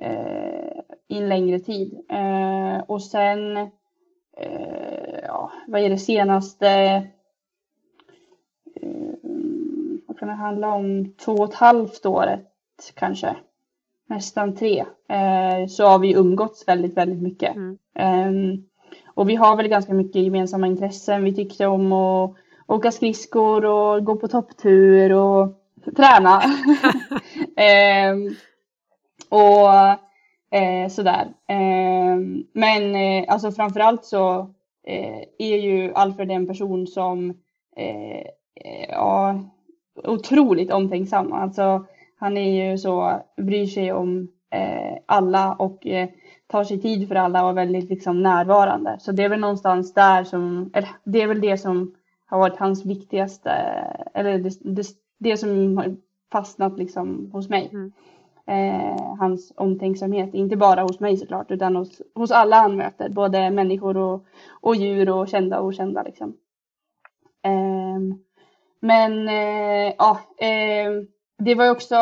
[0.03, 1.93] uh, i en längre tid.
[2.13, 7.03] Uh, och sen, uh, ja, vad är det senaste,
[10.07, 12.51] vad kan det handla om, två och ett halvt året
[12.95, 13.37] kanske
[14.09, 17.57] nästan tre, eh, så har vi umgåtts väldigt, väldigt mycket.
[17.57, 17.79] Mm.
[17.99, 18.61] Eh,
[19.15, 21.25] och vi har väl ganska mycket gemensamma intressen.
[21.25, 22.35] Vi tycker om att
[22.67, 25.53] åka skridskor och gå på topptur och
[25.97, 26.43] träna.
[27.57, 28.15] eh,
[29.29, 29.71] och
[30.59, 31.29] eh, sådär.
[31.49, 34.39] Ehm, men eh, alltså framförallt så
[34.87, 37.35] eh, är ju Alfred en person som
[38.89, 39.41] ja,
[40.05, 41.33] otroligt omtänksam.
[41.33, 41.87] Alltså
[42.25, 46.09] han är ju så, bryr sig om eh, alla och eh,
[46.47, 48.97] tar sig tid för alla och är väldigt liksom, närvarande.
[49.01, 51.95] Så det är väl någonstans där som, eller det är väl det som
[52.27, 53.51] har varit hans viktigaste,
[54.15, 54.87] eller det, det,
[55.19, 55.97] det som har
[56.33, 57.71] fastnat liksom hos mig.
[57.73, 57.93] Mm.
[58.47, 63.51] Eh, hans omtänksamhet, inte bara hos mig såklart, utan hos, hos alla han möter, både
[63.51, 64.25] människor och,
[64.61, 66.03] och djur och kända och okända.
[66.03, 66.37] Liksom.
[67.43, 68.17] Eh,
[68.81, 69.29] men
[69.99, 71.95] ja, eh, det var också,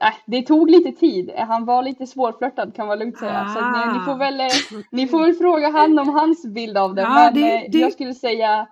[0.00, 1.30] äh, det tog lite tid.
[1.36, 3.46] Han var lite svårflörtad kan man lugnt säga.
[3.46, 3.54] Ah.
[3.54, 6.94] Så ni, ni, får väl, eh, ni får väl fråga han om hans bild av
[6.94, 7.02] det.
[7.02, 7.78] Ja, Men det, eh, det...
[7.78, 8.66] jag skulle säga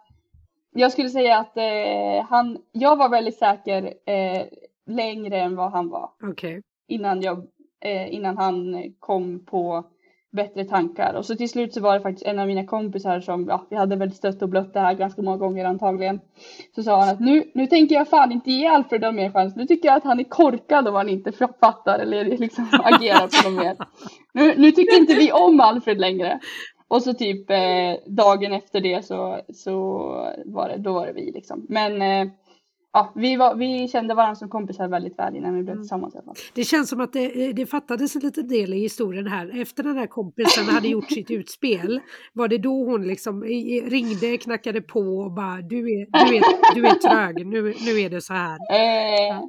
[0.76, 4.46] jag skulle säga att eh, han, jag var väldigt säker eh,
[4.86, 6.10] längre än vad han var.
[6.30, 6.62] Okay.
[6.88, 7.46] Innan, jag,
[7.80, 9.84] eh, innan han kom på
[10.36, 11.14] bättre tankar.
[11.14, 13.76] Och så till slut så var det faktiskt en av mina kompisar som, ja, vi
[13.76, 16.20] hade väl stött och blött det här ganska många gånger antagligen.
[16.74, 19.56] Så sa han att nu, nu tänker jag fan inte ge Alfred någon mer chans.
[19.56, 23.50] Nu tycker jag att han är korkad om han inte fattar eller liksom agerar på
[23.50, 23.76] något mer.
[24.32, 26.40] Nu, nu tycker inte vi om Alfred längre.
[26.88, 29.72] Och så typ eh, dagen efter det så, så
[30.44, 31.66] var det, då var det vi liksom.
[31.68, 32.32] Men eh,
[32.96, 35.82] ja, vi, var, vi kände varandra som kompisar väldigt väl innan vi blev mm.
[35.82, 36.14] tillsammans.
[36.14, 36.34] Mm.
[36.54, 39.60] Det känns som att det, det fattades en liten del i historien här.
[39.60, 42.00] Efter den här kompisen hade gjort sitt utspel,
[42.32, 43.44] var det då hon liksom
[43.84, 48.10] ringde, knackade på och bara du är, du är, du är trög, nu, nu är
[48.10, 48.58] det så här.
[48.70, 49.40] Eh,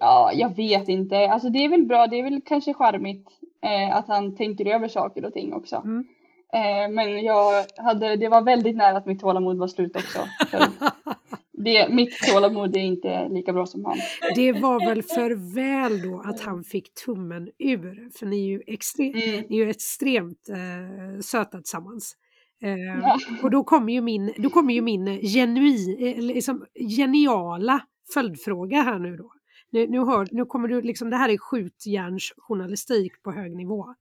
[0.00, 1.16] ja, jag vet inte.
[1.30, 3.28] Alltså det är väl bra, det är väl kanske charmigt
[3.64, 5.76] eh, att han tänker över saker och ting också.
[5.76, 6.04] Mm.
[6.52, 10.18] Eh, men jag hade, det var väldigt nära att mitt tålamod var slut också.
[11.64, 13.98] det, mitt tålamod är inte lika bra som han.
[14.34, 18.62] Det var väl för väl då att han fick tummen ur, för ni är ju,
[18.66, 19.44] extre mm.
[19.48, 22.16] ni är ju extremt eh, söta tillsammans.
[22.62, 23.18] Eh, ja.
[23.42, 26.64] Och då kommer ju min, då kommer ju min genui, eh, liksom,
[26.96, 27.80] geniala
[28.14, 29.32] följdfråga här nu då.
[29.70, 33.94] Nu, nu, hör, nu kommer du liksom, det här är skjutjärnsjournalistik på hög nivå.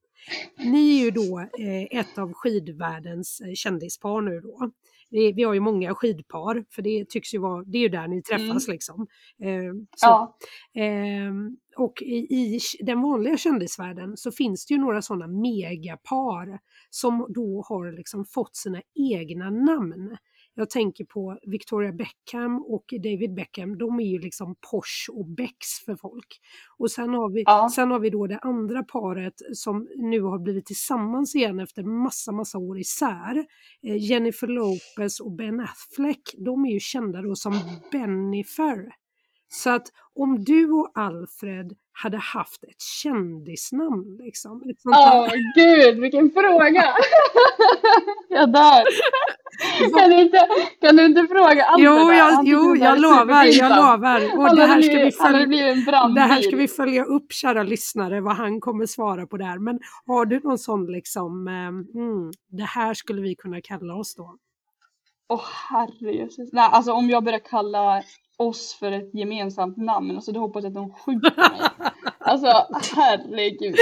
[0.57, 4.71] Ni är ju då eh, ett av skidvärldens eh, kändispar nu då
[5.09, 8.07] vi, vi har ju många skidpar, för det tycks ju vara, det är ju där
[8.07, 8.73] ni träffas mm.
[8.73, 9.07] liksom.
[9.43, 10.37] Eh, ja.
[10.75, 11.31] Eh,
[11.77, 16.59] och i, i, den vanliga kändisvärlden så finns det ju några sådana megapar
[16.89, 18.81] som då har liksom fått sina
[19.11, 20.17] egna namn.
[20.59, 25.85] Jag tänker på Victoria Beckham och David Beckham, de är ju liksom Porsche och Becks
[25.85, 26.41] för folk.
[26.77, 27.69] Och sen har, vi, ja.
[27.75, 32.31] sen har vi då det andra paret som nu har blivit tillsammans igen efter massa,
[32.31, 33.45] massa år isär.
[33.83, 37.53] Eh, Jennifer Lopez och Ben Affleck, de är ju kända då som
[37.91, 38.91] Bennifer.
[39.49, 44.63] Så att om du och Alfred hade haft ett kändisnamn liksom.
[44.85, 46.83] Åh oh, gud, vilken fråga!
[48.29, 48.83] jag dör!
[49.99, 50.47] Kan du inte,
[50.81, 51.85] kan du inte fråga Alfred?
[51.85, 54.37] Jo, jag, jo, jag lovar, jag lovar.
[54.37, 55.45] Och det här, ska vi följa,
[56.15, 59.59] det här ska vi följa upp, kära lyssnare, vad han kommer svara på där.
[59.59, 64.37] Men har du någon sån liksom, mm, det här skulle vi kunna kalla oss då?
[65.29, 66.49] Åh oh, herrejösses.
[66.53, 68.03] Nej, alltså om jag börjar kalla
[68.37, 71.69] oss för ett gemensamt namn, alltså då hoppas jag att de skjuter mig.
[72.19, 72.47] Alltså
[72.95, 73.75] herregud.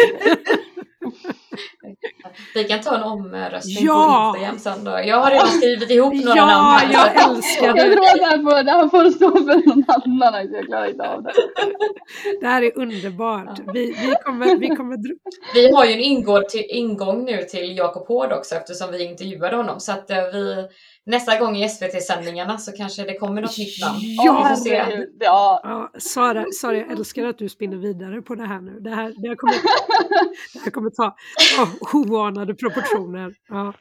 [2.53, 4.33] Vi kan ta en omröstning ja!
[4.35, 4.91] på Instagram sen då.
[4.91, 6.91] Jag har redan skrivit ihop några ja, namn.
[6.93, 7.81] Ja, jag älskar det.
[7.81, 10.53] Jag tror att det här får, det här får stå för någon annan.
[10.53, 11.33] Jag klarar inte av det.
[12.41, 13.59] Det här är underbart.
[13.73, 14.97] Vi, vi, kommer, vi, kommer...
[15.53, 19.55] vi har ju en ingång, till, ingång nu till Jakob Hård också eftersom vi intervjuade
[19.55, 19.79] honom.
[19.79, 20.67] Så att eh, vi
[21.05, 23.99] nästa gång i SVT-sändningarna så kanske det kommer något nytt namn.
[24.01, 24.57] Ja,
[25.19, 25.59] ja.
[25.63, 28.79] ja Sara, Sara, jag älskar att du spinner vidare på det här nu.
[28.79, 29.55] Det här, det här, kommer,
[30.53, 31.15] det här kommer ta
[31.59, 33.35] oh, oanade proportioner.
[33.47, 33.73] Ja.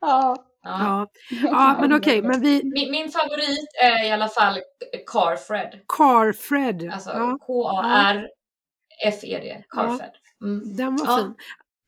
[0.00, 0.36] Ja.
[0.62, 1.06] Ja,
[1.42, 2.64] ja men okej, okay, men vi...
[2.64, 4.58] Min, min, favorit är i alla fall
[5.06, 5.80] Carfred.
[5.96, 6.90] Carfred.
[6.92, 7.38] Alltså ja.
[7.40, 8.24] K-A-R-F-E-D.
[9.68, 10.10] Carfred.
[10.42, 10.76] Mm.
[10.76, 11.16] Den var ja.
[11.16, 11.34] fin.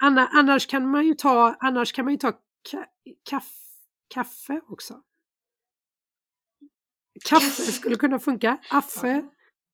[0.03, 2.33] Anna, annars kan man ju ta, annars kan man ju ta
[2.71, 2.85] ka,
[3.31, 3.61] kaffe
[4.15, 5.03] kaffe också.
[7.25, 8.59] Kaffe skulle kunna funka.
[8.71, 9.23] Affe,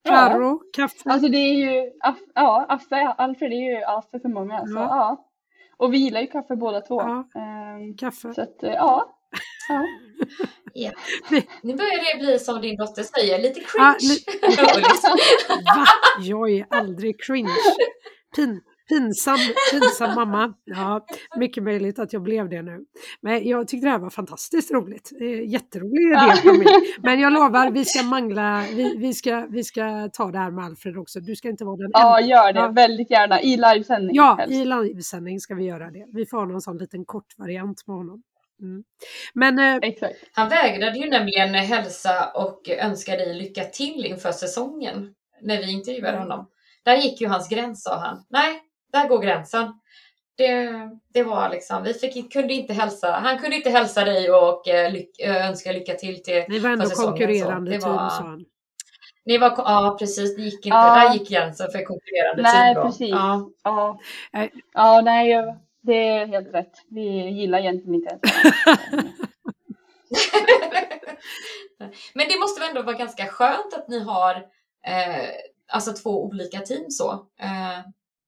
[0.05, 0.61] Karo, ja.
[0.73, 1.11] kaffe.
[1.11, 1.93] Alltså det är ju,
[2.35, 4.55] ja, Affe, Alfred är ju Affe för många.
[4.55, 4.67] Ja.
[4.67, 5.31] Så, ja.
[5.77, 7.01] Och vi gillar ju kaffe båda två.
[7.01, 7.29] Ja.
[7.35, 8.35] Um, kaffe.
[8.35, 9.17] Så att, ja.
[9.69, 9.87] Ja.
[10.75, 10.91] ja.
[11.63, 13.87] Nu börjar det bli som din dotter säger, lite cringe.
[13.87, 14.25] Ah, li
[15.65, 15.87] Va?
[16.21, 17.51] Jag är aldrig cringe.
[18.37, 19.39] Pin, Pinsam,
[19.73, 20.55] pinsam mamma.
[20.65, 21.07] Ja,
[21.37, 22.85] mycket möjligt att jag blev det nu.
[23.21, 25.13] Men jag tyckte det här var fantastiskt roligt.
[25.47, 26.67] Jätterolig idé från mig.
[27.03, 30.65] Men jag lovar, vi ska mangla, vi, vi, ska, vi ska ta det här med
[30.65, 31.21] Alfred också.
[31.21, 32.29] Du ska inte vara den Ja, enda.
[32.29, 32.61] gör det.
[32.61, 32.69] Ja.
[32.69, 33.41] Väldigt gärna.
[33.41, 34.17] I livesändning.
[34.17, 34.55] Ja, helst.
[34.55, 36.07] i livesändning ska vi göra det.
[36.13, 38.23] Vi får ha någon sån liten kort variant med honom.
[38.63, 38.85] Mm.
[39.35, 40.15] Men, eh, Exakt.
[40.33, 46.19] Han vägrade ju nämligen hälsa och önska dig lycka till inför säsongen när vi intervjuade
[46.19, 46.49] honom.
[46.85, 48.25] Där gick ju hans gräns sa han.
[48.29, 48.61] Nej,
[48.97, 49.73] där går gränsen.
[50.37, 50.71] Det,
[51.15, 54.93] det var liksom, vi fick, kunde inte hälsa, han kunde inte hälsa dig och eh,
[54.93, 58.45] lyck, eh, önska lycka till till Ni var ändå konkurrerande team sa han.
[59.25, 60.95] Ni var, ja precis, det gick inte, ja.
[60.95, 62.75] där gick gränsen för konkurrerande nej, team.
[62.75, 62.83] Då.
[62.91, 63.11] Precis.
[63.11, 63.99] Ja, ja.
[64.75, 66.73] ja nej, det är helt rätt.
[66.89, 68.23] Vi gillar egentligen inte ens
[72.15, 74.35] Men det måste väl ändå vara ganska skönt att ni har
[74.87, 75.29] eh,
[75.69, 77.13] alltså två olika team så.
[77.41, 77.79] Eh,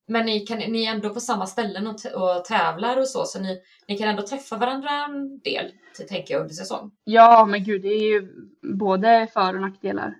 [0.08, 3.40] men ni, kan, ni är ändå på samma ställen och, och tävlar och så, så
[3.40, 3.58] ni,
[3.88, 5.66] ni kan ändå träffa varandra en del,
[6.08, 6.90] tänker jag, under säsong.
[7.04, 8.28] Ja, men gud, det är ju
[8.62, 10.14] både för och nackdelar.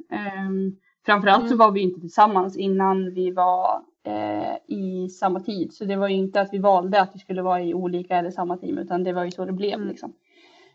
[0.47, 1.51] Um, framförallt mm.
[1.51, 6.09] så var vi inte tillsammans innan vi var uh, i samma tid, så det var
[6.09, 9.05] ju inte att vi valde att vi skulle vara i olika eller samma team, utan
[9.05, 9.89] det var ju så det blev mm.
[9.89, 10.13] liksom.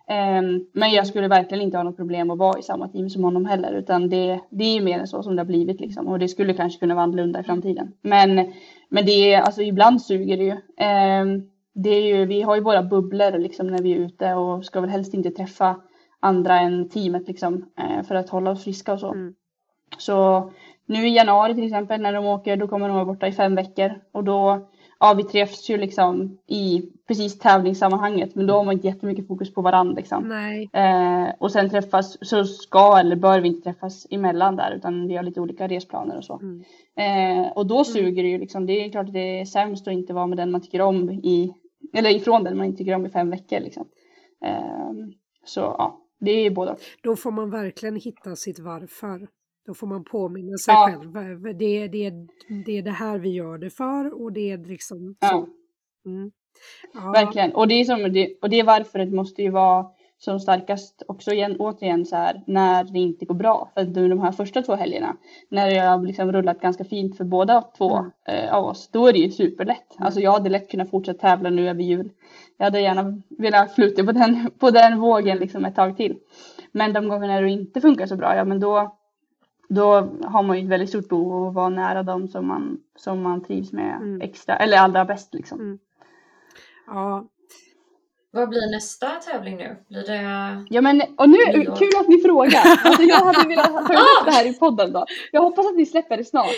[0.10, 3.24] Um, men jag skulle verkligen inte ha något problem att vara i samma team som
[3.24, 6.08] honom heller, utan det, det är ju mer än så som det har blivit liksom.
[6.08, 7.94] Och det skulle kanske kunna vara annorlunda i framtiden.
[8.02, 8.54] Men,
[8.94, 10.52] men det är, alltså ibland suger det ju.
[10.52, 12.26] Um, det är ju.
[12.26, 15.32] Vi har ju våra bubblor liksom när vi är ute och ska väl helst inte
[15.32, 15.76] träffa
[16.20, 19.12] andra än teamet liksom uh, för att hålla oss friska och så.
[19.12, 19.34] Mm.
[19.98, 20.52] Så
[20.86, 23.56] nu i januari till exempel när de åker, då kommer de vara borta i fem
[23.56, 24.70] veckor och då
[25.04, 29.54] ja, vi träffas ju liksom i precis tävlingssammanhanget, men då har man inte jättemycket fokus
[29.54, 30.32] på varandra liksom.
[30.74, 35.16] Eh, och sen träffas så ska eller bör vi inte träffas emellan där, utan vi
[35.16, 36.40] har lite olika resplaner och så.
[36.42, 36.64] Mm.
[36.98, 37.86] Eh, och då mm.
[37.86, 38.66] suger det ju liksom.
[38.66, 41.10] Det är klart att det är sämst att inte vara med den man tycker om
[41.10, 41.54] i,
[41.94, 43.88] eller ifrån den man inte tycker om i fem veckor liksom.
[44.46, 44.92] Eh,
[45.46, 46.76] så ja, det är ju båda.
[47.04, 49.28] Då får man verkligen hitta sitt varför.
[49.66, 50.90] Då får man påminna sig ja.
[50.90, 51.44] själv.
[51.58, 52.10] Det, det,
[52.66, 55.30] det är det här vi gör det för och det är liksom ja.
[55.30, 55.48] så.
[56.10, 56.32] Mm.
[56.94, 57.12] Ja.
[57.12, 57.54] Verkligen.
[57.54, 58.04] Och det, är som,
[58.42, 59.86] och det varför det måste ju vara
[60.24, 63.72] som starkast också igen, återigen så här när det inte går bra.
[63.74, 65.18] För att de här första två helgerna
[65.50, 68.12] när jag har liksom rullat ganska fint för båda två mm.
[68.28, 69.96] eh, av oss, då är det ju superlätt.
[69.98, 70.06] Mm.
[70.06, 72.10] Alltså jag hade lätt kunnat fortsätta tävla nu över jul.
[72.58, 76.18] Jag hade gärna velat fluta på den, på den vågen liksom ett tag till.
[76.72, 78.98] Men de gångerna det inte funkar så bra, ja men då
[79.70, 82.78] då har man ju ett väldigt stort behov av att vara nära dem som man,
[82.96, 84.22] som man trivs med mm.
[84.22, 85.60] extra, eller allra bäst liksom.
[85.60, 85.80] Mm.
[86.88, 87.28] Ja.
[88.32, 89.76] Vad blir nästa tävling nu?
[89.90, 90.66] Blir det...
[90.70, 91.38] Ja men, och nu,
[91.78, 92.62] kul att ni frågar.
[92.86, 95.06] Alltså jag hade velat ta upp det här i podden då.
[95.32, 96.56] Jag hoppas att ni släpper det snart.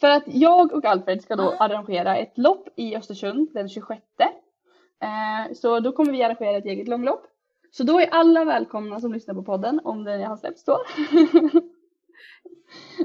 [0.00, 4.00] För att jag och Alfred ska då arrangera ett lopp i Östersund den 26.
[5.02, 7.26] Eh, så då kommer vi arrangera ett eget långlopp.
[7.70, 10.78] Så då är alla välkomna som lyssnar på podden om den har släppts då.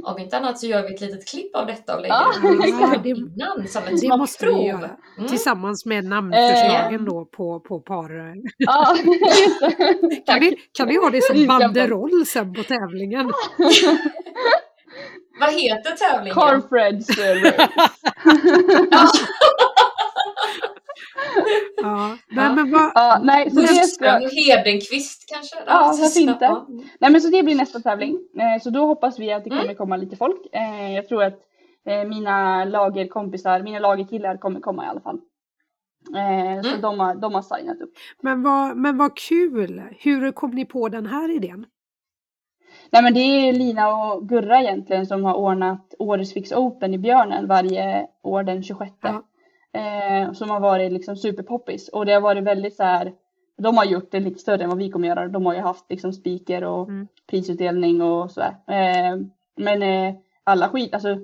[0.05, 2.31] Om inte annat så gör vi ett litet klipp av detta och lägger Ja.
[3.03, 4.67] det- innan som ett Det måste vi smakprov.
[4.67, 4.89] göra.
[5.17, 5.29] Mm.
[5.29, 7.05] Tillsammans med namnförslagen Eh.
[7.05, 8.09] då på, på par.
[10.09, 10.15] Det.
[10.25, 13.31] Kan vi, kan vi ha det som banderoll sen på tävlingen?
[15.39, 16.35] Vad heter tävlingen?
[16.35, 17.07] Carfreds.
[21.81, 22.17] Ja.
[22.29, 24.05] Nej, men vad, Ja, nej, så det ska...
[24.11, 25.55] Hedenqvist kanske?
[25.67, 26.45] Ja, varför inte?
[26.45, 26.65] Ja.
[26.99, 28.19] Nej men så det blir nästa tävling.
[28.39, 29.75] Eh, Så då hoppas vi att det kommer Mm.
[29.75, 30.41] komma lite folk.
[30.51, 31.39] Eh, Jag tror att
[31.87, 35.19] eh, mina lagerkompisar, mina lagerkillar kommer komma i alla fall.
[36.15, 36.81] Eh, Så Mm.
[36.81, 37.93] de har, de har signat upp.
[38.21, 39.81] men, vad, men vad kul!
[39.99, 41.65] Hur kom ni på den här idén?
[42.91, 46.97] Nej men det är Lina och Gurra egentligen som har ordnat Årets Fix Open i
[46.97, 48.91] Björnen varje år den 26.
[49.01, 49.23] Ja.
[49.75, 51.89] Eh, som har varit liksom superpoppis.
[51.89, 53.13] Och det har varit väldigt så här.
[53.57, 55.27] De har gjort det lite större än vad vi kommer göra.
[55.27, 57.07] De har ju haft liksom speaker och Mm.
[57.27, 58.55] prisutdelning och sådär.
[58.67, 59.17] Eh,
[59.55, 61.17] men eh, alla skid, alltså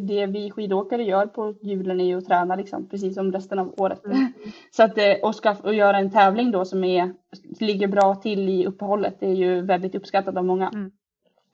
[0.00, 3.74] det vi skidåkare gör på julen är ju att träna liksom, precis som resten av
[3.76, 4.04] året.
[4.04, 4.32] Mm.
[4.70, 7.14] Så att eh, och, ska, och göra en tävling då som är,
[7.60, 10.68] ligger bra till i uppehållet det är ju väldigt uppskattat av många.
[10.68, 10.90] Mm.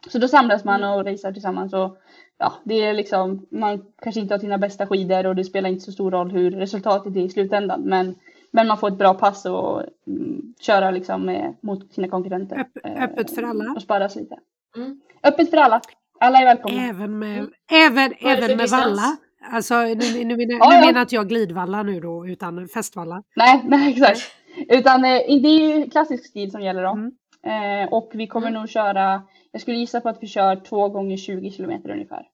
[0.09, 1.99] Så då samlas man och racear tillsammans och
[2.43, 5.85] ja, det är liksom, man kanske inte har sina bästa skidor och det spelar inte
[5.85, 7.81] så stor roll hur resultatet är i slutändan.
[7.81, 8.15] Men,
[8.51, 12.61] men man får ett bra pass och mm, köra liksom eh, mot sina konkurrenter.
[12.61, 13.73] Öpp, eh, öppet för alla?
[13.77, 14.37] Och sparras lite.
[14.77, 15.01] Mm.
[15.23, 15.81] Öppet för alla.
[16.21, 16.83] Alla är välkomna.
[16.89, 17.51] Även med, Mm.
[17.73, 19.17] även, även med valla?
[19.53, 20.87] Alltså nu, nu, menar, Ja, nu ja.
[20.87, 23.23] menar inte jag glidvalla nu då utan festvalla.
[23.37, 24.21] Nej, nej exakt.
[24.69, 25.11] Utan eh,
[25.43, 26.91] det är ju klassisk stil som gäller då.
[26.91, 27.13] Mm.
[27.45, 28.61] Eh, och vi kommer Mm.
[28.61, 32.27] nog köra, jag skulle gissa på att vi kör två gånger 20 kilometer ungefär.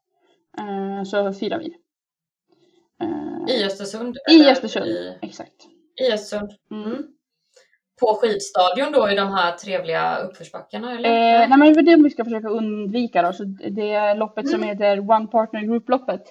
[0.58, 1.74] Eh, så fyra mil.
[3.02, 4.16] Eh, I Östersund?
[4.30, 5.54] I Östersund, I, exakt.
[6.08, 6.50] I Östersund.
[6.70, 6.84] Mm.
[6.92, 7.02] Mm.
[8.00, 11.08] På skidstadion då i de här trevliga uppförsbackarna eller?
[11.08, 13.32] Eh, nej men det är det vi ska försöka undvika då.
[13.32, 14.68] Så det är loppet som Mm.
[14.68, 16.22] heter One Partner Group-loppet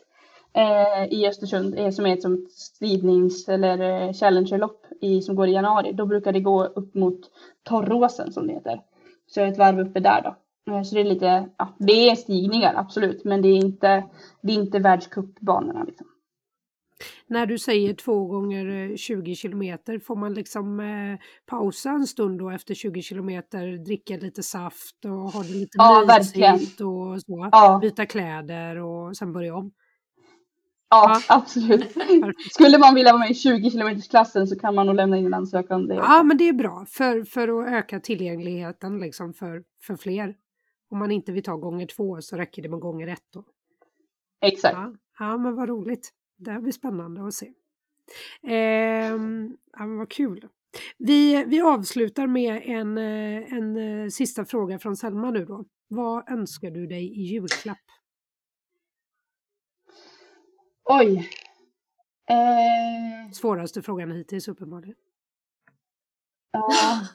[0.53, 1.79] eh, i Östersund.
[1.79, 5.91] Eh, som är ett som stridnings eller eh, challengerlopp i, som går i januari.
[5.93, 7.19] Då brukar det gå upp mot
[7.63, 8.81] Torråsen som det heter.
[9.27, 10.35] Så ett varv uppe där då.
[10.67, 13.23] Eh, så det är lite, ja, det är stigningar absolut.
[13.23, 14.03] Men det är inte,
[14.41, 16.07] det är inte världscupbanorna liksom.
[17.27, 22.39] När du säger två gånger eh, 20 kilometer, får man liksom eh, pausa en stund
[22.39, 27.49] då efter 20 kilometer, dricka lite saft och ha det lite Ja, mysigt och så,
[27.51, 29.71] Ja, byta kläder och sen börja om?
[30.89, 31.93] ja, absolut.
[31.93, 32.25] Perfekt.
[32.53, 35.25] Skulle man vilja vara med i 20 kilometers klassen så kan man nog lämna in
[35.25, 35.95] en ansökan det.
[35.95, 40.35] Ja, men det är bra för, för att öka tillgängligheten liksom för, för fler.
[40.89, 43.23] Om man inte vill ta gånger två så räcker det med gånger ett.
[43.33, 43.43] Då.
[44.41, 44.73] Exakt.
[44.73, 46.13] Ja, ja, men vad roligt.
[46.37, 47.53] Det blir spännande att se.
[48.43, 50.47] Ehm, ja, men vad kul.
[50.97, 55.65] Vi, vi avslutar med en, eh, en eh, sista fråga från Selma nu då.
[55.87, 57.77] Vad önskar du dig i julklapp?
[60.83, 61.29] Oj.
[62.29, 64.95] Eh, Svåraste frågan hittills uppenbarligen.
[66.51, 67.07] ja.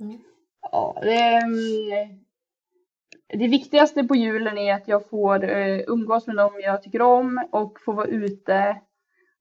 [0.00, 0.18] Mm.
[0.60, 2.23] Ja, det, mm,
[3.38, 7.40] det viktigaste på julen är att jag får eh, umgås med dem jag tycker om
[7.50, 8.76] och få vara ute,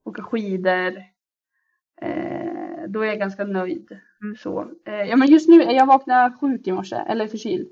[0.06, 0.98] åka skidor.
[2.02, 3.99] Eh, då är jag ganska nöjd.
[4.24, 4.36] Mm.
[4.36, 7.68] Så, eh, ja, men just nu, jag vaknade sjuk i morse, eller förkyld.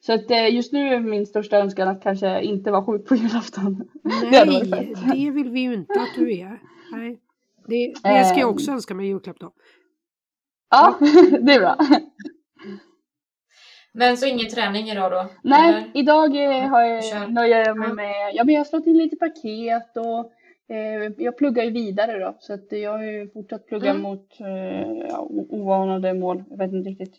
[0.00, 3.88] Så att, just nu är min största önskan att kanske inte vara sjuk på julafton.
[4.02, 5.12] Det Nej, fett.
[5.12, 6.60] det vill vi ju inte att du är.
[6.92, 7.20] Nej.
[7.66, 8.74] Det, det ska jag också Ehm.
[8.74, 9.52] önska mig i julklapp då.
[10.70, 10.96] Ja,
[11.40, 11.76] det är bra.
[13.96, 15.26] Men så ingen träning idag då?
[15.42, 15.90] Nej, Eller?
[15.94, 17.26] idag eh, har jag, Kör.
[17.28, 17.94] nöjer jag mig Ja.
[17.94, 20.32] med, ja men jag har slått in lite paket och
[20.76, 22.36] eh, jag pluggar ju vidare då.
[22.40, 24.02] Så att jag har ju fortsatt plugga Mm.
[24.02, 26.44] mot eh, ja, o- oanade mål.
[26.50, 27.14] Jag vet inte riktigt.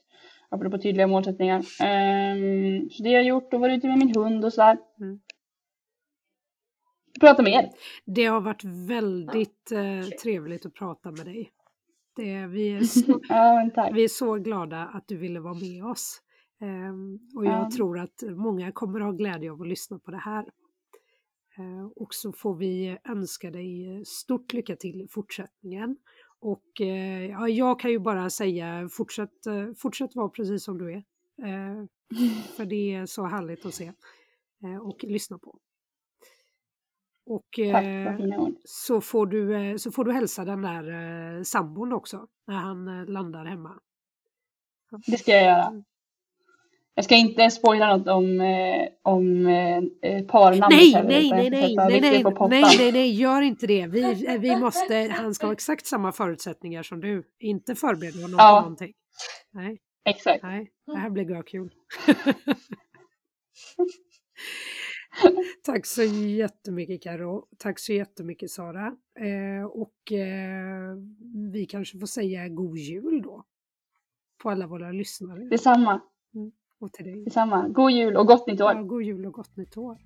[0.50, 1.58] Apropå tydliga målsättningar.
[1.84, 4.78] Ehm, så det har jag gjort och varit ute med min hund och sådär.
[5.00, 5.20] Mm.
[7.20, 7.70] Prata med er.
[8.06, 11.50] Det har varit väldigt eh, trevligt att prata med dig.
[12.16, 16.22] Det, vi, är så, Ja, vi är så glada att du ville vara med oss.
[16.60, 17.70] Ehm, och jag Ja.
[17.76, 20.46] tror att många kommer ha glädje av att lyssna på det här.
[21.58, 25.98] Eh, och så får vi önska dig stort lycka till i fortsättningen.
[26.40, 30.92] Och eh, ja, jag kan ju bara säga fortsätt, eh, fortsätt vara precis som du
[30.94, 31.04] är.
[31.44, 31.86] Eh,
[32.58, 33.92] för det är så härligt att se
[34.64, 35.60] eh, och lyssna på.
[37.26, 38.20] Och eh,
[38.66, 40.90] så, får du, så får du hälsa den där
[41.38, 43.80] eh, sambon också när han landar hemma.
[45.08, 45.84] Det ska jag göra.
[46.98, 51.50] Jag ska inte spoila något om, eh, om eh, eh, parnamnet Nej, heller, nej, nej,
[51.50, 53.88] nej, nej, nej, nej, nej, nej, gör inte det.
[53.88, 57.24] Vi, eh, vi måste, han ska ha exakt samma förutsättningar som du.
[57.40, 58.56] Inte förbereda honom Ja.
[58.56, 58.94] på någonting.
[59.52, 60.44] Nej, Exakt.
[60.44, 61.74] nej, det här blir kul.
[65.64, 67.48] Tack så jättemycket Karo.
[67.58, 68.88] Tack så jättemycket Sara.
[69.20, 70.96] Eh, och eh,
[71.54, 73.44] vi kanske får säga god jul då.
[74.44, 75.50] På alla våra lyssnare.
[75.50, 76.02] Detsamma.
[76.36, 76.52] Mm.
[76.80, 77.24] Och till dig.
[77.24, 77.68] Detsamma.
[77.68, 78.74] God jul och gott nytt år.
[78.74, 79.98] Ja, god jul och gott nytt år.